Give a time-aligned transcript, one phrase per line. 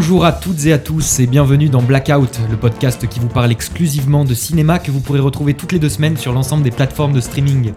[0.00, 3.50] Bonjour à toutes et à tous et bienvenue dans Blackout, le podcast qui vous parle
[3.50, 7.12] exclusivement de cinéma que vous pourrez retrouver toutes les deux semaines sur l'ensemble des plateformes
[7.12, 7.72] de streaming.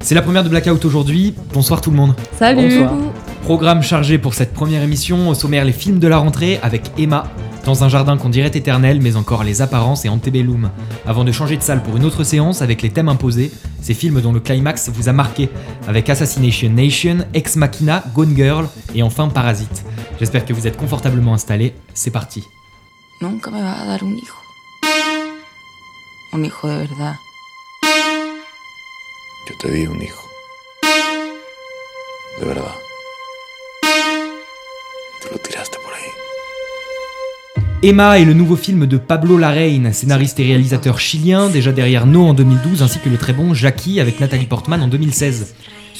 [0.00, 1.34] C'est la première de Blackout aujourd'hui.
[1.54, 2.14] Bonsoir tout le monde.
[2.38, 2.92] Salut Bonsoir.
[3.44, 7.28] Programme chargé pour cette première émission, au sommaire les films de la rentrée avec Emma,
[7.64, 10.68] dans un jardin qu'on dirait éternel mais encore les apparences et Antebellum.
[11.06, 13.50] Avant de changer de salle pour une autre séance avec les thèmes imposés,
[13.80, 15.48] ces films dont le climax vous a marqué,
[15.88, 19.82] avec Assassination Nation, Ex Machina, Gone Girl et enfin Parasite.
[20.18, 22.44] J'espère que vous êtes confortablement installés, c'est parti.
[23.20, 24.36] Nunca me vas a dar un hijo.
[26.32, 27.14] Un hijo de verdad.
[29.48, 30.28] Yo te di un hijo.
[32.40, 32.74] De verdad.
[35.20, 36.10] Te lo tiraste por ahí.
[37.82, 42.28] Emma est le nouveau film de Pablo Larraín, scénariste et réalisateur chilien, déjà derrière No
[42.28, 45.54] en 2012, ainsi que le très bon Jackie avec Nathalie Portman en 2016.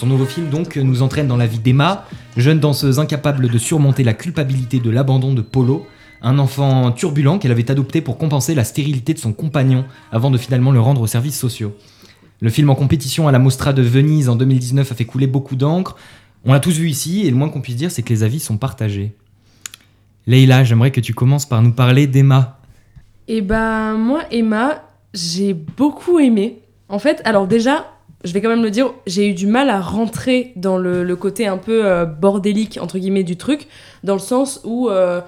[0.05, 2.05] Son nouveau film donc nous entraîne dans la vie d'Emma,
[2.36, 5.86] jeune danseuse incapable de surmonter la culpabilité de l'abandon de Polo,
[6.20, 10.36] un enfant turbulent qu'elle avait adopté pour compenser la stérilité de son compagnon avant de
[10.36, 11.75] finalement le rendre aux services sociaux.
[12.42, 15.56] Le film en compétition à la Mostra de Venise en 2019 a fait couler beaucoup
[15.56, 15.97] d'encre.
[16.44, 18.41] On l'a tous vu ici et le moins qu'on puisse dire c'est que les avis
[18.41, 19.14] sont partagés.
[20.27, 22.58] Leïla, j'aimerais que tu commences par nous parler d'Emma.
[23.27, 24.82] Et bah moi Emma,
[25.14, 26.58] j'ai beaucoup aimé.
[26.91, 27.86] En fait, alors déjà,
[28.25, 31.47] je vais quand même le dire, j'ai eu du mal à rentrer dans le, côté
[31.47, 33.69] un peu euh, bordélique entre guillemets du truc,
[34.03, 35.20] dans le sens où, euh,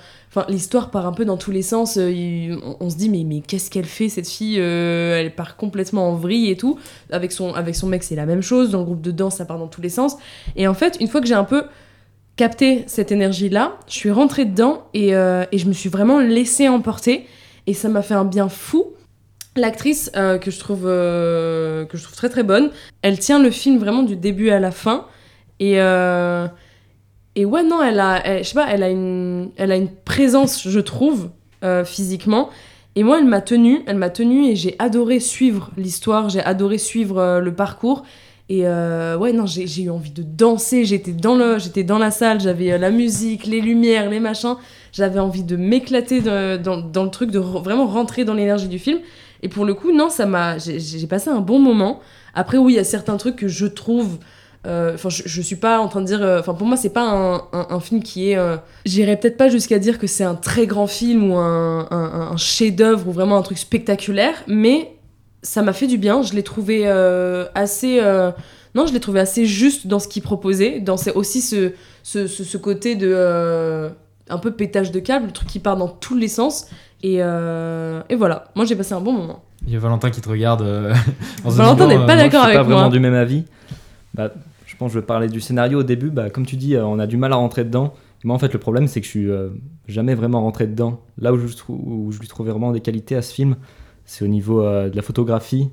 [0.49, 1.97] l'histoire part un peu dans tous les sens.
[1.99, 6.11] euh, on, on se dit mais mais qu'est-ce qu'elle fait cette fille Elle part complètement
[6.11, 6.79] en vrille et tout.
[7.11, 8.71] Avec son avec son mec c'est la même chose.
[8.71, 10.17] Dans le groupe de danse ça part dans tous les sens.
[10.57, 11.65] Et en fait, une fois que j'ai un peu
[12.37, 17.27] capté cette énergie-là, je suis rentrée dedans et, et je me suis vraiment laissée emporter
[17.67, 18.93] et ça m'a fait un bien fou.
[19.57, 23.51] L'actrice euh, que je trouve euh, que je trouve très très bonne, elle tient le
[23.51, 25.07] film vraiment du début à la fin
[25.61, 26.47] et euh,
[27.37, 30.69] et ouais non elle a je sais pas elle a une elle a une présence
[30.69, 31.31] je trouve
[31.85, 32.51] physiquement
[32.95, 36.79] et moi elle m'a tenue elle m'a tenue et j'ai adoré suivre l'histoire j'ai adoré
[36.79, 38.05] suivre le parcours
[38.49, 40.85] et ouais, non, j'ai eu envie de danser.
[40.85, 44.55] J'étais dans, le, j'étais dans la salle, j'avais la musique, les lumières, les machins.
[44.93, 49.01] J'avais envie de m'éclater dans, dans le truc, de vraiment rentrer dans l'énergie du film.
[49.47, 50.59] Et pour le coup, non, ça m'a.
[50.59, 52.01] J'ai passé un bon moment.
[52.35, 54.19] Après, oui, il y a certains trucs que je trouve.
[54.67, 56.21] euh, Enfin, je, je suis pas en train de dire.
[56.21, 58.37] euh, Enfin, pour moi, c'est pas un, film qui est.
[58.37, 61.87] euh, J'irais peut-être pas jusqu'à dire que c'est un très grand film ou un,
[62.33, 64.97] un chef-d'œuvre ou vraiment un truc spectaculaire, mais
[65.45, 66.23] ça m'a fait du bien.
[66.23, 68.01] Je l'ai trouvé euh, assez.
[68.75, 70.81] non, je l'ai trouvé assez juste dans ce qu'il proposait.
[70.81, 71.71] Dans aussi ce,
[72.03, 73.89] ce, côté de.
[74.29, 76.67] un peu pétage de câble, le truc qui part dans tous les sens.
[77.03, 79.43] Et, euh, et voilà, moi j'ai passé un bon moment.
[79.67, 80.63] Il y a Valentin qui te regarde.
[80.63, 80.95] euh,
[81.45, 82.41] en se Valentin n'est pas euh, d'accord.
[82.43, 82.89] Moi, je suis avec pas vraiment moi.
[82.89, 83.45] du même avis.
[84.15, 84.31] Bah,
[84.67, 86.11] je pense que je vais parler du scénario au début.
[86.11, 87.95] Bah, comme tu dis, on a du mal à rentrer dedans.
[88.25, 89.29] Moi, en fait, le problème, c'est que je suis
[89.89, 91.01] jamais vraiment rentré dedans.
[91.19, 93.57] Là où je, où je lui trouvais vraiment des qualités à ce film,
[94.05, 95.71] c'est au niveau de la photographie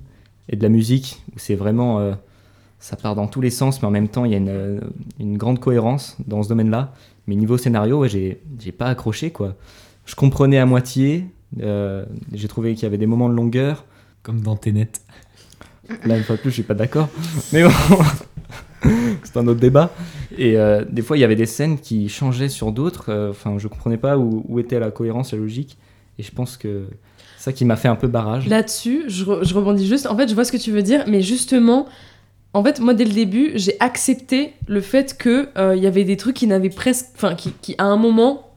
[0.49, 2.13] et de la musique, où c'est vraiment.
[2.79, 4.81] ça part dans tous les sens, mais en même temps, il y a une,
[5.19, 6.93] une grande cohérence dans ce domaine-là.
[7.27, 9.55] Mais niveau scénario, ouais, j'ai pas accroché, quoi.
[10.05, 11.25] Je comprenais à moitié.
[11.61, 13.85] euh, j'ai trouvé qu'il y avait des moments de longueur.
[14.21, 14.89] Comme dans Tenet.
[16.05, 17.09] Là, une fois de plus, je suis pas d'accord.
[17.51, 17.69] Mais bon,
[19.23, 19.91] c'est un autre débat.
[20.37, 23.05] Et euh, des fois, il y avait des scènes qui changeaient sur d'autres.
[23.09, 25.77] Euh, Enfin, je comprenais pas où, où était la cohérence, la logique.
[26.19, 26.87] Et je pense que
[27.37, 28.47] c'est ça qui m'a fait un peu barrage.
[28.47, 30.05] Là-dessus, je, re- je rebondis juste.
[30.05, 31.87] En fait, je vois ce que tu veux dire, mais justement,
[32.53, 36.05] en fait, moi, dès le début, j'ai accepté le fait que euh, il y avait
[36.05, 37.07] des trucs qui n'avaient presque.
[37.15, 38.52] Enfin, qui, qui, à un moment,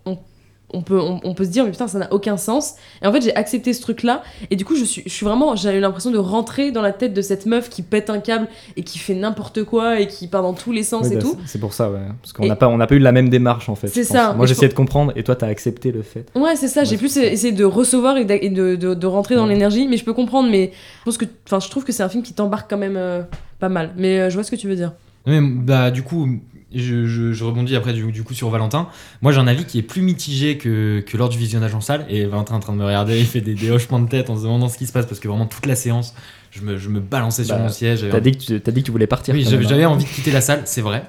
[0.73, 2.75] on, peut, on, on peut se dire, mais putain, ça n'a aucun sens.
[3.03, 4.23] Et en fait, j'ai accepté ce truc-là.
[4.51, 5.55] Et du coup, je suis, je suis vraiment.
[5.57, 8.49] J'ai eu l'impression de rentrer dans la tête de cette meuf qui pète un câble
[8.77, 11.37] et qui fait n'importe quoi et qui part dans tous les sens et bah, tout.
[11.47, 12.01] c'est- pour ça, ouais.
[12.21, 13.89] Parce qu'on n'a pas, on n'a pas eu la même démarche, en fait.
[13.89, 14.33] C'est ça.
[14.35, 16.27] Moi, j'essayais de comprendre et toi, t'as accepté le fait.
[16.35, 16.85] Ouais, c'est ça.
[16.85, 19.53] J'ai plus essayé de recevoir et de, de, de rentrer dans Ouais.
[19.55, 20.51] l'énergie, mais je peux comprendre.
[20.51, 22.97] Mais je pense que, enfin, je trouve que c'est un film qui t'embarque quand même
[22.97, 23.23] euh,
[23.61, 23.93] pas mal.
[23.97, 24.93] Mais euh, je vois ce que tu veux dire.
[25.27, 26.29] Mais, bah, du coup,
[26.75, 28.89] je, je- je rebondis après du, du coup sur Valentin.
[29.23, 32.05] Moi, j'ai un avis qui est plus mitigé que, que lors du visionnage en salle.
[32.09, 34.31] Et Valentin est en train de me regarder, il fait des, des hochements de tête
[34.31, 36.15] en se demandant ce qui se passe parce que vraiment toute la séance,
[36.51, 38.05] je me, je me balançais sur Bah, mon siège.
[38.11, 39.35] T'as dit, que tu- dit que tu voulais partir.
[39.35, 39.69] Oui, j'avais hein.
[39.69, 41.05] j'avais envie de quitter la salle, c'est vrai.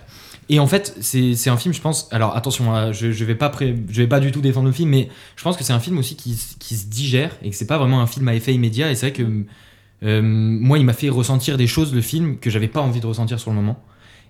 [0.50, 2.08] Et en fait, c'est un film, je pense.
[2.12, 4.72] Alors attention, hein, je, je vais pas pré- je vais pas du tout défendre le
[4.74, 7.68] film, mais je pense que c'est un film aussi qui se digère et que c'est
[7.68, 8.90] pas vraiment un film à effet immédiat.
[8.90, 9.28] Et c'est vrai que
[10.04, 13.08] euh, moi, il m'a fait ressentir des choses le film que j'avais pas envie de
[13.08, 13.84] ressentir sur le moment.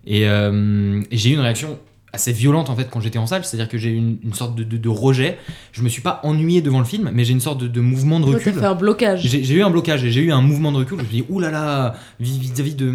[0.07, 1.77] Et, euh, et j'ai eu une réaction
[2.13, 4.55] assez violente en fait quand j'étais en salle, c'est-à-dire que j'ai eu une, une sorte
[4.55, 5.37] de, de- de rejet.
[5.73, 8.19] Je me suis pas ennuyé devant le film, mais j'ai une sorte de, de mouvement
[8.19, 8.53] de recul.
[8.61, 9.21] fait un blocage.
[9.43, 10.97] J'ai eu un blocage et j'ai eu un mouvement de recul.
[10.97, 12.93] Je me suis dit, oulala, vis- vis-à-vis de,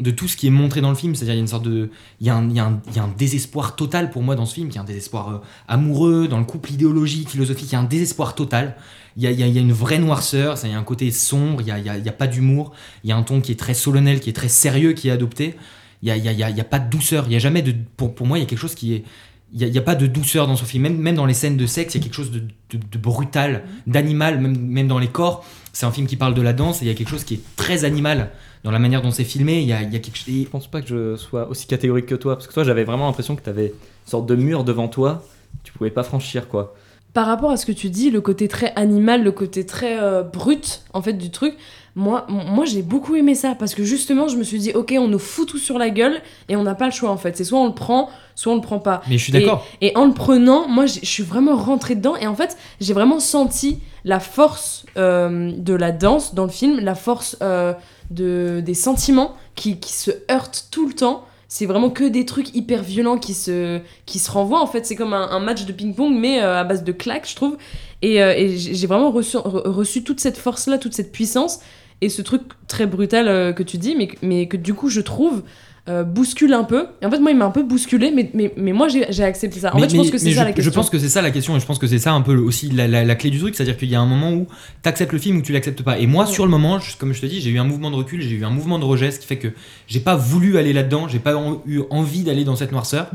[0.00, 1.14] de tout ce qui est montré dans le film.
[1.14, 1.90] C'est-à-dire, il y a une sorte de.
[2.22, 4.22] Il y, a un, il, y a un, il y a un désespoir total pour
[4.22, 7.68] moi dans ce film, qui est un désespoir euh, amoureux, dans le couple idéologique, philosophique,
[7.70, 8.76] il y a un désespoir total.
[9.18, 10.74] Il y a, il y a, il y a une vraie noirceur, ça, il y
[10.74, 12.72] a un côté sombre, il n'y a, il y a, il y a pas d'humour,
[13.04, 15.10] il y a un ton qui est très solennel, qui est très sérieux, qui est
[15.12, 15.54] adopté.
[16.02, 17.32] Il n'y a, y a, il y a, il y a pas de douceur, il
[17.32, 17.74] y a jamais de.
[17.96, 19.04] Pour, pour moi, il y a quelque chose qui est.
[19.52, 20.82] Il n'y a, il y a pas de douceur dans ce film.
[20.82, 22.98] Même, même dans les scènes de sexe, il y a quelque chose de, de, de
[22.98, 25.44] brutal, d'animal, même, même dans les corps.
[25.72, 27.34] C'est un film qui parle de la danse et il y a quelque chose qui
[27.34, 28.30] est très animal
[28.62, 29.60] dans la manière dont c'est filmé.
[29.62, 30.26] Il y a, il y a quelque chose.
[30.28, 33.06] Je pense pas que je sois aussi catégorique que toi, parce que toi, j'avais vraiment
[33.06, 35.24] l'impression que tu avais une sorte de mur devant toi,
[35.64, 36.74] tu pouvais pas franchir, quoi.
[37.14, 40.22] Par rapport à ce que tu dis, le côté très animal, le côté très euh,
[40.22, 41.54] brut, en fait, du truc,
[41.96, 45.08] moi, moi j'ai beaucoup aimé ça, parce que justement, je me suis dit, ok, on
[45.08, 47.36] nous fout tout sur la gueule, et on n'a pas le choix, en fait.
[47.36, 49.02] C'est soit on le prend, soit on le prend pas.
[49.08, 49.66] Mais je suis d'accord.
[49.80, 52.14] Et en le prenant, moi, je suis vraiment rentrée dedans.
[52.16, 56.78] Et en fait, j'ai vraiment senti la force euh, de la danse dans le film,
[56.78, 57.72] la force euh,
[58.10, 61.24] de, des sentiments qui, qui se heurtent tout le temps.
[61.50, 64.60] C'est vraiment que des trucs hyper violents qui se, qui se renvoient.
[64.60, 67.34] En fait, c'est comme un, match de ping-pong, mais euh, à base de claques, je
[67.34, 67.56] trouve.
[68.02, 71.60] Et, euh, et j'ai vraiment reçu, re- reçu toute cette force-là, toute cette puissance.
[72.02, 75.00] Et ce truc très brutal euh, que tu dis, mais, mais que du coup, je
[75.00, 75.42] trouve
[75.88, 76.86] euh, bouscule un peu.
[77.02, 79.60] Et en fait, moi, il m'a un peu bousculé, mais, mais, mais moi, j'ai accepté
[79.60, 79.72] ça.
[79.72, 80.70] En Mais- fait, je mais- pense que c'est mais ça je, la question.
[80.70, 82.36] Je pense que c'est ça la question et je pense que c'est ça un peu
[82.36, 84.46] aussi la, la- la clé du truc, c'est-à-dire qu'il y a un moment où
[84.82, 85.98] t'acceptes le film ou tu l'acceptes pas.
[85.98, 86.30] Et moi, Ouais.
[86.32, 88.36] sur le moment, je- comme je te dis, j'ai eu un mouvement de recul, j'ai
[88.36, 89.48] eu un mouvement de rejet, ce qui fait que
[89.86, 93.10] j'ai pas voulu aller là-dedans, j'ai pas en- eu envie d'aller dans cette noirceur.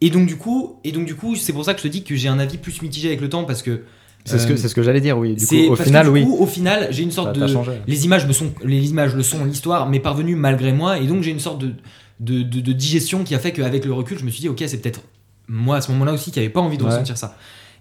[0.00, 2.02] Et donc du coup, et donc du coup, c'est pour ça que je te dis
[2.04, 3.82] que j'ai un avis plus mitigé avec le temps parce que
[4.26, 5.34] C'est ce que, euh, c'est ce que j'allais dire, oui.
[5.34, 6.24] Du coup, au final, du oui.
[6.24, 7.44] coup, au final, j'ai une sorte de
[7.86, 11.22] les images me sont les images le sont l'histoire m'est parvenue malgré moi et donc
[11.22, 11.72] j'ai une sorte de
[12.20, 14.62] de, de- de digestion qui a fait qu'avec le recul je me suis dit ok
[14.66, 15.02] c'est peut-être
[15.48, 16.90] moi à ce moment-là aussi qui avait pas envie de Ouais.
[16.90, 17.36] ressentir ça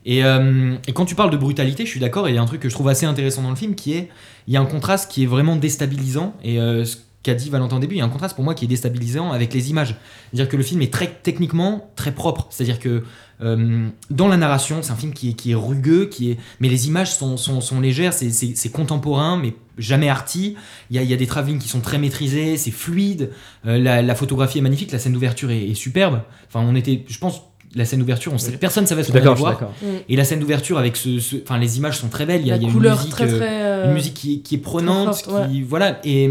[0.06, 2.42] et, euh, et quand tu parles de brutalité je suis d'accord et il y a
[2.42, 4.10] un truc que je trouve assez intéressant dans le film qui est
[4.48, 7.78] il y a un contraste qui est vraiment déstabilisant et euh, ce qu'a dit Valentin
[7.78, 9.96] au début il y a un contraste pour moi qui est déstabilisant avec les images
[10.32, 13.04] c'est-à-dire que le film est très techniquement très propre c'est-à-dire que
[13.42, 16.70] euh, dans la narration, c'est un film qui est, qui est rugueux, qui est, mais
[16.70, 20.56] les images sont, sont, sont légères, c'est- c'est c'est contemporain, mais jamais arty.
[20.90, 23.32] Il y a, il y a des travelling qui sont très maîtrisés, c'est fluide.
[23.66, 26.22] Euh, la, la photographie est magnifique, la scène d'ouverture est, est superbe.
[26.48, 27.42] Enfin, on était, je pense,
[27.76, 28.58] la scène d'ouverture, on sait, Oui.
[28.58, 29.60] personne savait Je ce qu'on allait voir.
[29.82, 29.86] Mm.
[30.08, 32.42] Et la scène d'ouverture avec ce, ce- enfin, les images sont très belles.
[32.42, 33.62] Il y a, la y a couleur une musique, très euh, très.
[33.64, 36.00] euh, une musique qui, est- qui est prenante, forte, qui, voilà.
[36.06, 36.30] Et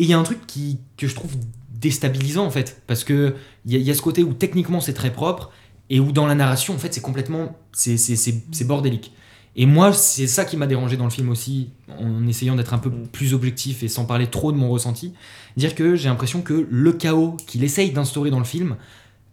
[0.00, 1.32] et il y a un truc qui, que je trouve
[1.80, 3.34] déstabilisant en fait, parce que
[3.66, 5.50] il y, a- il y a ce côté où techniquement c'est très propre
[5.88, 9.12] et où dans la narration en fait c'est complètement c'est c'est- c'est- c'est bordélique.
[9.56, 12.78] Et moi c'est ça qui m'a dérangé dans le film aussi, en essayant d'être un
[12.78, 13.06] peu Mm.
[13.12, 15.12] plus objectif et sans parler trop de mon ressenti,
[15.56, 18.76] dire que j'ai l'impression que le chaos qu'il essaye d'instaurer dans le film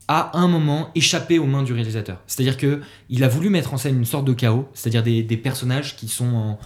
[0.10, 2.22] a un moment échappé aux mains du réalisateur.
[2.28, 5.38] C'est-à-dire que il a voulu mettre en scène une sorte de chaos, c'est-à-dire des, des
[5.38, 6.60] personnages qui sont en,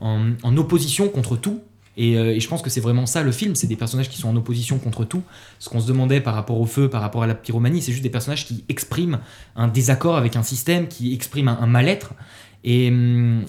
[0.00, 1.60] en, en opposition contre tout.
[1.98, 4.18] Et, euh, et je pense que c'est vraiment ça le film, c'est des personnages qui
[4.18, 5.22] sont en opposition contre tout.
[5.58, 8.04] Ce qu'on se demandait par rapport au feu, par rapport à la pyromanie, c'est juste
[8.04, 9.18] des personnages qui expriment
[9.56, 12.14] un désaccord avec un système, qui expriment un, mal-être.
[12.62, 13.44] Et, hum,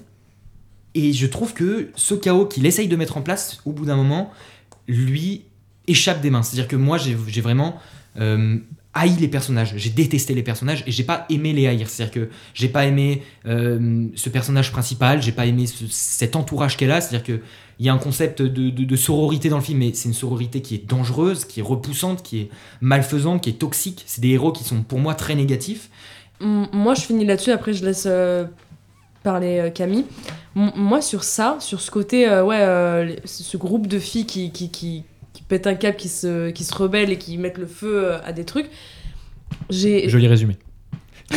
[0.96, 3.96] et je trouve que ce chaos qu'il essaye de mettre en place, au bout d'un
[3.96, 4.32] moment,
[4.88, 5.44] lui
[5.88, 6.42] échappe des mains.
[6.42, 7.80] C'est-à-dire que moi, j'ai vraiment
[8.20, 8.58] euh,
[8.94, 9.74] haï les personnages.
[9.76, 11.88] J'ai détesté les personnages et j'ai pas aimé les haïr.
[11.90, 16.76] C'est-à-dire que j'ai pas aimé euh, ce personnage principal, j'ai pas aimé ce- cet entourage
[16.78, 17.00] qu'elle a.
[17.02, 17.42] C'est-à-dire que
[17.80, 20.76] il y a un concept de, sororité dans le film, mais c'est une sororité qui
[20.76, 22.50] est dangereuse, qui est repoussante, qui est
[22.82, 24.04] malfaisante, qui est toxique.
[24.06, 25.90] C'est des héros qui sont pour moi très négatifs.
[26.42, 28.44] Moi, je finis là-dessus, après je laisse euh,
[29.24, 30.04] parler euh, Camille.
[30.56, 35.04] Moi, sur ça, sur ce côté, ouais, ce groupe de filles qui, qui, qui
[35.50, 38.32] pètent un câble, qui se, qui se rebellent et qui mettent le feu euh, à
[38.32, 38.70] des trucs,
[39.70, 40.08] j'ai.
[40.08, 40.58] Joli résumé.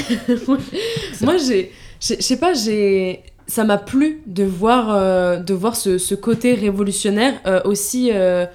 [1.23, 1.73] Moi, j'ai.
[2.00, 3.23] Je sais pas, j'ai.
[3.47, 8.47] Ça m'a plu de voir, euh, de voir ce, ce côté révolutionnaire euh, aussi, euh,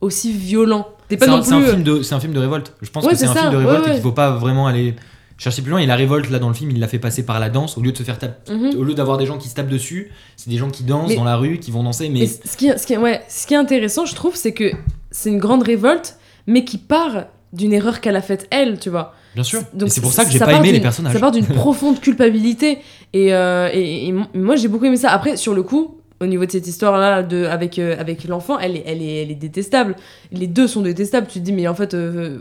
[0.00, 0.88] aussi violent.
[1.08, 2.74] C'est un, un film de, c'est un film de révolte.
[2.82, 3.94] Je pense Ouais, que c'est un ça, film de ouais, révolte et ouais.
[3.94, 4.94] qu'il faut pas vraiment aller
[5.42, 5.80] chercher plus loin.
[5.80, 7.76] Et la révolte, là, dans le film, il l'a fait passer par la danse.
[7.76, 8.78] Au lieu de se faire taper, mhm.
[8.78, 11.16] au lieu d'avoir des gens qui se tapent dessus, c'est des gens qui dansent Mais-
[11.16, 12.08] dans la rue, qui vont danser.
[12.08, 14.72] Mais ce qui, ce, qui, ouais, ce qui est intéressant, je trouve, c'est que
[15.10, 19.14] c'est une grande révolte, mais qui part d'une erreur qu'elle a faite elle, tu vois.
[19.34, 19.62] bien sûr.
[19.74, 21.12] Donc c'est pour ça que j'ai ça pas aimé les personnages.
[21.12, 22.78] Ça part d'une profonde culpabilité.
[23.12, 25.10] Et, euh, et, et mo- moi, j'ai beaucoup aimé ça.
[25.10, 28.76] Après, sur le coup, au niveau de cette histoire-là de, avec, euh, avec l'enfant, elle
[28.76, 29.96] est, elle, est, elle est détestable.
[30.30, 31.26] Les deux sont détestables.
[31.26, 32.38] Tu te dis, mais en fait, euh,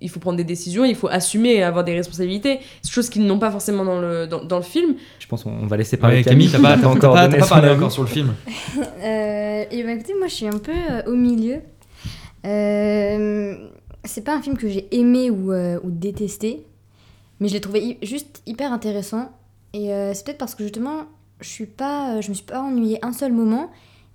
[0.00, 2.60] il faut prendre des décisions, il faut assumer et avoir des responsabilités.
[2.82, 4.94] C'est chose qu'ils n'ont pas forcément dans le, dans, dans le film.
[5.18, 6.50] Je pense qu'on va laisser parler Ouais, Camille.
[6.50, 8.34] Camille, t'as pas, a pas, pas parlé encore sur le film.
[9.00, 11.60] Euh, et ben écoutez, moi je suis un peu euh, au milieu.
[12.44, 13.68] Euh,
[14.04, 16.64] c'est pas un film que j'ai aimé ou, euh, ou détesté,
[17.40, 19.30] mais je l'ai trouvé juste hyper intéressant.
[19.72, 21.04] Et euh, c'est peut-être parce que justement,
[21.40, 23.70] je suis pas, je me suis pas ennuyée un seul moment.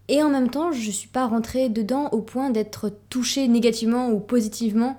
[0.10, 4.20] et en même temps, je suis pas rentrée dedans au point d'être touchée négativement ou
[4.20, 4.98] positivement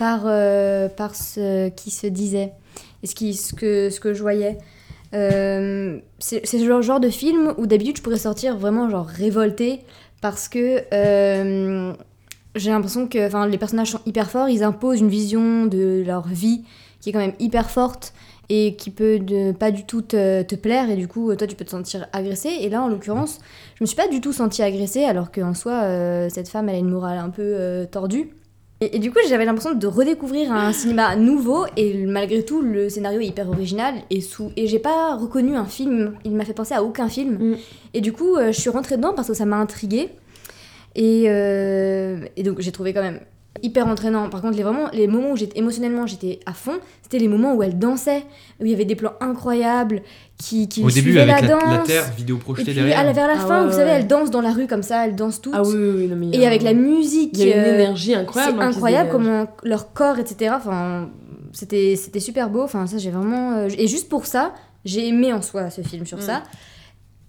[0.00, 2.54] par, euh, par ce qui se disait
[3.02, 4.56] et ce, qui, ce, que, ce que je voyais.
[5.12, 9.80] Euh, c'est le genre, de film où d'habitude je pourrais sortir vraiment genre révoltée
[10.22, 11.92] parce que euh,
[12.54, 16.64] j'ai l'impression que les personnages sont hyper forts, ils imposent une vision de leur vie
[17.00, 18.14] qui est quand même hyper forte
[18.48, 19.20] et qui peut
[19.58, 22.70] pas du tout te, plaire et du coup toi tu peux te sentir agressé et
[22.70, 23.38] là en l'occurrence
[23.74, 26.78] je me suis pas du tout sentie agressée alors qu'en soi cette femme elle a
[26.78, 28.30] une morale un peu tordue
[28.80, 32.88] et, et du coup j'avais l'impression de redécouvrir un cinéma nouveau et malgré tout le
[32.88, 36.54] scénario est hyper original et sous et j'ai pas reconnu un film il m'a fait
[36.54, 37.56] penser à aucun film Mm.
[37.94, 40.08] et du coup euh, je suis rentrée dedans parce que ça m'a intriguée
[40.94, 43.20] et, euh, et donc j'ai trouvé quand même
[43.62, 44.28] hyper entraînant.
[44.30, 47.54] Par contre, les, vraiment, les moments où j'étais émotionnellement j'étais à fond, c'était les moments
[47.54, 48.24] où elle dansait,
[48.60, 50.02] où il y avait des plans incroyables
[50.40, 51.62] qui, qui Au début, avec la danse.
[51.70, 52.98] la terre, vidéo et projetée puis derrière.
[52.98, 54.82] à la- vers la Ah fin, ouais, vous savez, elle danse dans la rue comme
[54.82, 55.52] ça, elles dansent toutes.
[55.54, 57.62] Ah oui, oui, oui, non, mais Et a- avec la musique, Il y a une
[57.62, 58.56] euh, énergie incroyable.
[58.58, 60.54] c'est hein, incroyable comment leur corps, etc.
[60.56, 61.10] Enfin,
[61.52, 62.62] c'était c'était super beau.
[62.62, 63.52] Enfin, ça, j'ai vraiment.
[63.58, 64.54] euh, et juste pour ça,
[64.84, 66.22] j'ai aimé en soi ce film sur Mm.
[66.22, 66.42] ça.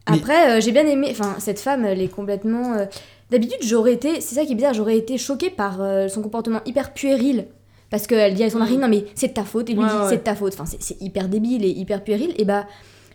[0.09, 1.09] Mais- Après, euh, j'ai bien aimé.
[1.11, 2.73] Enfin, cette femme, elle est complètement.
[2.73, 2.85] euh,
[3.29, 4.19] D'habitude, j'aurais été.
[4.19, 4.73] C'est ça qui est bizarre.
[4.73, 7.45] J'aurais été choquée par euh, son comportement hyper puéril.
[7.89, 8.81] Parce qu'elle dit à son mari, Mm.
[8.81, 9.69] non mais c'est de ta faute.
[9.69, 10.09] Et lui Ouais, dit, ouais.
[10.09, 10.53] c'est de ta faute.
[10.53, 12.33] Enfin, c'est- c'est hyper débile et hyper puéril.
[12.37, 12.65] Et bah,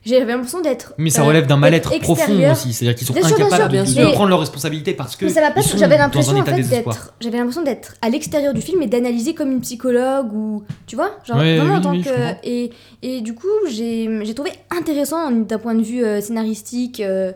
[0.06, 0.94] j'avais l'impression d'être.
[0.98, 2.72] Mais ça euh, relève d'un mal-être d'être profond aussi.
[2.72, 5.26] C'est-à-dire qu'ils sont Bien incapables sûr, de, prendre leurs responsabilités parce que.
[5.26, 5.60] Mais ça va pas.
[5.60, 7.14] ils sont J'avais l'impression en fait d'être.
[7.20, 11.18] J'avais l'impression d'être à l'extérieur du film et d'analyser comme une psychologue ou tu vois,
[11.26, 12.10] genre Ouais, vraiment oui, en tant oui, que
[12.44, 12.70] et
[13.02, 17.00] et du coup j'ai trouvé intéressant d'un point de vue euh, scénaristique.
[17.00, 17.32] euh,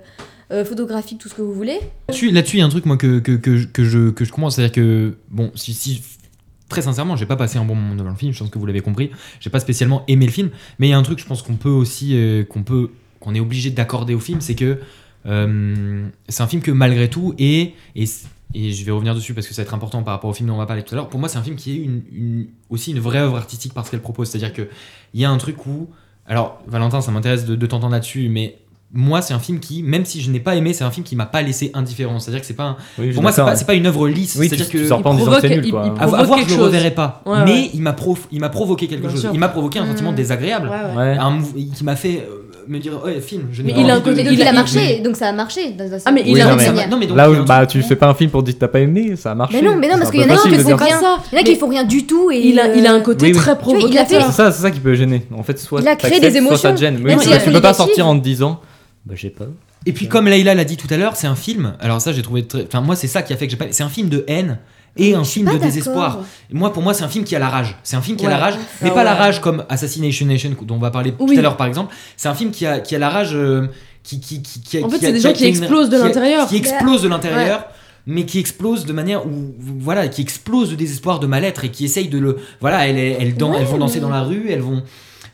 [0.53, 1.79] euh, photographique, tout ce que vous voulez.
[2.09, 4.51] Là-dessus, il y a un truc moi que, que, que, que je, que je comprends,
[4.51, 6.03] c'est-à-dire que bon, si, si
[6.71, 8.33] très sincèrement, j'ai pas passé un bon moment devant le film.
[8.33, 9.11] Je pense que vous l'avez compris.
[9.41, 10.49] J'ai pas spécialement aimé le film,
[10.79, 13.35] mais il y a un truc, je pense qu'on peut aussi, euh, qu'on peut, qu'on
[13.35, 14.79] est obligé d'accorder au film, c'est que
[15.27, 17.75] euh, c'est un film que malgré tout et
[18.53, 20.49] et je vais revenir dessus parce que ça va être important par rapport au film
[20.49, 21.09] dont on va parler tout à l'heure.
[21.09, 24.29] Pour moi, c'est un film qui est aussi une vraie œuvre artistique parce qu'elle propose.
[24.29, 24.69] C'est-à-dire que
[25.15, 25.89] il y a un truc où,
[26.27, 28.59] alors Valentin, ça m'intéresse de, de t'entendre là-dessus, mais
[28.93, 31.15] moi, c'est un film qui, même si je n'ai pas aimé, c'est un film qui
[31.15, 32.19] m'a pas laissé indifférent.
[32.19, 33.59] C'est-à-dire que c'est pas, un- Oui, je pour moi, c'est pas, d'accord.
[33.59, 34.37] c'est pas une œuvre lisse.
[34.39, 35.83] Oui, C'est-à-dire tu, que tu sors pas en il disant que nul, quoi.
[35.87, 37.23] il- il à, voir, je le reverrai pas.
[37.25, 37.71] Ouais, mais ouais.
[37.75, 39.21] il m'a prof- il m'a provoqué quelque Bien chose.
[39.21, 39.31] sûr.
[39.33, 40.17] Il m'a provoqué un sentiment Mm.
[40.17, 41.39] désagréable, Ouais, un
[41.77, 43.45] qui m'a fait euh, me dire, ouais, film.
[43.53, 44.99] Je n'ai Mais pas il a un de- côté- Mais donc il il, a- marché,
[45.05, 45.77] donc ça a marché.
[46.05, 46.89] Ah, mais il Oui, a non, un mais- manière.
[46.89, 48.43] non, mais donc, Là il y a où bah, tu fais pas un film pour
[48.43, 49.61] dire que t'as pas aimé, ça a marché.
[49.63, 50.87] Mais non, mais non, parce qu'il y en a qui font rien.
[50.89, 52.93] Il y en a Mais qui font rien du tout et Il a, il a
[52.93, 53.39] un côté Oui, oui.
[53.39, 54.27] très provocateur.
[54.27, 55.23] C'est ça, c'est ça qui peut gêner.
[55.37, 56.75] En fait, soit Il a créé des soit ça émotions.
[56.75, 56.99] te gêne.
[56.99, 58.61] Même tu peux pas sortir en te disant,
[59.07, 59.47] bah j'ai pas.
[59.87, 61.75] Et puis comme Leïla l'a dit tout à l'heure, c'est un film.
[61.81, 62.47] Alors ça, j'ai trouvé.
[62.47, 63.67] très- Enfin moi, c'est ça qui a fait que j'ai pas.
[63.71, 64.59] C'est un film de haine
[64.97, 66.21] et un Je suis film de désespoir.
[66.53, 67.77] Moi, pour moi, c'est un film qui a la rage.
[67.83, 68.43] C'est un film qui a la Ouais.
[68.43, 69.19] rage, mais Ah pas la ouais.
[69.19, 71.33] rage comme Assassination Nation dont on va parler Oui.
[71.35, 71.95] tout à l'heure, par exemple.
[72.17, 73.31] C'est un film qui a, qui a la rage.
[73.35, 73.69] euh,
[74.03, 76.47] qui, qui, qui, qui a- En fait, c'est des gens qui explosent de l'intérieur.
[76.49, 77.65] Qui explosent de l'intérieur.
[78.07, 81.85] Mais qui explose de manière où voilà, qui explose de désespoir, de mal-être et qui
[81.85, 84.47] essaye de le voilà, elles, elles, dan- Ouais, elles vont danser mais- dans la rue,
[84.49, 84.83] elles vont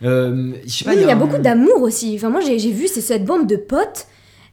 [0.04, 0.52] euh,
[0.84, 2.14] pas, Oui, il y a un- beaucoup d'amour aussi.
[2.16, 4.06] Enfin, moi, j'ai vu c'est cette bande de potes.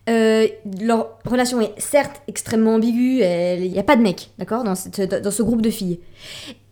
[0.10, 0.48] euh,
[0.82, 3.22] leur relation est certes extrêmement ambiguë.
[3.24, 6.00] Il n'y a pas de mec, d'accord, dans, ce groupe de filles.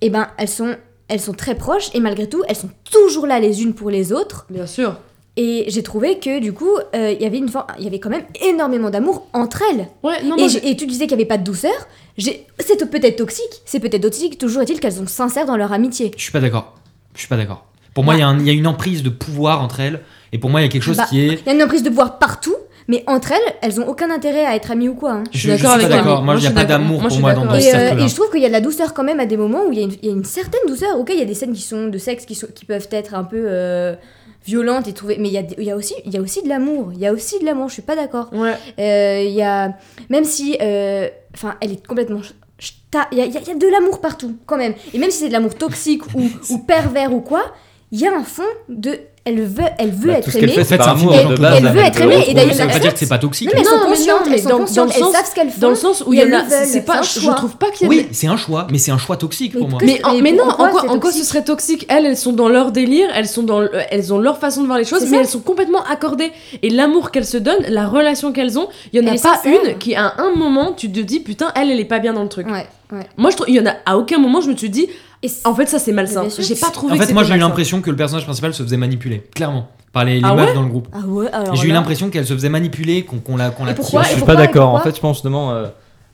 [0.01, 0.75] Et ben, elles sont,
[1.07, 4.11] elles sont très proches et malgré tout, elles sont toujours là les unes pour les
[4.11, 4.45] autres.
[4.49, 4.97] Bien sûr.
[5.37, 7.99] Et j'ai trouvé que du coup, euh, il y avait une for- il y avait
[7.99, 9.87] quand même énormément d'amour entre elles.
[10.03, 11.71] Ouais, non, et, moi, j'ai- et tu disais qu'il n'y avait pas de douceur.
[12.17, 12.45] C'est
[12.89, 14.37] peut-être toxique, c'est peut-être toxique.
[14.37, 16.11] Toujours est-il qu'elles sont sincères dans leur amitié.
[16.17, 16.75] Je suis pas d'accord.
[17.15, 17.65] Je suis pas d'accord.
[17.93, 20.00] Pour moi, il y a y, une emprise de pouvoir entre elles.
[20.33, 21.39] Et pour moi, il y a quelque chose Bah, qui est.
[21.41, 22.55] Il y a une emprise de pouvoir partout,
[22.88, 25.12] mais entre elles, elles ont aucun intérêt à être amies ou quoi.
[25.12, 25.24] hein.
[25.31, 26.17] Je, suis je d'accord suis pas avec d'accord.
[26.17, 26.25] toi.
[26.25, 26.79] Moi, il n'y a pas d'accord.
[26.86, 28.53] d'amour pour moi dans, d'accord ce Et, euh, et je trouve qu'il y a de
[28.53, 30.13] la douceur quand même à des moments où il y a une, il y a
[30.13, 30.98] une certaine douceur.
[31.00, 33.13] Ok, il y a des scènes qui sont de sexe qui, sont, qui peuvent être
[33.13, 33.93] un peu euh,
[34.45, 36.91] violentes et trouver, mais il y a, y aussi, il y a aussi de l'amour.
[36.93, 37.67] Il y a aussi de l'amour.
[37.67, 38.29] Je suis pas d'accord.
[38.33, 38.53] Ouais.
[38.79, 39.74] Euh, Il y a,
[40.10, 42.21] même si, euh, enfin, elle est complètement.
[43.12, 44.74] Il y a, y de l'amour partout quand même.
[44.93, 47.43] Et même si c'est de l'amour toxique ou, ou pervers ou quoi,
[47.91, 50.45] il y a un fond de, elle veut, elle veut Bah, être tout ce qu'elle
[50.45, 50.53] aimée.
[50.53, 51.57] fait, c'est un amour de base.
[51.57, 53.48] Elle veut être aimée, et d'ailleurs, Ça veut pas elle- dire que c'est pas toxique.
[53.50, 55.36] Non mais elles sont conscientes, elles sont dans- dans conscientes, le elles sens- savent ce
[55.36, 55.60] qu'elles font.
[55.62, 57.86] Dans le sens où il y en a, c'est pas, je trouve pas qu'il y
[57.86, 59.79] a Oui, c'est un choix, mais c'est un choix toxique pour moi.
[59.83, 61.86] Mais, en- Mais mais non, en quoi, en ce serait toxique?
[61.89, 64.65] Elles, elles sont dans leur délire, elles sont dans, le- elles ont leur façon de
[64.67, 66.31] voir les choses, mais elles sont complètement accordées.
[66.63, 69.39] Et l'amour qu'elles se donnent, la relation qu'elles ont, il y en Elle a pas
[69.45, 72.24] une qui à un moment tu te dis putain elle elle est pas bien dans
[72.24, 72.48] le truc.
[72.91, 73.07] Ouais.
[73.17, 74.88] Moi je trouve il y en a à aucun moment je me suis dit
[75.45, 76.27] en fait ça c'est malsain.
[76.39, 76.93] J'ai pas trouvé.
[76.93, 79.67] En que fait, moi, j'ai eu l'impression que le personnage principal se faisait manipuler, clairement,
[79.93, 80.88] par les, les Ah meufs ouais dans le groupe.
[80.91, 84.01] Ah ouais, J'ai eu l'impression qu'elle se faisait manipuler, qu'on qu'on la, qu'on la pourquoi
[84.03, 84.74] Je suis pourquoi- pas d'accord.
[84.74, 85.51] En fait, je pense justement.
[85.53, 85.67] euh,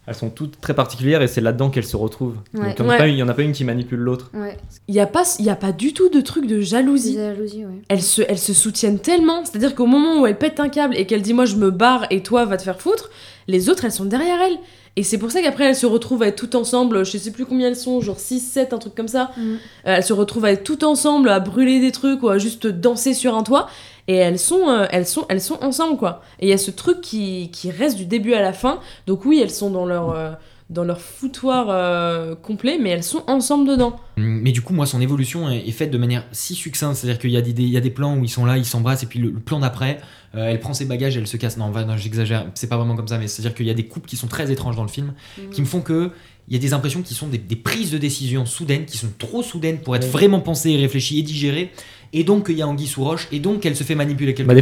[0.10, 2.38] elles sont toutes très particulières et c'est là-dedans qu'elles se retrouvent.
[2.54, 2.74] Ouais.
[2.74, 2.98] Donc il n'y en, a Ouais.
[2.98, 4.30] pas une- il y en a pas une qui manipule l'autre.
[4.34, 4.58] Ouais.
[4.88, 7.16] Il y a pas, il y a pas du tout de truc de jalousie.
[7.16, 7.82] jalousie, ouais.
[7.90, 9.44] Elles se, elles se soutiennent tellement.
[9.44, 12.06] C'est-à-dire qu'au moment où elle pète un câble et qu'elle dit moi je me barre
[12.10, 13.10] et toi va te faire foutre,
[13.50, 14.58] les autres elles sont derrière elle.
[14.98, 17.46] Et c'est pour ça qu'après elles se retrouvent à être toutes ensemble, je sais plus
[17.46, 19.30] combien elles sont, genre 6, 7, un truc comme ça.
[19.38, 19.42] Mm.
[19.42, 22.66] Euh, elles se retrouvent à être toutes ensemble, à brûler des trucs ou à juste
[22.66, 23.70] danser sur un toit.
[24.08, 26.24] Et elles sont, euh, elles sont, elles sont ensemble quoi.
[26.40, 28.80] Et il y a ce truc qui, qui reste du début à la fin.
[29.06, 30.32] Donc oui, elles sont dans leur, euh,
[30.70, 33.96] dans leur foutoir euh, complet, mais elles sont ensemble dedans.
[34.18, 36.98] Mais du coup, moi, son évolution est, est faite de manière si succincte.
[36.98, 38.58] C'est-à-dire qu'il y, a des- des- il y a des plans où ils sont là,
[38.58, 40.00] ils s'embrassent, et puis le, le plan d'après,
[40.36, 41.56] euh, elle prend ses bagages, elle se casse.
[41.58, 43.86] Non, va- non, j'exagère, c'est pas vraiment comme ça, mais c'est-à-dire qu'il y a des
[43.86, 45.14] coupes qui sont très étranges dans le film,
[45.52, 46.12] qui me font que.
[46.50, 49.10] Il y a des impressions qui sont des, des prises de décision soudaines, qui sont
[49.20, 51.72] trop soudaines pour être vraiment pensées, et réfléchies et digérées,
[52.14, 54.48] et donc qu'il y a Anguille sous roche, et donc qu'elle se fait manipuler quelque
[54.48, 54.62] Bah, part.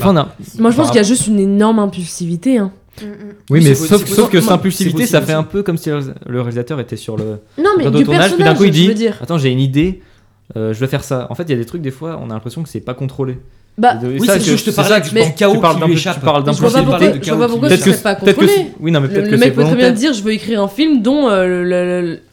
[0.57, 2.57] Moi je pense qu'il y a juste une énorme impulsivité.
[2.57, 2.71] Hein.
[3.01, 3.11] Mm, mm.
[3.49, 4.15] Oui, mais sauf, possible.
[4.15, 7.17] sauf que c'est possible ça fait un peu comme si le le réalisateur était sur
[7.17, 9.17] le Non mais du de tournage, puis d'un coup il je dit veux dire.
[9.21, 10.01] Attends, j'ai une idée,
[10.55, 11.27] euh, je vais faire ça.
[11.29, 12.93] En fait, il y a des trucs, des fois, on a l'impression que c'est pas
[12.93, 13.37] contrôlé.
[13.77, 15.19] Bah, de- oui, ça, c'est que- juste c'est par ça là que que je je
[15.19, 16.13] pense- pense chaos tu parles qui d'un lui peu- échappe.
[16.19, 16.85] tu parles je vois pas d'impulsivité.
[16.85, 18.71] pourquoi, parler de je vois pourquoi ce Peut-être que, serait pas peut-être que, contrôlé.
[18.79, 20.31] oui, non, mais Le, peut-être le que mec c'est peut très bien dire je veux
[20.31, 21.27] écrire un film dont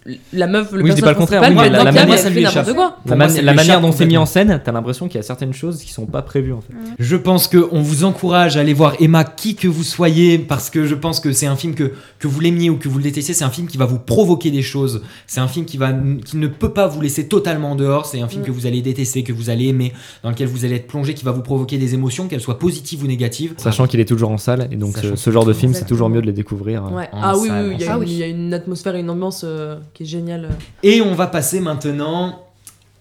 [0.08, 2.18] euh, la meuf, le Oui, je dis pas le contraire, oui, mais la- la manière-
[2.18, 2.96] fait n'importe quoi.
[3.06, 5.78] La, man- manière dont c'est mis en scène, t'as l'impression qu'il y a certaines choses
[5.82, 6.72] qui sont pas prévues en fait.
[6.98, 10.84] Je pense qu'on vous encourage à aller voir Emma, qui que vous soyez, parce que
[10.86, 13.32] je pense que c'est un film que, que vous l'aimiez ou que vous le détestez,
[13.34, 15.02] c'est un film qui va vous provoquer des choses.
[15.26, 15.92] C'est un film qui, va,
[16.24, 18.06] qui ne peut pas vous laisser totalement en dehors.
[18.06, 18.46] C'est un film Mm.
[18.46, 19.92] que vous allez détester, que vous allez aimer,
[20.22, 23.02] dans lequel vous allez être plongé, qui va vous provoquer des émotions, qu'elles soient positives
[23.04, 23.54] ou négatives.
[23.56, 26.08] Sachant qu'il est toujours en salle, et donc ce, ce genre de film, c'est toujours
[26.08, 26.84] mieux de les découvrir.
[26.92, 27.08] Ouais.
[27.12, 28.02] En Ah oui, salle, oui, il y, en a salle.
[28.02, 30.49] une- il y a une atmosphère et une ambiance euh, qui est géniale.
[30.83, 32.43] Et on va passer maintenant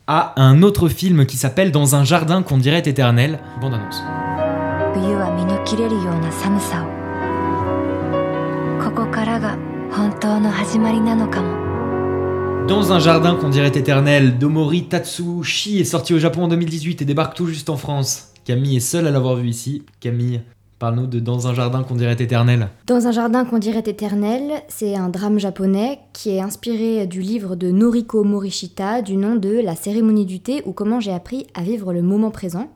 [0.06, 3.40] à un autre film qui s'appelle Dans un jardin qu'on dirait éternel.
[3.60, 4.02] Bande annonce.
[4.96, 6.86] 冬は身の切れるような寒さを
[8.82, 9.58] ここからが
[9.90, 11.66] 本当の始まりなのかも
[12.66, 17.04] Dans un jardin qu'on dirait éternel, Domori Tatsushi est sorti au Japon en 2018 et
[17.04, 18.32] débarque tout juste en France.
[18.44, 19.84] Camille est seule à l'avoir vu ici.
[20.00, 20.40] Camille,
[20.81, 22.67] parle-nous de Dans un jardin qu'on dirait éternel.
[22.87, 27.55] Dans un jardin qu'on dirait éternel, c'est un drame japonais qui est inspiré du livre
[27.55, 31.61] de Noriko Morishita du nom de La cérémonie du thé ou comment j'ai appris à
[31.61, 32.67] vivre le moment présent.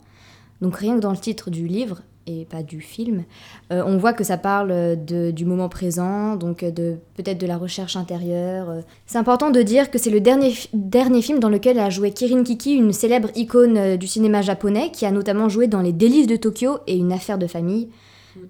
[0.62, 3.24] Donc rien que dans le titre du livre et pas du film,
[3.72, 4.74] euh, on voit que ça parle
[5.06, 8.78] de- du moment présent, donc de peut-être de la recherche intérieure.
[9.06, 12.42] C'est important de dire que c'est le dernier, dernier film dans lequel a joué Kirin
[12.42, 16.26] Kiki, une célèbre icône euh, du cinéma japonais, qui a notamment joué dans Les Délices
[16.26, 17.90] de Tokyo et Une affaire de famille,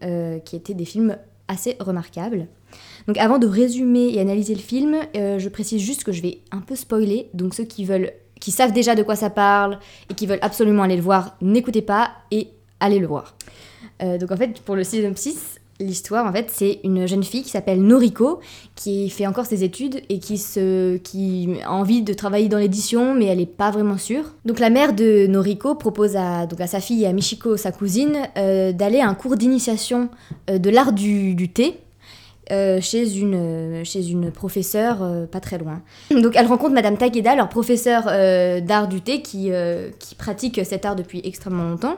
[0.04, 1.18] euh, qui étaient des films
[1.48, 2.48] assez remarquables.
[3.08, 6.40] Donc avant de résumer et analyser le film, euh, je précise juste que je vais
[6.52, 10.14] un peu spoiler, donc ceux qui veulent, qui savent déjà de quoi ça parle et
[10.14, 13.36] qui veulent absolument aller le voir, n'écoutez pas et allez le voir.
[14.02, 17.50] Euh, donc en fait, pour le synopsis, l'histoire en fait, c'est une jeune fille qui
[17.50, 18.40] s'appelle Noriko,
[18.76, 23.40] qui fait encore ses études et qui, a envie de travailler dans l'édition, mais elle
[23.40, 24.34] n'est pas vraiment sûre.
[24.46, 27.72] Donc la mère de Noriko propose à, donc à sa fille et à Michiko, sa
[27.72, 30.10] cousine, euh, d'aller à un cours d'initiation
[30.50, 31.80] euh, de l'art du, thé.
[32.52, 35.82] euh, chez, une, chez une professeure pas très loin.
[36.12, 39.52] Donc elle rencontre Madame Takeda, leur professeur euh, d'art du thé qui
[40.18, 41.98] pratique cet art depuis extrêmement longtemps.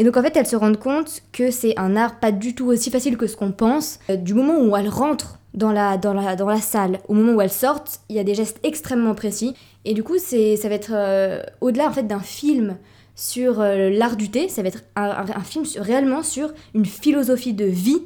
[0.00, 2.68] Et donc en fait, elles se rendent compte que c'est un art pas du tout
[2.68, 3.98] aussi facile que ce qu'on pense.
[4.08, 7.34] Euh, du moment où elles rentrent dans la, dans, la, dans la salle, au moment
[7.34, 9.54] où elles sortent, il y a des gestes extrêmement précis.
[9.84, 12.78] Et du coup, c'est, ça va être euh, au-delà en fait d'un film
[13.14, 17.66] sur euh, l'art du thé, ça va être un, film réellement sur une philosophie de
[17.66, 18.00] vie,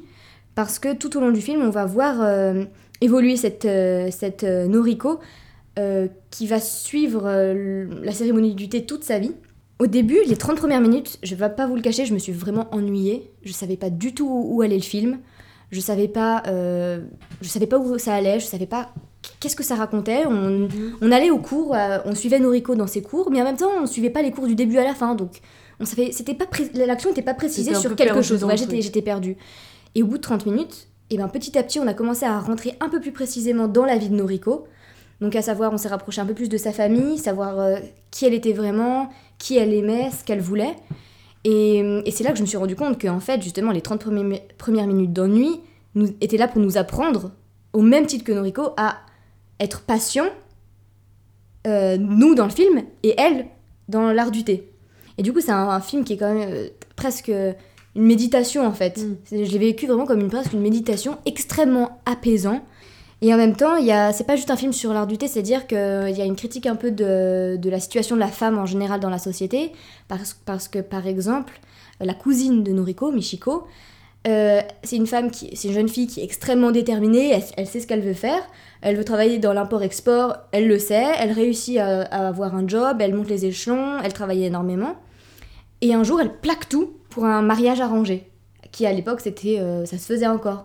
[0.57, 2.27] parce que tout au long du film, on va voir
[3.01, 3.69] évoluer cette,
[4.11, 5.21] cette Noriko
[6.31, 7.29] qui va suivre
[8.03, 9.35] la cérémonie du thé toute sa vie.
[9.81, 12.33] Au début, les 30 premières minutes, je vais pas vous le cacher, je me suis
[12.33, 13.31] vraiment ennuyée.
[13.43, 15.19] Je savais pas du tout où allait le film.
[15.73, 17.01] Je savais pas, euh,
[17.43, 18.39] je savais pas où ça allait.
[18.39, 18.91] Je savais pas
[19.41, 20.27] qu'est-ce que ça racontait.
[20.27, 20.69] On,
[21.01, 23.71] on allait au cours, euh, on suivait Noriko dans ses cours, mais en même temps,
[23.81, 25.15] on suivait pas les cours du début à la fin.
[25.17, 25.41] Donc,
[25.81, 28.45] on savait, c'était pas l'action n'était pas précisée sur quelque chose.
[28.45, 29.37] Ouais, j'étais, perdue.
[29.95, 32.39] Et au bout de 30 minutes, et ben petit à petit, on a commencé à
[32.39, 34.67] rentrer un peu plus précisément dans la vie de Noriko.
[35.21, 37.77] Donc à savoir, on s'est rapproché un peu plus de sa famille, savoir euh,
[38.11, 39.09] qui elle était vraiment,
[39.45, 40.75] qui elle aimait, ce qu'elle voulait.
[41.45, 44.01] Et, et c'est là que je me suis rendu compte qu'en fait, justement, les 30
[44.01, 45.61] premiers mi- premières minutes d'ennui
[45.95, 47.31] nous, étaient là pour nous apprendre,
[47.75, 48.97] au même titre que Noriko, à
[49.61, 50.25] être patient,
[51.67, 53.47] euh, nous dans le film, et elle
[53.89, 54.71] dans l'art du thé.
[55.19, 58.67] Et du coup, c'est un, un film qui est quand même euh, presque une méditation
[58.67, 58.99] en fait.
[58.99, 59.17] Mm.
[59.45, 62.63] Je l'ai vécu vraiment comme une, presque une méditation extrêmement apaisant.
[63.25, 63.77] Et en même temps,
[64.13, 66.67] c'est pas juste un film sur l'art du thé, c'est-à-dire qu'il y a une critique
[66.67, 69.73] un peu de, la situation de la femme en général dans la société.
[70.09, 71.59] Parce, que, par exemple,
[72.01, 73.67] la cousine de Noriko, Michiko,
[74.27, 77.39] Euh, c'est une femme c'est une jeune fille qui est extrêmement déterminée.
[77.59, 78.43] Elle, sait ce qu'elle veut faire.
[78.81, 80.37] Elle veut travailler dans l'import-export.
[80.53, 81.13] Elle le sait.
[81.19, 82.99] Elle réussit à, avoir un job.
[83.01, 83.99] Elle monte les échelons.
[84.03, 84.97] Elle travaille énormément.
[85.83, 88.31] Et un jour, elle plaque tout pour un mariage arrangé,
[88.73, 90.65] qui à l'époque, euh, ça se faisait encore.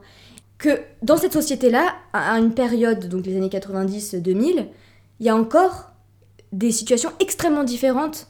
[0.60, 4.66] Que dans cette société-là, à une période, donc les années 90-2000,
[5.20, 5.92] il y a encore
[6.52, 8.28] des situations extrêmement différentes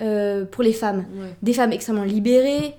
[0.00, 1.04] euh, pour les femmes.
[1.16, 1.34] Ouais.
[1.42, 2.74] Des femmes extrêmement libérées,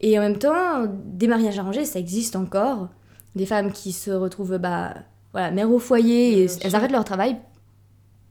[0.00, 2.88] et en même temps, des mariages arrangés, ça existe encore.
[3.34, 4.94] Des femmes qui se retrouvent, bah,
[5.32, 7.36] voilà, mères au foyer, et elles arrêtent leur travail.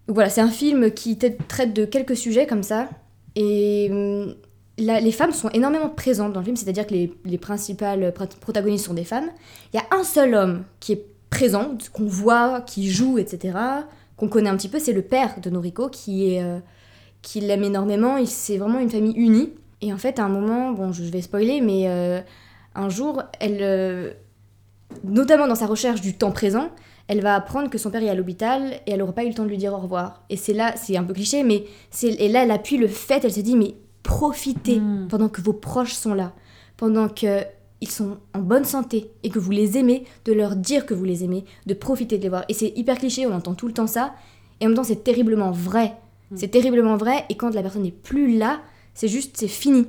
[0.08, 2.90] Donc voilà, c'est un film qui traite de quelques sujets comme ça.
[3.36, 4.36] Et
[4.78, 8.86] les femmes sont énormément présentes dans le film, c'est-à-dire que les, les principales pr- protagonistes
[8.86, 9.30] sont des femmes.
[9.74, 13.58] Il y a un seul homme qui est présent, qu'on voit, qui joue, etc.,
[14.18, 16.60] qu'on connaît un petit peu, c'est le père de Noriko, qui euh,
[17.36, 19.54] l'aime énormément, c'est vraiment une famille unie.
[19.82, 22.22] Et en fait, à un moment, bon, je vais spoiler, mais euh,
[22.76, 24.12] un jour, elle, euh,
[25.04, 26.70] notamment dans sa recherche du temps présent,
[27.08, 29.34] elle va apprendre que son père est à l'hôpital et elle n'aura pas eu le
[29.34, 30.24] temps de lui dire au revoir.
[30.30, 31.66] Et c'est là, c'est un peu cliché, mais
[32.02, 35.08] et là, elle appuie le fait, elle se dit, mais profitez Mm.
[35.10, 36.32] pendant que vos proches sont là,
[36.78, 37.41] pendant que
[37.82, 41.04] ils sont en bonne santé et que vous les aimez, de leur dire que vous
[41.04, 42.46] les aimez, de profiter de les voir.
[42.48, 44.13] Et c'est hyper cliché, on entend tout le temps ça,
[44.60, 45.94] et en même temps, c'est terriblement vrai.
[46.36, 48.62] C'est terriblement vrai, et quand la personne n'est plus là,
[48.94, 49.88] c'est juste, c'est fini.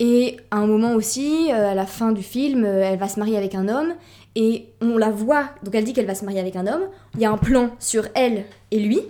[0.00, 3.18] Et à un moment aussi, euh, à la fin du film, euh, elle va se
[3.18, 3.94] marier avec un homme,
[4.34, 7.20] et on la voit, donc elle dit qu'elle va se marier avec un homme, il
[7.20, 9.00] y a un plan sur elle et lui,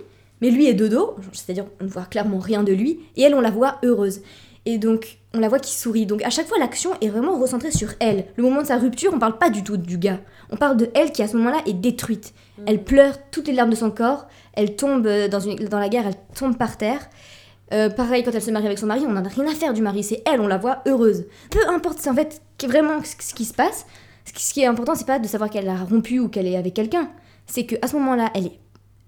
[0.41, 3.35] mais lui est de dos, c'est-à-dire on ne voit clairement rien de lui, et elle,
[3.35, 4.21] on la voit heureuse.
[4.65, 6.05] Et donc, on la voit qui sourit.
[6.05, 8.25] Donc, à chaque fois, l'action est vraiment recentrée sur elle.
[8.35, 10.19] Le moment de sa rupture, on parle pas du tout du gars.
[10.49, 12.33] On parle de elle qui, à ce moment-là, est détruite.
[12.65, 14.25] Elle pleure toutes les larmes de son corps.
[14.53, 16.99] Elle tombe euh, dans, une, dans la gare, elle tombe par terre.
[17.73, 19.73] Euh, pareil, quand elle se marie avec son mari, on n'en a rien à faire
[19.73, 20.03] du mari.
[20.03, 21.25] C'est elle, on la voit heureuse.
[21.51, 23.85] Peu importe, c'est en fait vraiment ce qui se passe.
[24.25, 26.73] Ce qui- est important, c'est pas de savoir qu'elle a rompu ou qu'elle est avec
[26.73, 27.09] quelqu'un.
[27.45, 28.59] C'est qu'à ce moment-là, elle est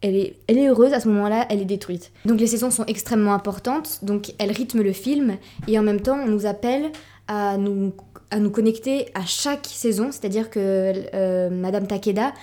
[0.01, 2.11] elle est, elle est heureuse, à ce moment-là, elle est détruite.
[2.25, 6.19] Donc les saisons sont extrêmement importantes, donc elles rythment le film, et en même temps,
[6.23, 6.91] on nous appelle
[7.27, 7.93] à nous,
[8.29, 10.59] à nous connecter à chaque saison, c'est-à-dire que
[11.13, 12.33] euh, Madame Takeda,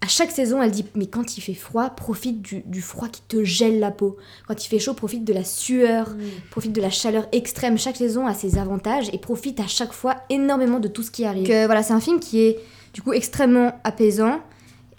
[0.00, 3.22] à chaque saison, elle dit Mais quand il fait froid, profite du, du froid qui
[3.22, 4.16] te gèle la peau.
[4.46, 6.14] Quand il fait chaud, profite de la sueur,
[6.50, 7.76] profite de la chaleur extrême.
[7.78, 11.24] Chaque saison a ses avantages et profite à chaque fois énormément de tout ce qui
[11.24, 11.44] arrive.
[11.44, 12.60] Donc, euh, voilà, c'est un film qui est
[12.94, 14.40] du coup extrêmement apaisant,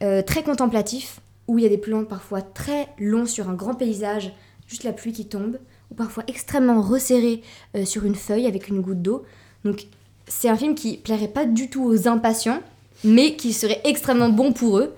[0.04, 3.74] euh, très contemplatif, où il y a des plans parfois très longs sur un grand
[3.74, 4.32] paysage,
[4.68, 5.58] juste la pluie qui tombe,
[5.92, 7.42] ou parfois extrêmement resserrés
[7.76, 9.24] euh, sur une feuille avec une goutte d'eau.
[9.66, 9.88] Donc
[10.28, 12.62] c'est un film qui plairait pas du tout aux impatients,
[13.04, 14.94] mais qui serait extrêmement bon pour eux.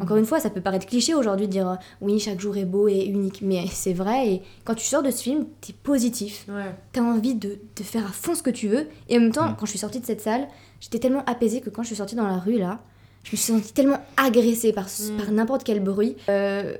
[0.00, 2.64] Encore une fois, ça peut paraître cliché aujourd'hui de dire euh, oui, chaque jour est
[2.64, 4.28] beau et unique, mais c'est vrai.
[4.32, 6.74] Et quand tu sors de ce film, t'es positif Ouais.
[6.92, 8.88] t'as envie de, de faire à fond ce que tu veux.
[9.10, 9.56] Et en même temps, Mm.
[9.60, 10.48] quand je suis sortie de cette salle,
[10.80, 12.80] j'étais tellement apaisée que quand je suis sortie dans la rue, là,
[13.26, 15.16] je me suis sentie tellement agressée par, Mm.
[15.16, 16.16] par n'importe quel bruit.
[16.28, 16.76] Euh,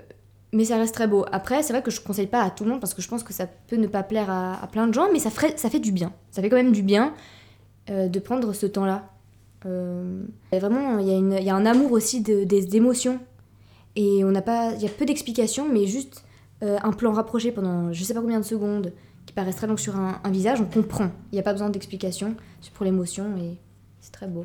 [0.52, 1.26] mais ça reste très beau.
[1.32, 3.24] Après, c'est vrai que je conseille pas à tout le monde parce que je pense
[3.24, 5.68] que ça peut ne pas plaire à, à plein de gens, mais ça, ferait, ça
[5.70, 6.12] fait du bien.
[6.30, 7.12] Ça fait quand même du bien
[7.90, 9.10] euh, de prendre ce temps-là.
[9.66, 13.18] Euh, vraiment, il y, a y un amour aussi de- des émotions.
[13.96, 16.22] Et on n'a pas, il y a peu d'explications, mais juste
[16.62, 18.92] euh, un plan rapproché pendant je sais pas combien de secondes
[19.26, 21.10] qui paraissent très long sur un, un visage, on comprend.
[21.32, 22.34] Il n'y a pas besoin d'explications
[22.74, 23.56] pour l'émotion et
[24.00, 24.44] c'est très beau.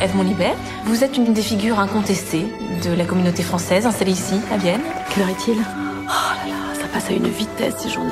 [0.00, 0.54] Edmond Libert,
[0.86, 2.46] vous êtes une des figures incontestées
[2.84, 4.80] de la communauté française installée ici, à Vienne.
[5.10, 5.56] Quelle heure est-il?
[5.58, 8.10] Oh là là, ça passe à une vitesse ces journées.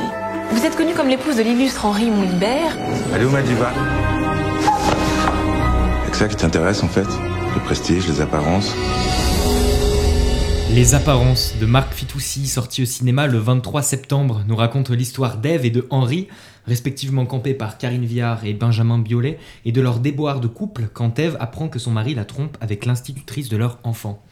[0.52, 2.76] Vous êtes connue comme l'épouse de l'illustre Henri Montlibert.
[3.14, 3.72] Allez où ma diva
[6.12, 7.06] C'est ça qui t'intéresse en fait?
[7.54, 8.74] Le prestige, les apparences?
[10.74, 15.66] Les apparences de Marc Fitoussi, sorti au cinéma le 23 septembre, nous raconte l'histoire d'Ève
[15.66, 16.28] et de Henri,
[16.66, 21.18] respectivement campés par Karine Viard et Benjamin Biolay, et de leur déboire de couple quand
[21.18, 24.22] Ève apprend que son mari la trompe avec l'institutrice de leur enfant.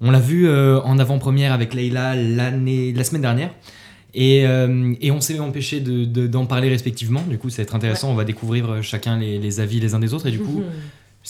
[0.00, 3.50] On l'a vu euh, en avant-première avec Leïla l'année, la semaine dernière.
[4.14, 7.20] Et, euh, et on s'est empêché de- de- d'en parler respectivement.
[7.28, 8.10] Du coup, ça va être intéressant.
[8.10, 10.26] On va découvrir euh, chacun les, les avis les uns des autres.
[10.26, 10.64] Et du coup, Mhm.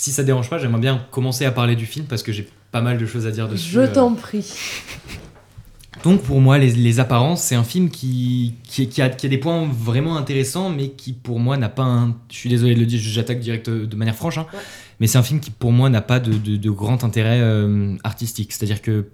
[0.01, 2.81] Si ça dérange pas, j'aimerais bien commencer à parler du film parce que j'ai pas
[2.81, 3.73] mal de choses à dire dessus.
[3.73, 3.93] Je euh.
[3.93, 4.45] t'en prie.
[6.05, 9.29] Donc pour moi, les, les apparences, c'est un film qui, qui, qui a, qui a
[9.29, 12.15] des points vraiment intéressants, mais qui pour moi n'a pas un...
[12.31, 14.61] Je suis désolé de le dire, j'attaque direct euh, de manière franche, hein, Ouais.
[15.01, 17.97] mais c'est un film qui pour moi n'a pas de, de- de grand intérêt euh,
[18.05, 18.53] artistique.
[18.53, 19.09] C'est-à-dire que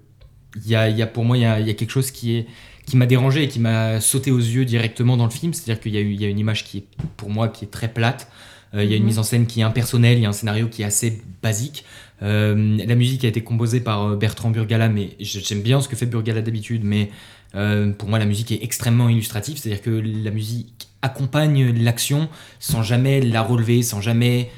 [0.67, 2.37] y a, y a, pour moi, il y a, il y a quelque chose qui
[2.37, 2.47] est
[2.87, 5.55] qui m'a dérangé et qui m'a sauté aux yeux directement dans le film.
[5.55, 6.85] C'est-à-dire qu'il y a une image qui est,
[7.17, 8.29] pour moi, qui est très plate.
[8.75, 9.09] Euh, il y a une Mhm.
[9.09, 11.85] mise en scène qui est impersonnelle, il y a un scénario qui est assez basique.
[12.23, 15.97] Euh, la musique a été composée par euh, Bertrand Burgala, mais j'aime bien ce que
[15.97, 17.11] fait Burgala d'habitude, mais
[17.55, 22.83] euh, pour moi la musique est extrêmement illustrative, c'est-à-dire que la musique accompagne l'action sans
[22.83, 24.51] jamais la relever, sans jamais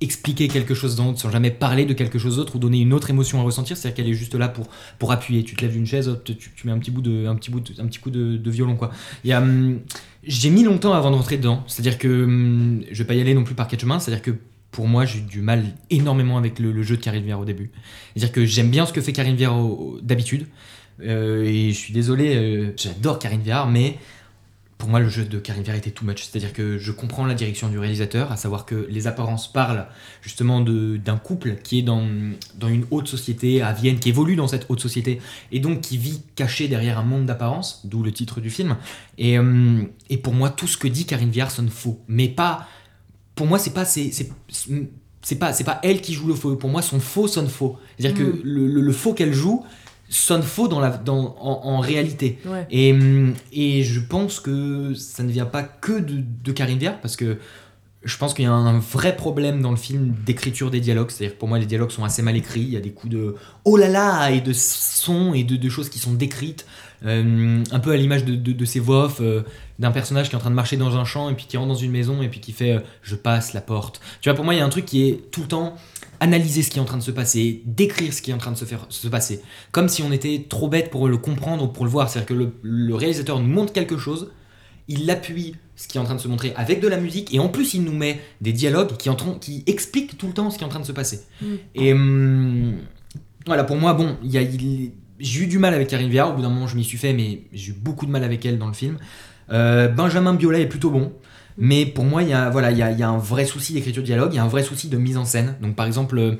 [0.00, 3.10] expliquer quelque chose d'autre, sans jamais parler de quelque chose d'autre ou donner une autre
[3.10, 3.76] émotion à ressentir.
[3.76, 4.66] C'est-à-dire qu'elle est juste là pour,
[4.98, 5.44] pour appuyer.
[5.44, 7.52] Tu te lèves d'une chaise, hop, tu, tu mets un petit bout de, un petit
[7.52, 8.90] bout de- un petit coup de, de violon, quoi.
[9.22, 9.78] Il y a, hum,
[10.24, 11.64] j'ai mis longtemps avant de rentrer dedans.
[11.66, 13.98] C'est-à-dire que hum, je vais pas y aller non plus par quatre chemins.
[13.98, 14.32] C'est-à-dire que
[14.70, 17.70] pour moi, j'ai eu du mal énormément avec le, jeu de Karine Viard au début.
[18.14, 19.56] C'est-à-dire que j'aime bien ce que fait Karine Viard
[20.02, 20.46] d'habitude.
[21.02, 23.98] Euh, et je suis désolé, euh, j'adore Karine Viard, mais
[24.82, 26.24] pour moi, le jeu de Karine Viard était too much.
[26.24, 29.86] C'est-à-dire que je comprends la direction du réalisateur, à savoir que les apparences parlent
[30.22, 32.04] justement d'un couple qui est dans,
[32.58, 35.20] dans une haute société à Vienne, qui évolue dans cette haute société,
[35.52, 38.76] et donc qui vit caché derrière un monde d'apparence, d'où le titre du film.
[39.18, 42.00] Et, euh, et pour moi, tout ce que dit Karine Viard sonne faux.
[42.08, 42.66] Mais pas.
[43.36, 43.84] Pour moi, c'est pas.
[43.84, 44.30] C'est, c'est,
[45.24, 46.56] c'est pas, c'est pas elle qui joue le faux.
[46.56, 47.78] Pour moi, son faux sonne faux.
[47.96, 48.32] C'est-à-dire Mm.
[48.32, 49.64] que le, le- le faux qu'elle joue
[50.14, 52.38] sonne faux dans la, dans, en, en réalité.
[52.44, 52.66] Ouais.
[52.70, 57.00] Et, hum, et je pense que ça ne vient pas que de, de Karine Viard,
[57.00, 57.38] parce que
[58.04, 61.10] je pense qu'il y a un vrai problème dans le film d'écriture des dialogues.
[61.10, 62.62] C'est-à-dire que pour moi, les dialogues sont assez mal écrits.
[62.62, 65.68] Il y a des coups de oh là là et de sons et de, de
[65.68, 66.66] choses qui sont décrites.
[67.04, 69.42] Euh, un peu à l'image de, de, de ces voix off euh,
[69.80, 71.68] d'un personnage qui est en train de marcher dans un champ et puis qui rentre
[71.68, 74.00] dans une maison et puis qui fait euh, je passe la porte.
[74.20, 75.76] Tu vois, pour moi, il y a un truc qui est tout le temps
[76.22, 78.52] analyser ce qui est en train de se passer, décrire ce qui est en train
[78.52, 79.42] de se, faire, se passer.
[79.72, 82.08] Comme si on était trop bête pour le comprendre ou pour le voir.
[82.08, 84.30] C'est-à-dire que le, le réalisateur nous montre quelque chose,
[84.86, 87.40] il appuie ce qui est en train de se montrer avec de la musique et
[87.40, 90.62] en plus il nous met des dialogues qui, qui expliquent tout le temps ce qui
[90.62, 91.22] est en train de se passer.
[91.40, 91.46] Mm.
[91.74, 92.74] Et hum,
[93.46, 96.30] voilà, pour moi, bon, il y a, il- j'ai eu du mal avec Karine Viard,
[96.30, 98.44] au bout d'un moment je m'y suis fait, mais j'ai eu beaucoup de mal avec
[98.46, 98.98] elle dans le film.
[99.50, 101.12] Euh, Benjamin Biolay est plutôt bon.
[101.64, 103.72] Mais pour moi, il y a, voilà, il y a, y a un vrai souci
[103.72, 105.54] d'écriture de dialogue, il y a un vrai souci de mise en scène.
[105.62, 106.34] Donc par exemple, euh,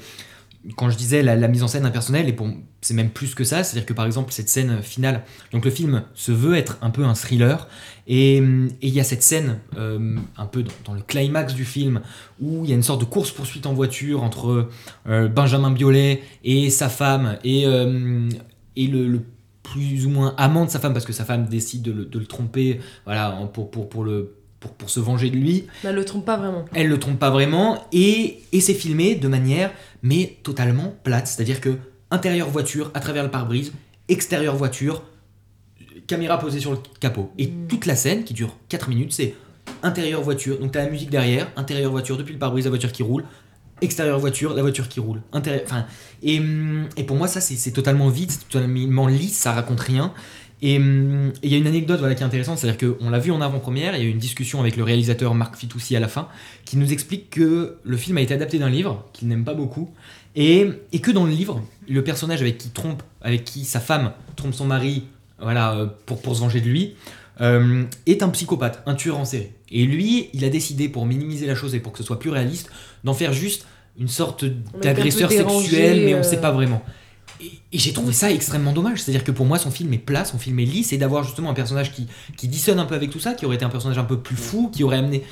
[0.75, 2.35] quand je disais la, mise en scène impersonnelle, et
[2.81, 6.03] c'est même plus que ça, c'est-à-dire que par exemple, cette scène finale, donc le film
[6.15, 7.69] se veut être un peu un thriller,
[8.09, 12.01] et il y a cette scène, euh, un peu dans, le climax du film,
[12.41, 14.71] où il y a une sorte de course-poursuite en voiture entre
[15.07, 19.21] euh, Benjamin Biolay et sa femme, et, et le, le
[19.63, 22.19] plus ou moins amant de sa femme, parce que sa femme décide de le, de
[22.19, 25.67] le tromper, voilà, pour, pour, pour, le, pour, pour se venger de lui.
[25.85, 26.65] Bah, le trompe pas vraiment.
[26.75, 29.71] Elle le trompe pas vraiment et, et c'est filmé de manière
[30.03, 31.77] mais totalement plate, c'est-à-dire que
[32.11, 33.73] intérieur voiture à travers le pare-brise,
[34.09, 35.03] extérieur voiture,
[36.07, 37.33] caméra posée sur le capot.
[37.39, 39.35] Et toute la scène qui dure 4 minutes, c'est
[39.83, 43.03] intérieur voiture, donc t'as la musique derrière, intérieur voiture depuis le pare-brise, la voiture qui
[43.03, 43.25] roule,
[43.81, 45.23] extérieur voiture, la voiture qui roule.
[45.33, 45.63] Intérieur,
[46.23, 46.41] et,
[46.97, 50.13] et pour moi ça c'est c'est totalement vide, c'est totalement lisse, ça raconte rien.
[50.63, 53.19] Et hum, et il y a une anecdote voilà, qui est intéressante, c'est-à-dire qu'on l'a
[53.19, 56.01] vu en avant-première, il y a eu une discussion avec le réalisateur Marc Fitoussi à
[56.01, 56.29] la fin,
[56.65, 59.91] qui nous explique que le film a été adapté d'un livre qu'il n'aime pas beaucoup,
[60.37, 64.13] et, et que dans le livre, le personnage avec qui trompe, avec qui sa femme
[64.37, 65.05] trompe son mari,
[65.41, 66.95] voilà, euh, pour, pour se venger de lui,
[67.41, 69.51] euh, est un psychopathe, un tueur en série.
[69.71, 72.31] Et lui, il a décidé, pour minimiser la chose et pour que ce soit plus
[72.31, 72.71] réaliste,
[73.05, 73.67] d'en faire juste
[73.99, 74.45] une sorte
[74.81, 76.23] d'agresseur un sexuel, mais on euh.
[76.23, 76.83] sait pas vraiment.
[77.43, 79.03] Et, et j'ai trouvé ça extrêmement dommage.
[79.03, 81.51] C'est-à-dire que pour moi, son film est plat, son film est lisse, et d'avoir justement
[81.51, 83.99] un personnage qui, qui dissonne un peu avec tout ça, qui aurait été un personnage
[83.99, 85.25] un peu plus fou, qui aurait amené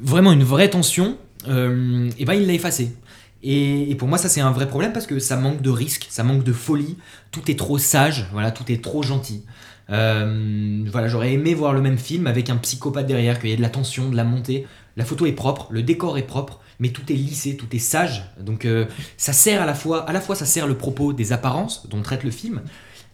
[0.00, 2.94] vraiment une vraie tension, euh, et ben il l'a effacé.
[3.42, 6.06] Et, et pour moi, ça c'est un vrai problème parce que ça manque de risque,
[6.08, 6.96] ça manque de folie,
[7.30, 9.44] tout est trop sage, voilà, tout est trop gentil.
[9.90, 13.56] Euh, voilà, j'aurais aimé voir le même film avec un psychopathe derrière, qu'il y ait
[13.56, 14.66] de la tension, de la montée.
[14.96, 18.24] La photo est propre, le décor est propre, mais tout est lissé, tout est sage.
[18.40, 18.86] Donc euh,
[19.16, 22.02] ça sert à la fois, à la fois ça sert le propos des apparences dont
[22.02, 22.62] traite le film,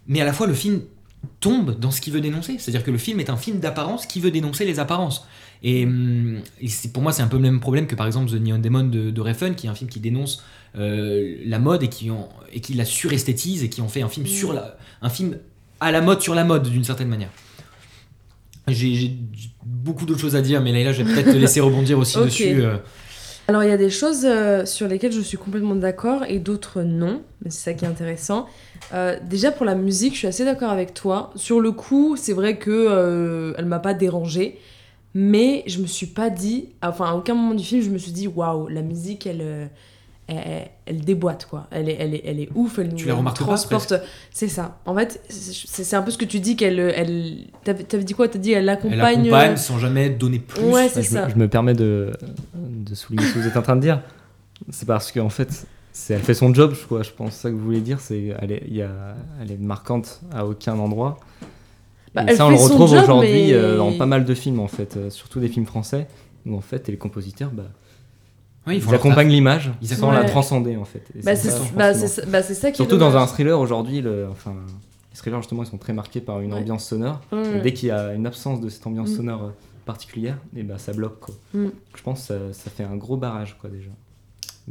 [0.07, 0.81] mais à la fois le film
[1.39, 2.57] tombe dans ce qu'il veut dénoncer.
[2.59, 5.25] C'est-à-dire que le film est un film d'apparence qui veut dénoncer les apparences.
[5.65, 8.35] Et, hum, et pour moi, c'est un peu le même problème que par exemple The
[8.41, 10.43] Neon Demon de, de Refn, qui est un film qui dénonce
[10.77, 14.09] euh, la mode et qui, en- et qui la suresthétise et qui en fait un
[14.09, 15.37] film sur la, un film
[15.79, 17.29] à la mode sur la mode d'une certaine manière.
[18.67, 19.17] J'ai
[19.65, 22.61] beaucoup d'autres choses à dire, mais Leïla, je vais peut-être te laisser rebondir aussi dessus.
[22.61, 22.77] euh.
[23.47, 26.81] Alors il y a des choses euh, sur lesquelles je suis complètement d'accord et d'autres
[26.81, 28.47] non, mais c'est ça qui est intéressant.
[28.93, 31.31] Euh, déjà pour la musique, je suis assez d'accord avec toi.
[31.35, 34.59] Sur le coup, c'est vrai que euh, elle m'a pas dérangée,
[35.13, 38.13] mais je me suis pas dit, enfin à aucun moment du film, je me suis
[38.13, 39.69] dit waouh, la musique elle,
[40.27, 41.67] elle, elle- elle déboîte quoi.
[41.71, 43.93] Elle est, elle est, elle est ouf, elle nous Tu la transporte.
[44.31, 44.77] C'est ça.
[44.85, 48.13] En fait, c'est c'est un peu ce que tu dis qu'elle, elle, t'avais t'avais dit
[48.13, 48.27] quoi?
[48.27, 49.21] T'as dit elle Elle accompagne.
[49.21, 50.61] accompagne euh, sans jamais donner plus.
[50.63, 51.25] Ouais, c'est je, ça.
[51.25, 52.11] Me, je me permets de,
[52.55, 54.01] de souligner ce que vous êtes en train de dire.
[54.69, 57.03] C'est parce qu'en fait, c'est, elle fait son job, je crois.
[57.03, 57.99] Je pense ça que vous voulez dire.
[57.99, 61.19] C'est, elle, est, il y a, elle est marquante à aucun endroit.
[62.15, 64.67] Bah, Et ça, on le retrouve aujourd'hui mais- euh, dans pas mal de films, en
[64.67, 66.07] fait, euh, surtout des films français,
[66.45, 67.63] où en fait, les compositeurs, bah,
[68.65, 71.03] Ouais, ils accompagnent l'image Ils sans la transcender, en fait.
[71.23, 71.91] Bah, c'est ça, bah,
[72.27, 74.53] bah, qui est Surtout dans un thriller aujourd'hui, le, enfin,
[75.11, 76.59] les thrillers justement ils sont très marqués par une Ouais.
[76.59, 77.19] ambiance sonore.
[77.31, 77.61] Ouais, Et ouais.
[77.61, 79.15] dès qu'il y a une absence de cette ambiance Mm.
[79.17, 79.49] sonore euh,
[79.85, 81.35] particulière, et bah ça bloque quoi.
[81.53, 81.67] Mm.
[81.95, 83.89] Je pense que ça, ça fait un gros barrage quoi déjà.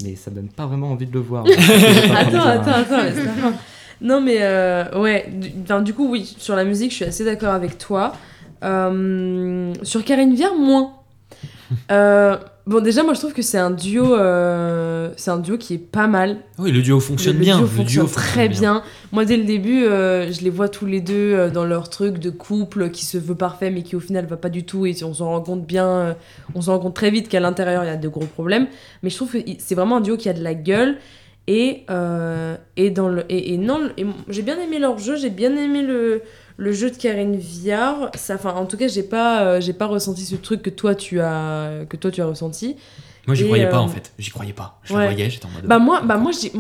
[0.03, 1.45] Mais ça donne pas vraiment envie de le voir.
[2.17, 3.53] attends, attends, attends.
[4.01, 7.25] Non, mais euh, ouais, du, enfin, du coup, oui, sur la musique, je suis assez
[7.27, 8.15] d'accord avec toi.
[8.65, 10.93] Euh, sur Karine Viard, moins.
[11.91, 15.75] Euh, bon, déjà, moi, je trouve que c'est un duo, euh, c'est un duo qui
[15.75, 16.39] est pas mal.
[16.59, 17.57] Oui, le duo fonctionne le, bien.
[17.57, 18.83] duo le fonctionne duo très bien.
[19.13, 22.19] Moi, dès le début, euh, je les vois tous les deux euh, dans leur truc
[22.19, 24.87] de couple qui se veut parfait, mais qui au final va pas du tout.
[24.87, 26.17] Et on s'en rend compte bien,
[26.55, 28.67] on s'en rend compte très vite qu'à l'intérieur, il y a de gros problèmes.
[29.03, 30.99] Mais je trouve que c'est vraiment un duo qui a de la gueule.
[31.49, 31.87] Et,
[32.77, 35.83] et, dans le, et, et non, et j'ai bien aimé leur jeu, j'ai bien aimé
[35.83, 36.23] le,
[36.63, 38.11] le jeu de Karine Viard.
[38.15, 40.95] Ça, enfin, en tout cas, j'ai pas, euh, j'ai pas ressenti ce truc que toi
[40.95, 42.77] tu as, que toi tu as ressenti.
[43.27, 44.13] Moi, j'y croyais pas euh, en fait.
[44.19, 44.81] J'y croyais pas.
[44.83, 45.05] Je ouais.
[45.05, 45.65] voyais, j'étais en mode.
[45.65, 46.51] Bah moi, bah moi, j'y,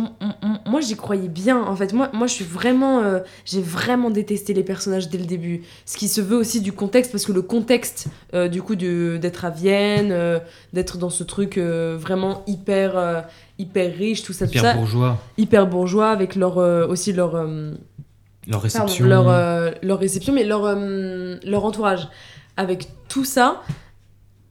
[0.65, 1.61] moi j'y croyais bien.
[1.61, 5.25] En fait, moi, moi, je suis vraiment, euh, j'ai vraiment détesté les personnages dès le
[5.25, 5.63] début.
[5.87, 9.19] Ce qui se veut aussi du contexte, parce que le contexte, euh, du coup, de,
[9.21, 10.41] d'être à Vienne,
[10.73, 13.25] d'être dans ce truc vraiment hyper,
[13.59, 15.19] hyper riche, tout ça, tout hyper ça, bourgeois.
[15.39, 17.45] hyper bourgeois, avec leur, aussi leur,
[18.47, 19.07] euh, Leur pardon, réception.
[19.07, 22.09] leur, euh, leur réception, mais leur, euh, leur entourage.
[22.57, 23.63] Avec tout ça,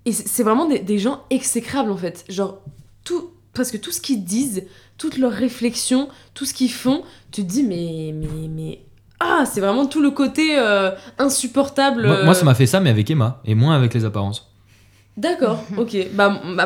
[0.05, 2.25] et c'est vraiment des, des gens exécrables en fait.
[2.29, 2.59] Genre,
[3.03, 4.63] tout, parce que tout ce qu'ils disent,
[4.97, 8.11] toutes leurs réflexions, tout ce qu'ils font, tu te dis, mais.
[8.13, 8.79] mais, mais
[9.19, 12.07] ah, c'est vraiment tout le côté euh, insupportable.
[12.07, 14.50] Moi, euh, moi, ça m'a fait ça, mais avec Emma, et moins avec les apparences.
[15.21, 15.95] D'accord, ok.
[16.13, 16.65] Bah, bah,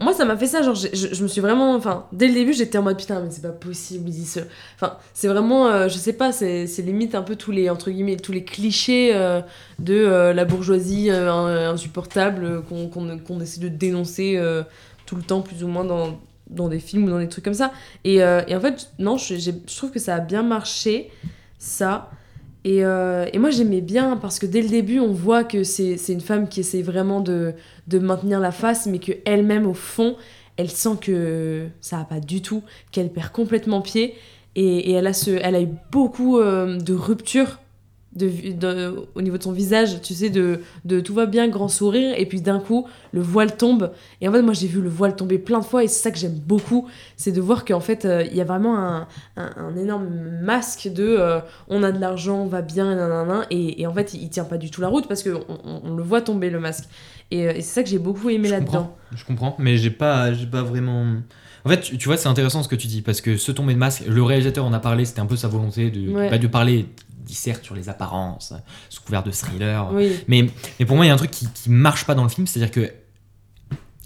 [0.00, 0.62] moi, ça m'a fait ça.
[0.62, 1.74] Genre, je, je me suis vraiment.
[1.74, 4.40] Enfin, dès le début, j'étais en mode putain, mais c'est pas possible, ils disent ça.
[4.76, 5.66] Enfin, c'est vraiment.
[5.66, 7.68] euh, je sais pas, c'est limite un peu tous les.
[7.70, 9.40] Entre guillemets, tous les clichés euh,
[9.80, 14.40] de euh, la bourgeoisie in- insupportable qu'on essaie de dénoncer
[15.06, 17.54] tout le temps, plus ou moins, dans, dans des films ou dans des trucs comme
[17.54, 17.72] ça.
[18.04, 21.10] Et, et en fait, non, je, je trouve que ça a bien marché,
[21.58, 22.10] ça.
[22.68, 25.96] Et, euh, et moi j'aimais bien parce que dès le début on voit que c'est
[26.08, 27.54] une femme qui essaie vraiment de,
[27.90, 30.16] maintenir la face mais que elle-même au fond
[30.58, 34.16] elle sent que ça va pas du tout, qu'elle perd complètement pied.
[34.54, 37.58] Et, elle a eu beaucoup euh, de ruptures
[38.16, 41.68] de, de- au niveau de son visage, tu sais, de, de tout va bien, grand
[41.68, 44.88] sourire et puis d'un coup le voile tombe et en fait moi j'ai vu le
[44.88, 47.80] voile tomber plein de fois et c'est ça que j'aime beaucoup, c'est de voir qu'en
[47.80, 50.08] fait euh, il y a vraiment un, un, un énorme
[50.42, 54.14] masque de euh, on a de l'argent, on va bien, nanana, et, et en fait,
[54.14, 56.48] il, il tient pas du tout la route parce qu'on on, on le voit tomber
[56.50, 56.84] le masque.
[57.30, 58.72] Et, euh, et c'est ça que j'ai beaucoup aimé là-dedans.
[58.72, 58.96] comprends.
[59.14, 61.04] Je comprends, mais j'ai pas, pas vraiment.
[61.64, 63.74] En fait, tu, tu vois, c'est intéressant ce que tu dis parce que ce tombé
[63.74, 66.30] de masque, le réalisateur en a parlé, c'était un peu sa volonté de, Ouais.
[66.30, 66.86] bah, de parler,
[67.28, 68.52] il certes sur les apparences,
[68.88, 69.90] sous couvert de thriller.
[69.92, 70.12] Oui.
[70.28, 70.46] Mais,
[70.80, 72.46] mais pour moi, il y a un truc qui, qui marche pas dans le film,
[72.46, 72.92] c'est-à-dire que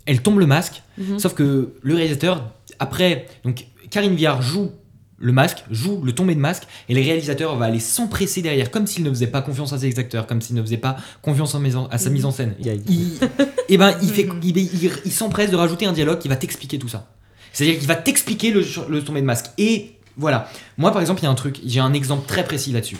[0.06, 1.18] elle tombe le masque, Mhm.
[1.18, 4.72] sauf que le réalisateur, après, donc Karine Viard joue
[5.18, 8.88] le masque, joue le tombé de masque, et le réalisateur va aller s'empresser derrière, comme
[8.88, 11.60] s'il ne faisait pas confiance à ses acteurs, comme s'il ne faisait pas confiance en
[11.60, 12.14] maison- à sa Mhm.
[12.14, 12.54] mise en scène.
[12.58, 13.18] Il,
[13.68, 16.80] et ben, il, fait, il, il- il s'empresse de rajouter un dialogue qui va t'expliquer
[16.80, 17.06] tout ça.
[17.52, 19.46] C'est-à-dire qu'il va t'expliquer le, le tombé de masque.
[19.58, 20.48] Et voilà.
[20.76, 22.96] Moi, par exemple, il y a un truc, j'ai un exemple très précis là-dessus.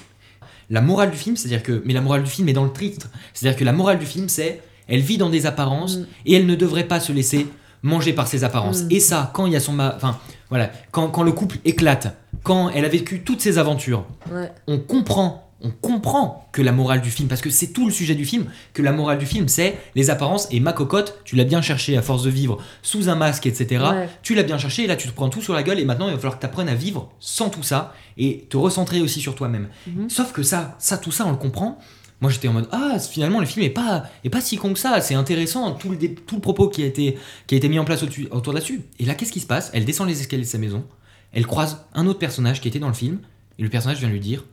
[0.73, 1.83] La morale du film, c'est-à-dire que.
[1.85, 3.09] Mais la morale du film est dans le titre.
[3.35, 4.61] C'est-à-dire que la morale du film, c'est.
[4.89, 6.07] Elle vit dans des apparences Mm.
[6.27, 7.47] et elle ne devrait pas se laisser
[7.83, 8.83] manger par ses apparences.
[8.83, 8.89] Mm.
[8.91, 9.79] Et ça, quand il y a son.
[9.79, 10.19] Enfin,
[10.51, 10.71] voilà.
[10.91, 14.51] Quand, quand le couple éclate, quand elle a vécu toutes ses aventures, Ouais.
[14.67, 18.15] on comprend, on comprend que la morale du film, parce que c'est tout le sujet
[18.15, 21.45] du film, que la morale du film, c'est les apparences et ma cocotte, tu l'as
[21.45, 23.85] bien cherché à force de vivre sous un masque, etc.
[23.93, 24.09] Ouais.
[24.23, 26.09] Tu l'as bien cherché et là tu te prends tout sur la gueule et maintenant
[26.09, 29.21] il va falloir que tu apprennes à vivre sans tout ça et te recentrer aussi
[29.21, 29.69] sur toi-même.
[29.87, 30.11] Mhm.
[30.11, 31.79] Sauf que ça, ça, tout ça, on le comprend.
[32.21, 34.79] Moi j'étais en mode ah finalement le film est pas est pas si con que
[34.79, 37.81] ça c'est intéressant tout le tout le propos qui a été qui a été mis
[37.81, 39.73] en place au-dessus- autour de là-dessus et là qu'est-ce qui se passe?
[39.75, 40.85] Elle descend les escaliers de sa maison
[41.33, 43.19] elle croise un autre personnage qui était dans le film
[43.59, 44.45] et le personnage vient lui dire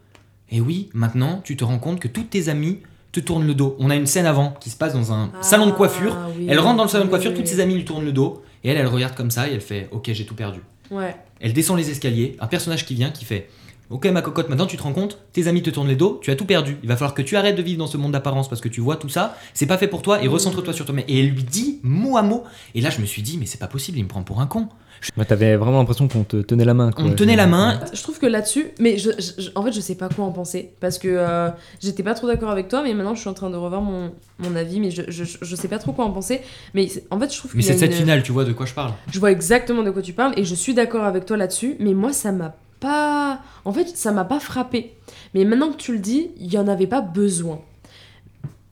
[0.52, 2.80] et oui maintenant tu te rends compte que tous tes amis
[3.12, 5.66] te tournent le dos on a une scène avant qui se passe dans un salon
[5.68, 6.46] de coiffure Ah, oui.
[6.50, 8.44] elle rentre dans le salon de coiffure Oui, toutes ses amies lui tournent le dos
[8.64, 10.60] et elle elle regarde comme ça et elle fait ok j'ai tout perdu
[10.92, 11.16] Ouais.
[11.40, 13.48] elle descend les escaliers, un personnage qui vient qui fait
[13.92, 16.30] Ok ma cocotte, maintenant tu te rends compte, tes amis te tournent les dos, tu
[16.30, 16.78] as tout perdu.
[16.84, 18.82] Il va falloir que tu arrêtes de vivre dans ce monde d'apparence parce que tu
[18.82, 20.32] vois tout ça, c'est pas fait pour toi et Mm.
[20.32, 21.06] recentre-toi sur toi-même.
[21.08, 22.44] Et elle lui dit mot à mot.
[22.76, 24.46] Et là je me suis dit mais c'est pas possible, il me prend pour un
[24.46, 24.70] con.
[25.18, 26.92] Ouais, T'avais vraiment l'impression qu'on te tenait la main.
[26.92, 27.06] Quoi.
[27.06, 27.80] On me tenait la main.
[27.94, 30.32] Je trouve que là-dessus, mais je, je- je- en fait, je sais pas quoi en
[30.32, 30.72] penser.
[30.80, 31.50] Parce que euh,
[31.82, 34.12] j'étais pas trop d'accord avec toi, mais maintenant je suis en train de revoir mon,
[34.40, 36.42] mon avis, mais je, je, je sais pas trop quoi en penser.
[36.74, 38.52] Mais en fait, je trouve Mais qu'il y c'est cette une- finale, tu vois de
[38.54, 38.92] quoi je parle.
[39.12, 41.94] Je vois exactement de quoi tu parles et je suis d'accord avec toi là-dessus, mais
[41.94, 43.40] moi ça m'a pas.
[43.66, 44.94] En fait, ça m'a pas frappé.
[45.34, 47.60] Mais maintenant que tu le dis, il y en avait pas besoin.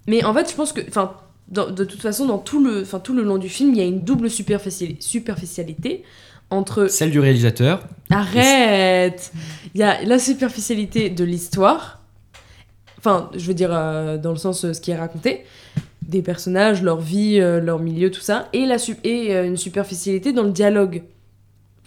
[0.07, 0.81] Mais en fait, je pense que.
[0.87, 1.11] Enfin,
[1.49, 3.85] dans- de toute façon, dans tout le, tout le long du film, il y a
[3.85, 6.03] une double superficiali- superficialité
[6.49, 6.87] entre.
[6.87, 7.87] Celle du réalisateur.
[8.09, 9.31] Arrête
[9.73, 12.01] Il y a la superficialité de l'histoire.
[12.99, 15.43] Enfin, je veux dire, euh, dans le sens euh, ce qui est raconté.
[16.01, 20.31] des personnages, leur vie, euh, leur milieu, tout ça, et, la et euh, une superficialité
[20.33, 21.03] dans le dialogue.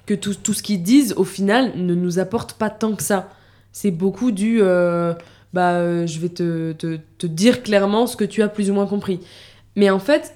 [0.07, 3.31] Que tout, tout ce qu'ils disent, au final, ne nous apporte pas tant que ça.
[3.73, 4.61] C'est beaucoup du...
[4.61, 8.75] bah, euh, je vais te, te, te dire clairement ce que tu as plus ou
[8.75, 9.21] moins compris.
[9.81, 10.35] Mais en fait,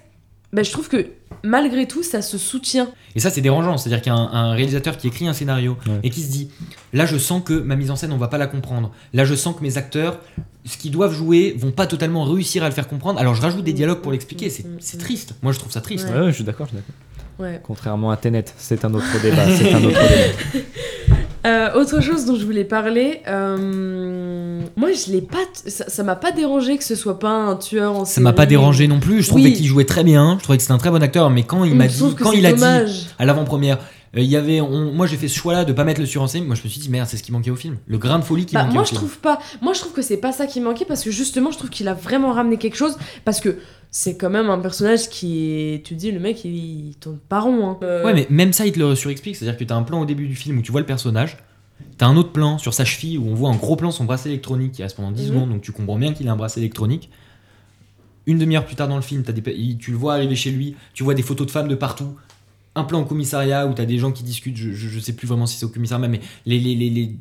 [0.54, 1.06] bah, je trouve que
[1.42, 2.88] malgré tout, ça se soutient.
[3.14, 3.76] Et ça, c'est dérangeant.
[3.76, 6.00] C'est-à-dire qu'il y a un, un réalisateur qui écrit un scénario Ouais.
[6.02, 6.48] et qui se dit
[6.94, 8.90] là, je sens que ma mise en scène, on va pas la comprendre.
[9.12, 10.18] Là, je sens que mes acteurs,
[10.64, 13.20] ce qu'ils doivent jouer, vont pas totalement réussir à le faire comprendre.
[13.20, 14.48] Alors, je rajoute des dialogues pour l'expliquer.
[14.48, 15.34] C'est triste.
[15.42, 16.08] Moi, je trouve ça triste.
[16.08, 16.20] Ouais.
[16.20, 16.94] Ouais, je suis d'accord, je suis d'accord.
[17.38, 17.60] Ouais.
[17.64, 19.44] Contrairement à Tenet, c'est un autre débat.
[19.54, 20.64] c'est un autre débat.
[21.46, 26.16] Euh, autre chose dont je voulais parler, euh, moi je l'ai pas, ça ça m'a
[26.16, 28.50] pas dérangé que ce soit pas un tueur en Ça m'a pas série.
[28.50, 29.22] dérangé non plus.
[29.22, 29.52] Je trouvais Oui.
[29.52, 30.36] qu'il jouait très bien.
[30.38, 31.28] Je trouvais que c'était un très bon acteur.
[31.28, 33.06] Mais quand il m'a dit, quand il a dit dommage.
[33.18, 33.78] à l'avant-première,
[34.16, 36.48] euh, il y avait, on- moi j'ai fait ce choix-là de pas mettre le surenseignement.
[36.48, 37.78] Moi je me suis dit merde, c'est ce qui manquait au film.
[37.86, 39.00] Le grain de folie qui Bah, manquait moi au je film.
[39.00, 41.58] trouve pas, moi je trouve que c'est pas ça qui manquait parce que justement je
[41.58, 43.58] trouve qu'il a vraiment ramené quelque chose parce que
[43.90, 46.54] c'est quand même un personnage qui est, tu te dis le mec il,
[46.88, 47.68] il tourne pas rond.
[47.70, 47.78] Hein.
[47.82, 49.36] Euh, Ouais, mais même ça, il te le surexplique.
[49.36, 51.36] C'est-à-dire que t'as un plan au début du film où tu vois le personnage.
[51.98, 54.30] T'as un autre plan sur sa cheville où on voit un gros plan son bracelet
[54.32, 55.28] électronique qui reste pendant 10 Mhm.
[55.28, 57.08] secondes, donc tu comprends bien qu'il a un bracelet électronique.
[58.26, 61.02] Une demi-heure plus tard dans le film, des, tu le vois arriver chez lui, tu
[61.04, 62.14] vois des photos de femmes de partout.
[62.76, 65.26] Un plan au commissariat où t'as des gens qui discutent, je, je, je sais plus
[65.28, 67.16] vraiment si c'est au commissariat, mais les, les, les, les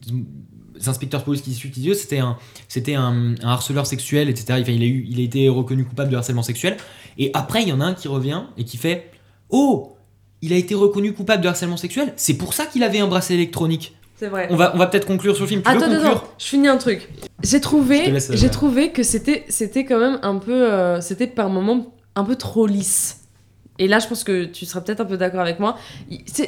[0.88, 2.38] inspecteurs de police qui discutent, ils disent, c'était un,
[2.68, 4.60] c'était un, un harceleur sexuel, etc.
[4.62, 6.78] Enfin, il, a eu, il a été reconnu coupable de harcèlement sexuel.
[7.18, 9.12] Et après, il y en a un qui revient et qui fait
[9.49, 9.95] Oh,
[10.41, 13.36] il a été reconnu coupable de harcèlement sexuel, c'est pour ça qu'il avait un bracelet
[13.36, 13.95] électronique.
[14.18, 14.47] c'est vrai.
[14.49, 15.62] On va, on va peut-être conclure sur le film.
[15.62, 17.08] Tu Attends, attends, conclure attends, je finis un truc.
[17.43, 21.49] J'ai trouvé, euh, j'ai trouvé que c'était, c'était quand même un peu, euh, c'était par
[21.49, 23.22] moments un peu trop lisse.
[23.80, 25.78] Et là, je pense que tu seras peut-être un peu d'accord avec moi.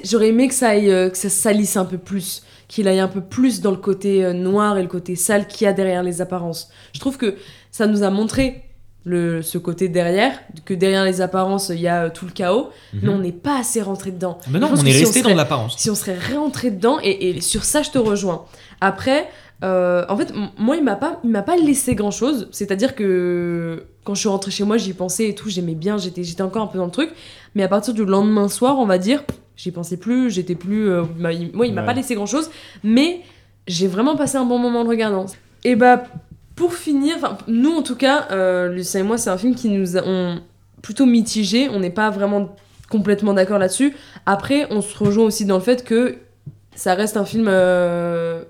[0.03, 3.07] J'aurais aimé que ça aille, euh, que ça salisse un peu plus, qu'il aille un
[3.07, 6.03] peu plus dans le côté euh, noir et le côté sale qu'il y a derrière
[6.03, 6.69] les apparences.
[6.93, 7.36] Je trouve que
[7.71, 8.61] ça nous a montré
[9.07, 12.69] le, ce côté derrière, que derrière les apparences, il y a euh, tout le chaos,
[12.93, 14.39] mais on n'est pas assez rentré dedans.
[14.49, 15.78] Mais non, on est si resté serait- dans l'apparence.
[15.78, 18.45] si on serait réentré dedans et, et sur ça je te rejoins
[18.82, 19.28] après
[19.64, 22.76] euh, en fait moi il m'a pas il m'a pas laissé grand chose c'est à
[22.76, 26.24] dire que quand je suis rentrée chez moi j'y pensais et tout j'aimais bien j'étais
[26.24, 27.10] j'étais encore un peu dans le truc.
[27.56, 29.24] Mais à partir du lendemain soir on va dire
[29.56, 31.88] j'y pensais plus j'étais plus euh, bah, il- moi il m'a Ouais.
[31.88, 32.49] pas laissé grand chose
[32.84, 33.22] mais
[33.68, 35.26] j'ai vraiment passé un bon moment en le regardant.
[35.64, 36.03] Et bah
[36.56, 39.97] pour finir nous en tout cas euh, Lucien et moi c'est un film qui nous
[39.97, 40.39] a on-
[40.82, 41.70] plutôt mitigé.
[41.70, 42.56] On n'est pas vraiment
[42.91, 43.95] complètement d'accord là-dessus.
[44.28, 46.18] Après, on se rejoint aussi dans le fait que
[46.76, 48.43] ça reste un film euh,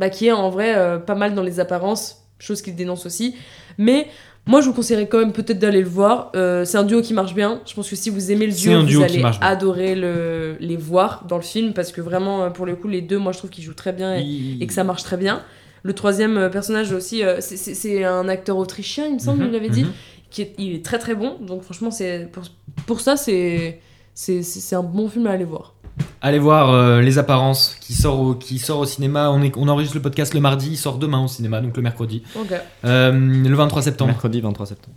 [0.00, 3.36] bah, qui est en vrai euh, pas mal dans les apparences, chose qu'il dénonce aussi.
[3.76, 4.06] Mais
[4.46, 6.32] moi, je vous conseillerais quand même peut-être d'aller le voir.
[6.34, 7.60] Euh, c'est un duo qui marche bien.
[7.66, 11.36] Je pense que si vous aimez le duo, vous allez adorer le, les voir dans
[11.36, 13.62] le film parce que vraiment, euh, pour le coup, les deux, moi, je trouve qu'ils
[13.62, 15.42] jouent très bien et, Il- et que ça marche très bien.
[15.82, 19.92] Le troisième personnage aussi, c'est- un acteur autrichien, il me semble, il l'avait dit mhm.
[20.30, 21.36] qui est, il est très très bon.
[21.40, 22.44] Donc franchement, c'est pour,
[22.86, 23.80] pour ça, c'est
[24.14, 25.74] c'est un bon film à aller voir.
[26.22, 29.30] Allez voir euh, Les Apparences qui sort au, qui sort au cinéma.
[29.30, 31.82] On, est, on enregistre le podcast le mardi, il sort demain au cinéma, donc le
[31.82, 32.22] mercredi.
[32.84, 34.10] Euh, le 23 septembre.
[34.12, 34.96] Mercredi 23 septembre.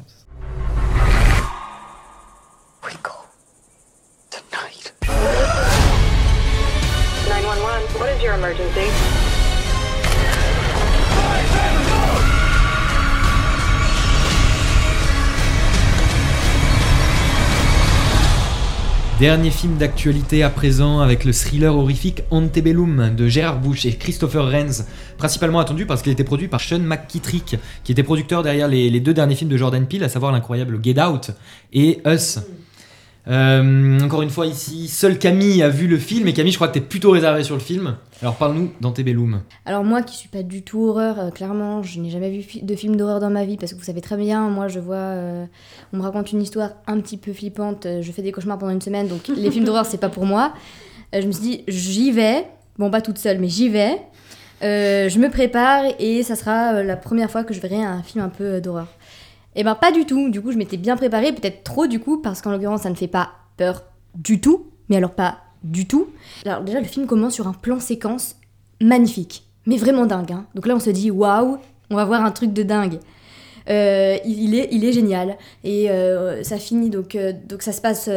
[19.24, 24.52] Dernier film d'actualité à présent avec le thriller horrifique Antebellum de Gérard Bush et Christopher
[24.52, 24.86] Renz,
[25.18, 27.56] principalement attendu parce qu'il était produit par Sean McKittrick,
[27.86, 31.02] qui était producteur derrière les, deux derniers films de Jordan Peele, à savoir l'incroyable Get
[31.02, 31.32] Out
[31.72, 32.40] et Us.
[33.28, 36.68] Euh, encore une fois ici, seule Camille a vu le film et Camille, je crois
[36.68, 37.96] que t'es plutôt réservée sur le film.
[38.22, 39.42] Alors parle-nous d'Antebellum.
[39.66, 42.76] Alors moi qui suis pas du tout horreur, euh, clairement, je n'ai jamais vu de
[42.76, 45.46] film d'horreur dans ma vie parce que vous savez très bien, moi je vois, euh,
[45.94, 48.82] on me raconte une histoire un petit peu flippante, je fais des cauchemars pendant une
[48.82, 50.54] semaine, donc les films d'horreur c'est pas pour moi.
[51.14, 52.46] Je me suis dit j'y vais,
[52.78, 54.00] bon pas toute seule mais j'y vais,
[54.62, 58.30] je me prépare et ça sera la première fois que je verrai un film un
[58.30, 58.88] peu d'horreur.
[59.56, 62.18] Et ben pas du tout, du coup je m'étais bien préparée, peut-être trop du coup,
[62.22, 63.84] parce qu'en l'occurrence ça ne fait pas peur
[64.16, 66.08] du tout, mais alors pas du tout.
[66.46, 68.36] Alors déjà le film commence sur un plan séquence
[68.82, 70.32] magnifique, mais vraiment dingue.
[70.32, 70.46] hein.
[70.56, 71.58] Donc là on se dit waouh,
[71.90, 73.00] on va voir un truc de dingue.
[73.70, 75.38] Euh, il, est, génial.
[75.64, 78.12] Et euh, ça finit, donc, euh, donc ça se passe au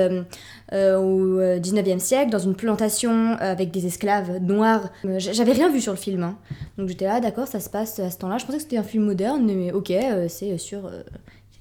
[0.74, 4.90] euh, 19e siècle, dans une plantation avec des esclaves noirs.
[5.18, 6.22] J'avais rien vu sur le film.
[6.24, 6.36] hein.
[6.78, 8.38] Donc j'étais là, d'accord, ça se passe à ce temps-là.
[8.38, 9.92] Je pensais que c'était un film moderne, mais ok,
[10.28, 10.90] c'est sur.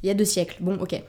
[0.05, 0.57] Il y a deux siècles.
[0.61, 1.01] Bon, ok.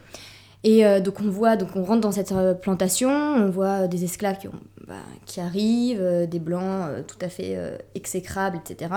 [0.64, 3.86] Et euh, donc on voit, donc on rentre dans cette euh, plantation, on voit euh,
[3.86, 4.49] des esclaves qui,
[4.86, 4.94] bah,
[5.40, 7.57] arrivent, des blancs tout à fait
[7.94, 8.90] exécrables, etc.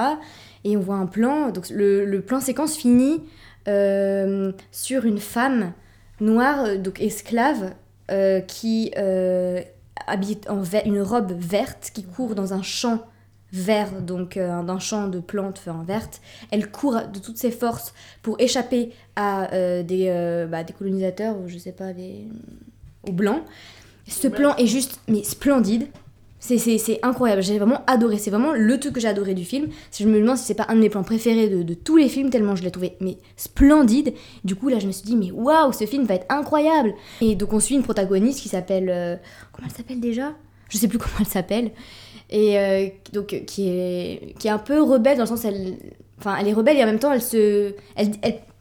[0.63, 3.21] Et on voit un plan, donc le, le plan séquence finit
[4.71, 5.73] sur une femme
[6.21, 7.73] noir, euh, donc esclave,
[8.47, 8.91] qui
[10.07, 13.05] habite en une robe verte, qui court dans un champ
[13.51, 16.21] vert, donc euh, d'un champ de plantes enfin, vertes.
[16.51, 21.35] Elle court de toutes ses forces pour échapper à euh, des, euh, bah, des colonisateurs,
[21.37, 22.27] ou je sais pas, des...
[23.07, 23.41] aux blancs.
[24.07, 25.87] Ce plan est juste, mais splendide.
[26.41, 28.17] C'est- incroyable, j'ai vraiment adoré.
[28.17, 29.67] C'est vraiment le truc que j'ai adoré du film.
[29.97, 32.07] Je me demande si c'est pas un de mes plans préférés de, de tous les
[32.07, 34.13] films, tellement je l'ai trouvé mais splendide.
[34.45, 36.93] Du coup, là, je me suis dit, mais waouh, ce film va être incroyable.
[37.21, 38.89] Et donc, on suit une protagoniste qui s'appelle.
[38.89, 39.15] euh,
[39.51, 40.33] comment elle s'appelle déjà?
[40.69, 41.71] Je sais plus comment elle s'appelle.
[42.29, 45.77] Et euh, donc, qui est, qui est un peu rebelle dans le sens, elle.
[46.19, 47.73] Enfin, elle est rebelle et en même temps, elle se.
[47.95, 48.11] Elle-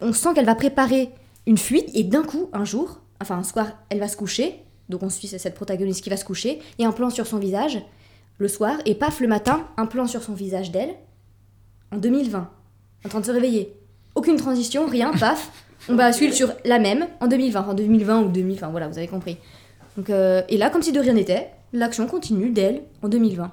[0.00, 1.10] on sent qu'elle va préparer
[1.46, 1.90] une fuite.
[1.94, 4.54] Et d'un coup, un jour, enfin, un soir, elle va se coucher.
[4.88, 6.60] Donc, on suit cette protagoniste qui va se coucher.
[6.78, 7.80] Et un plan sur son visage
[8.38, 8.76] le soir.
[8.86, 10.94] Et paf, le matin, un plan sur son visage d'elle.
[11.92, 12.48] En 2020.
[13.04, 13.72] En train de se réveiller.
[14.14, 15.50] Aucune transition, rien, paf.
[15.88, 17.68] On bascule sur la même en 2020.
[17.68, 19.36] En 2020 ou 2000, enfin voilà, vous avez compris.
[19.96, 23.50] Donc, euh, et là, comme si de rien n'était, l'action continue d'elle en 2020.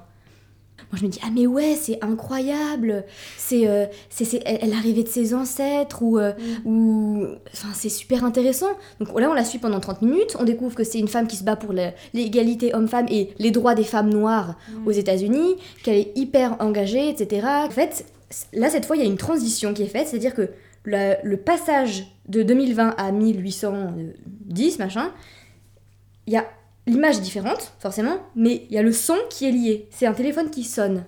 [0.92, 3.04] Moi, je me dis, ah mais ouais, c'est incroyable.
[3.36, 6.32] C'est, euh, c'est, elle, arrivait de ses ancêtres ou, euh,
[6.64, 8.68] ou, enfin, c'est super intéressant.
[9.00, 10.36] Donc là, on la suit pendant 30 minutes.
[10.38, 13.74] On découvre que c'est une femme qui se bat pour l'égalité homme-femme et les droits
[13.74, 17.46] des femmes noires aux États-Unis, qu'elle est hyper engagée, etc.
[17.66, 18.04] En fait,
[18.52, 20.50] là, cette fois, il y a une transition qui est faite, c'est-à-dire que
[20.84, 25.10] le, le passage de 2020 à 1810, machin,
[26.26, 26.44] il y a
[26.86, 29.88] l'image est différente, forcément, mais il y a le son qui est lié.
[29.90, 31.04] C'est un téléphone qui sonne.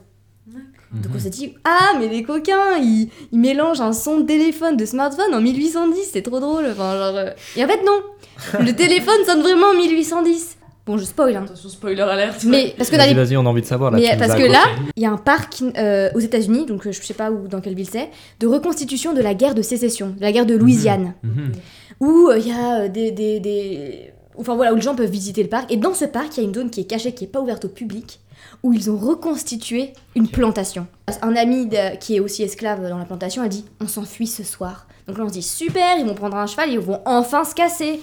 [0.92, 4.76] Donc on s'est dit, ah, mais les coquins, ils, ils mélangent un son de téléphone,
[4.78, 6.64] de smartphone en 1810, c'est trop drôle.
[6.70, 8.00] Enfin, genre, euh, Et en fait, non.
[8.64, 10.56] Le téléphone sonne vraiment en 1810.
[10.86, 11.42] Bon, je spoil, hein.
[11.44, 12.44] Attention, spoiler alerte.
[12.44, 13.90] Mais parce que Vas-y, on a envie de savoir.
[13.90, 14.62] Là, mais parce que là,
[14.96, 17.60] il y a un parc euh, aux États-Unis, donc euh, je sais pas où, dans
[17.60, 18.08] quelle ville c'est,
[18.40, 21.52] de reconstitution de la guerre de sécession, de la guerre de Louisiane, Mhm.
[22.00, 25.42] où euh, il y a des, des, des- Enfin voilà, où les gens peuvent visiter
[25.42, 25.70] le parc.
[25.72, 27.40] Et dans ce parc, il y a une zone qui est cachée, qui est pas
[27.40, 28.20] ouverte au public,
[28.62, 30.86] où ils ont reconstitué une plantation.
[31.22, 34.42] Un ami de- qui est aussi esclave dans la plantation a dit On s'enfuit ce
[34.44, 34.86] soir.
[35.06, 37.54] Donc là, on se dit Super, ils vont prendre un cheval, ils vont enfin se
[37.54, 38.00] casser.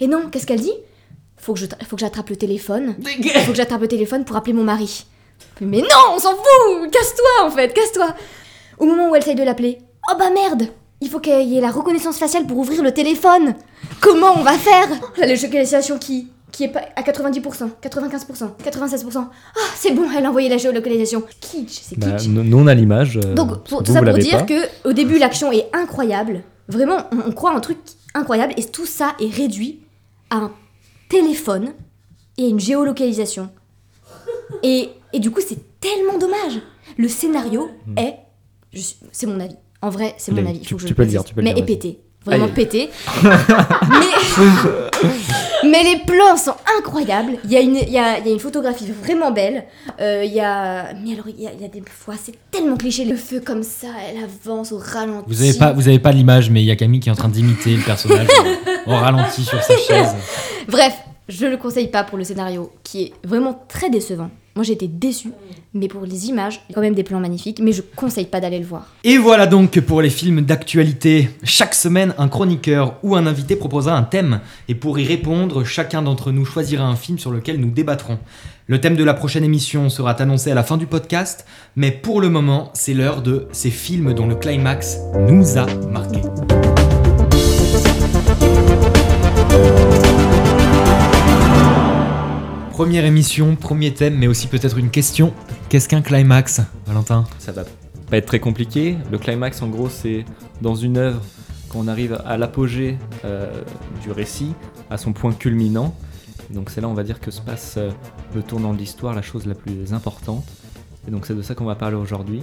[0.00, 0.72] Et non, qu'est-ce qu'elle dit
[1.36, 2.94] faut que, je faut que j'attrape le téléphone.
[3.44, 5.04] faut que j'attrape le téléphone pour appeler mon mari.
[5.60, 8.14] Mais non, on s'en fout Casse-toi en fait, casse-toi
[8.78, 9.78] Au moment où elle essaye de l'appeler,
[10.10, 10.68] oh bah merde
[11.04, 13.54] Il faut qu'il y ait la reconnaissance faciale pour ouvrir le téléphone
[14.00, 14.88] Comment on va faire?
[15.18, 17.40] La localisation qui qui est pas à 90%,
[17.82, 19.16] 95%, 96%.
[19.16, 19.28] Ah,
[19.74, 21.24] c'est bon, elle a envoyé la géolocalisation.
[21.40, 22.28] Kitsch, c'est Bah, kitsch.
[22.28, 23.16] nous, nous, on a l'image.
[23.16, 24.42] euh, Donc, pour, tout ça pour dire pas.
[24.44, 26.44] que au début, l'action est incroyable.
[26.68, 27.78] Vraiment, on, on croit un truc
[28.14, 28.54] incroyable.
[28.56, 29.80] Et tout ça est réduit
[30.30, 30.52] à un
[31.08, 31.72] téléphone
[32.38, 33.50] et à une géolocalisation.
[34.62, 36.60] Et, et du coup, c'est tellement dommage.
[36.96, 38.14] Le scénario est.
[38.72, 39.56] je suis- C'est mon avis.
[39.84, 40.60] En vrai, c'est mon avis.
[40.60, 41.74] tu- faut que je peux le dire, tu peux le Mais dire, vas-y.
[41.76, 42.00] pété.
[42.24, 42.54] Vraiment Allez.
[42.54, 42.88] pété.
[43.22, 43.28] mais,
[45.70, 47.32] mais les plans sont incroyables.
[47.44, 49.64] Il y, a une- il y, a, il y a une photographie vraiment belle.
[50.00, 50.94] Euh, il y a.
[51.04, 53.04] Mais alors, il y a, il y a des fois, c'est tellement cliché.
[53.04, 55.24] Le feu comme ça, elle avance au ralenti.
[55.28, 57.16] Vous avez pas, vous avez pas l'image, mais il y a Camille qui est en
[57.16, 58.28] train d'imiter le personnage
[58.86, 60.14] au ralenti sur sa chaise.
[60.68, 60.94] Bref,
[61.28, 64.30] je le conseille pas pour le scénario qui est vraiment très décevant.
[64.56, 65.32] Moi été déçue,
[65.72, 68.26] mais pour les images, il y a quand même des plans magnifiques, mais je conseille
[68.26, 68.86] pas d'aller le voir.
[69.02, 71.28] Et voilà donc pour les films d'actualité.
[71.42, 74.40] Chaque semaine, un chroniqueur ou un invité proposera un thème.
[74.68, 78.20] Et pour y répondre, chacun d'entre nous choisira un film sur lequel nous débattrons.
[78.68, 82.20] Le thème de la prochaine émission sera annoncé à la fin du podcast, mais pour
[82.20, 84.98] le moment, c'est l'heure de ces films dont le climax
[85.28, 86.20] nous a marqué.
[92.84, 95.32] Première émission, premier thème, mais aussi peut-être une question.
[95.70, 97.24] Qu'est-ce qu'un climax, Valentin?
[97.38, 97.64] Ça va
[98.10, 98.98] pas être très compliqué.
[99.10, 100.26] Le climax, en gros, c'est
[100.60, 101.22] dans une œuvre
[101.70, 103.50] quand on arrive à l'apogée euh,
[104.02, 104.52] du récit,
[104.90, 105.96] à son point culminant.
[106.50, 107.90] Donc c'est là, on va dire, que se passe euh,
[108.34, 110.44] le tournant de l'histoire, la chose la plus importante.
[111.08, 112.42] Et donc c'est de ça qu'on va parler aujourd'hui,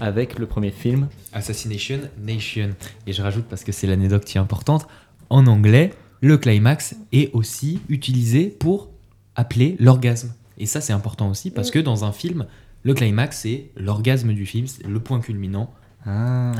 [0.00, 1.06] avec le premier film.
[1.32, 2.70] Assassination Nation.
[3.06, 4.88] Et je rajoute parce que c'est l'anecdote qui est importante.
[5.28, 5.92] En anglais,
[6.22, 8.90] le climax est aussi utilisé pour
[9.36, 10.32] appeler l'orgasme.
[10.58, 12.46] Et ça, c'est important aussi parce que dans un film,
[12.82, 15.72] le climax, c'est l'orgasme du film, c'est le point culminant.
[16.06, 16.52] Ah.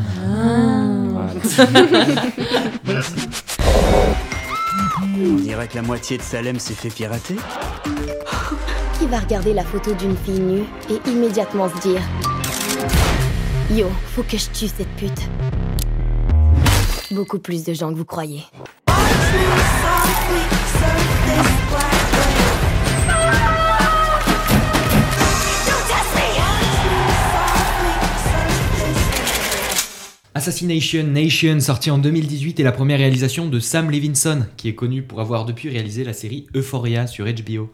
[5.02, 7.36] On dirait que la moitié de Salem s'est fait pirater.
[8.98, 12.02] Qui va regarder la photo d'une fille nue et immédiatement se dire
[13.70, 15.28] Yo, faut que je tue cette pute.
[17.10, 18.42] Beaucoup plus de gens que vous croyez.
[30.32, 35.02] Assassination Nation, sorti en 2018, est la première réalisation de Sam Levinson, qui est connu
[35.02, 37.68] pour avoir depuis réalisé la série Euphoria sur HBO.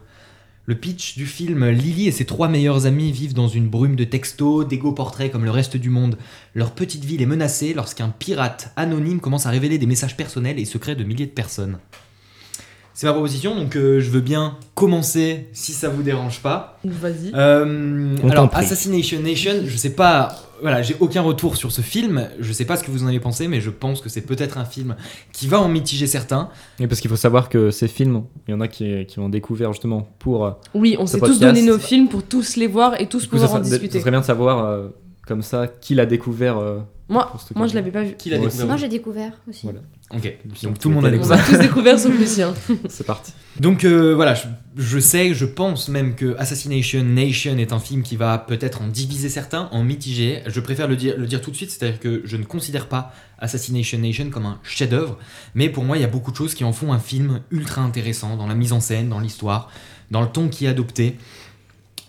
[0.65, 4.05] Le pitch du film Lily et ses trois meilleurs amis vivent dans une brume de
[4.05, 6.17] textos, d'égo portraits comme le reste du monde.
[6.55, 10.65] Leur petite ville est menacée lorsqu'un pirate anonyme commence à révéler des messages personnels et
[10.65, 11.77] secrets de milliers de personnes.
[12.95, 16.79] C'est ma proposition, donc euh, je veux bien commencer si ça vous dérange pas.
[16.83, 17.31] Vas-y.
[17.35, 18.49] Euh, alors.
[18.55, 22.77] Assassination Nation, je sais pas, voilà, j'ai aucun retour sur ce film, je sais pas
[22.77, 24.95] ce que vous en avez pensé, mais je pense que c'est peut-être un film
[25.31, 26.49] qui va en mitiger certains.
[26.79, 29.29] Et parce qu'il faut savoir que ces films, il y en a qui, qui l'ont
[29.29, 30.45] découvert justement pour.
[30.45, 33.23] euh, Oui, on ce s'est tous donné nos films pour tous les voir et tous
[33.23, 33.93] Du coup, ça, pouvoir en discuter.
[33.93, 34.87] ça serait bien de savoir euh,
[35.27, 36.57] comme ça qui l'a découvert.
[36.57, 36.79] euh,
[37.09, 38.15] Moi, moi je l'avais pas vu.
[38.17, 39.61] Qui l'a Moi découvert Moi, j'ai découvert aussi.
[39.63, 39.79] Voilà.
[40.13, 41.39] Ok, Donc, donc tout le monde a on On découvert.
[41.39, 42.53] a tous découvert sauf Lucien.
[42.89, 43.33] C'est parti.
[43.59, 48.03] Donc euh, voilà, je, je sais, je pense même que Assassination Nation est un film
[48.03, 50.41] qui va peut-être en diviser certains, en mitiger.
[50.47, 53.13] Je préfère le dire, le dire tout de suite, c'est-à-dire que je ne considère pas
[53.39, 55.17] Assassination Nation comme un chef-d'œuvre,
[55.55, 57.81] mais pour moi, il y a beaucoup de choses qui en font un film ultra
[57.81, 59.69] intéressant dans la mise en scène, dans l'histoire,
[60.11, 61.15] dans le ton qui est adopté.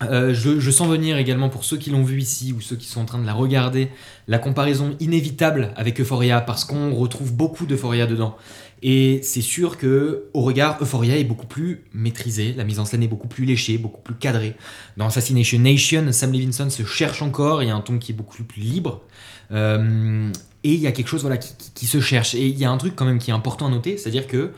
[0.03, 3.01] Euh, je, sens venir également pour ceux qui l'ont vu ici ou ceux qui sont
[3.01, 3.89] en train de la regarder
[4.29, 8.37] la comparaison inévitable avec Euphoria parce qu'on retrouve beaucoup d'Euphoria dedans.
[8.81, 13.03] Et c'est sûr que au regard, Euphoria est beaucoup plus maîtrisée, la mise en scène
[13.03, 14.55] est beaucoup plus léchée, beaucoup plus cadrée.
[14.97, 18.15] Dans Assassination Nation, Sam Levinson se cherche encore, il y a un ton qui est
[18.15, 19.03] beaucoup plus libre.
[19.51, 20.31] Euh,
[20.63, 22.37] et il y a quelque chose voilà, qui se cherche.
[22.37, 24.53] Et il y a un truc quand même qui est important à noter, c'est-à-dire que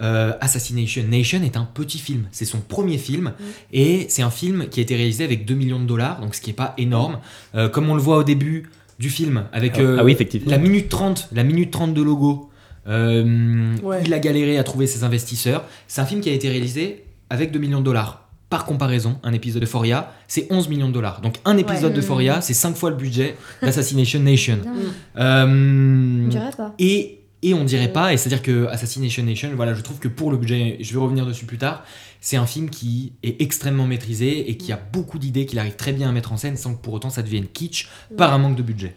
[0.00, 2.24] euh, Assassination Nation est un petit film.
[2.30, 3.32] C'est son premier film.
[3.72, 6.40] Et c'est un film qui a été réalisé avec 2 millions de dollars, donc ce
[6.40, 7.18] qui n'est pas énorme.
[7.54, 10.50] Euh, comme on le voit au début du film, avec Ah- euh, ah oui, effectivement.
[10.50, 12.50] la minute 30, la minute 30 de logo.
[12.88, 14.02] euh, Ouais.
[14.04, 15.64] Il a galéré à trouver ses investisseurs.
[15.88, 18.24] C'est un film qui a été réalisé avec 2 millions de dollars.
[18.50, 21.20] Par comparaison, un épisode de Foria, c'est 11 millions de dollars.
[21.20, 22.02] Donc un épisode de Mm.
[22.02, 24.58] Foria, c'est 5 fois le budget d'Assassination Nation.
[25.18, 26.74] Euh, dirait pas.
[26.78, 30.30] et, et on dirait pas, et c'est-à-dire que Assassination Nation, voilà, je trouve que pour
[30.30, 31.84] le budget, je vais revenir dessus plus tard,
[32.20, 35.92] c'est un film qui est extrêmement maîtrisé et qui a beaucoup d'idées qu'il arrive très
[35.92, 38.56] bien à mettre en scène sans que pour autant ça devienne kitsch par un manque
[38.56, 38.94] de budget.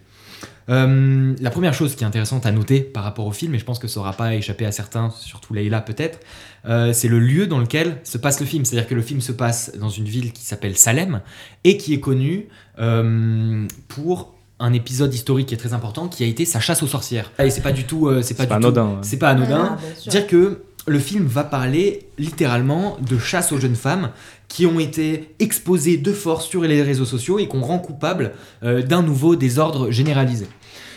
[0.69, 3.65] Euh, la première chose qui est intéressante à noter par rapport au film, et je
[3.65, 6.19] pense que ça n'aura pas échappé à certains, surtout Leïla peut-être,
[6.65, 8.63] euh, c'est le lieu dans lequel se passe le film.
[8.65, 11.21] C'est-à-dire que le film se passe dans une ville qui s'appelle Salem
[11.63, 12.47] et qui est connue
[12.79, 16.87] euh, pour un épisode historique qui est très important, qui a été sa chasse aux
[16.87, 17.31] sorcières.
[17.43, 18.95] Et c'est pas du tout, euh, c'est pas, tout- anodin, ouais.
[19.01, 19.77] c'est pas anodin.
[19.77, 20.11] Ah, sûr.
[20.11, 24.11] Dire que le film va parler littéralement de chasse aux jeunes femmes
[24.47, 28.31] qui ont été exposées de force sur les réseaux sociaux et qu'on rend coupables
[28.63, 30.47] euh, d'un nouveau désordre généralisé.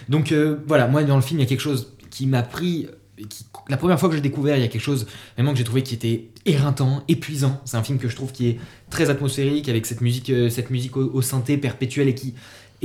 [0.09, 2.87] Donc euh, voilà, moi dans le film, il y a quelque chose qui m'a pris.
[3.29, 5.07] qui- la première fois que j'ai découvert, il y a quelque chose
[5.37, 7.61] vraiment que j'ai trouvé qui était éreintant, épuisant.
[7.65, 8.59] C'est un film que je trouve qui est
[8.91, 12.35] très atmosphérique avec cette musique, euh, cette musique au, au synthé perpétuelle et qui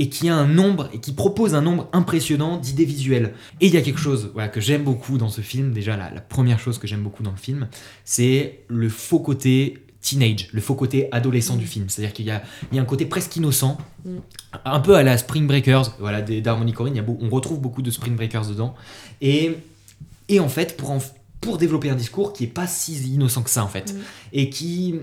[0.00, 3.34] et qui a un nombre et qui propose un nombre impressionnant d'idées visuelles.
[3.60, 5.72] Et il y a quelque chose voilà, que j'aime beaucoup dans ce film.
[5.72, 7.68] Déjà, la, la première chose que j'aime beaucoup dans le film,
[8.04, 11.90] c'est le faux côté teenage, le faux côté adolescent du film.
[11.90, 12.28] C'est-à-dire qu'il y
[12.74, 13.76] y a un côté presque innocent,
[14.06, 14.16] Mm.
[14.64, 16.94] un peu à la Spring Breakers, voilà, d'Harmony Korine.
[16.94, 18.74] il y a beau- on retrouve beaucoup de Spring Breakers dedans.
[19.20, 19.52] Et,
[20.30, 21.02] et en fait, pour, en-
[21.42, 23.98] pour développer un discours qui est pas si innocent que ça, en fait, Mm.
[24.32, 24.94] et qui,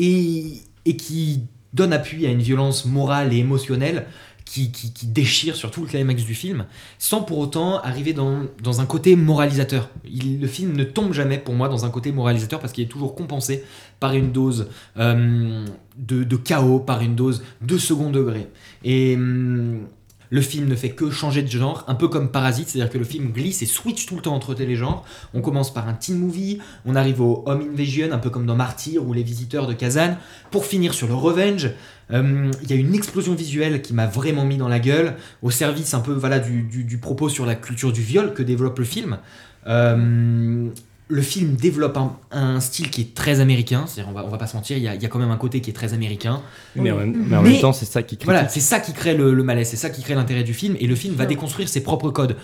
[0.00, 4.06] et, et qui donne appui à une violence morale et émotionnelle
[4.52, 6.66] qui, déchire sur tout le climax du film,
[6.98, 9.88] sans pour autant arriver dans, un côté moralisateur.
[10.04, 13.14] Le film ne tombe jamais pour moi dans un côté moralisateur parce qu'il est toujours
[13.14, 13.64] compensé
[13.98, 15.64] par une dose euh,
[15.96, 18.48] de, chaos, par une dose de second degré.
[18.84, 19.86] Et hum,
[20.32, 23.04] le film ne fait que changer de genre, un peu comme Parasite, c'est-à-dire que le
[23.04, 25.04] film glisse et switch tout le temps entre les genres.
[25.34, 28.56] On commence par un teen movie, on arrive au home invasion, un peu comme dans
[28.56, 30.16] Martyr ou Les Visiteurs de Kazan,
[30.50, 31.70] pour finir sur le revenge.
[32.12, 35.50] Euh, Il y a une explosion visuelle qui m'a vraiment mis dans la gueule, au
[35.50, 38.78] service un peu voilà, du, du- du propos sur la culture du viol que développe
[38.78, 39.18] le film.
[39.66, 40.68] Euh,
[41.08, 44.38] le film développe un, un style qui est très américain, c'est-à-dire on va, on va
[44.38, 45.74] pas se mentir, il y, a, il y a quand même un côté qui est
[45.74, 46.40] très américain.
[46.74, 48.24] Mais en même, mais en Mais- même temps, c'est ça qui critique.
[48.24, 50.74] Voilà, c'est ça qui crée le, le malaise, c'est ça qui crée l'intérêt du film,
[50.80, 52.36] et le film va déconstruire ses propres codes.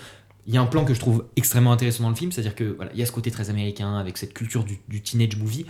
[0.47, 2.63] Il y a un plan que je trouve extrêmement intéressant dans le film, c'est-à-dire que
[2.75, 5.65] voilà, il y a ce côté très américain avec cette culture du, du teenage movie,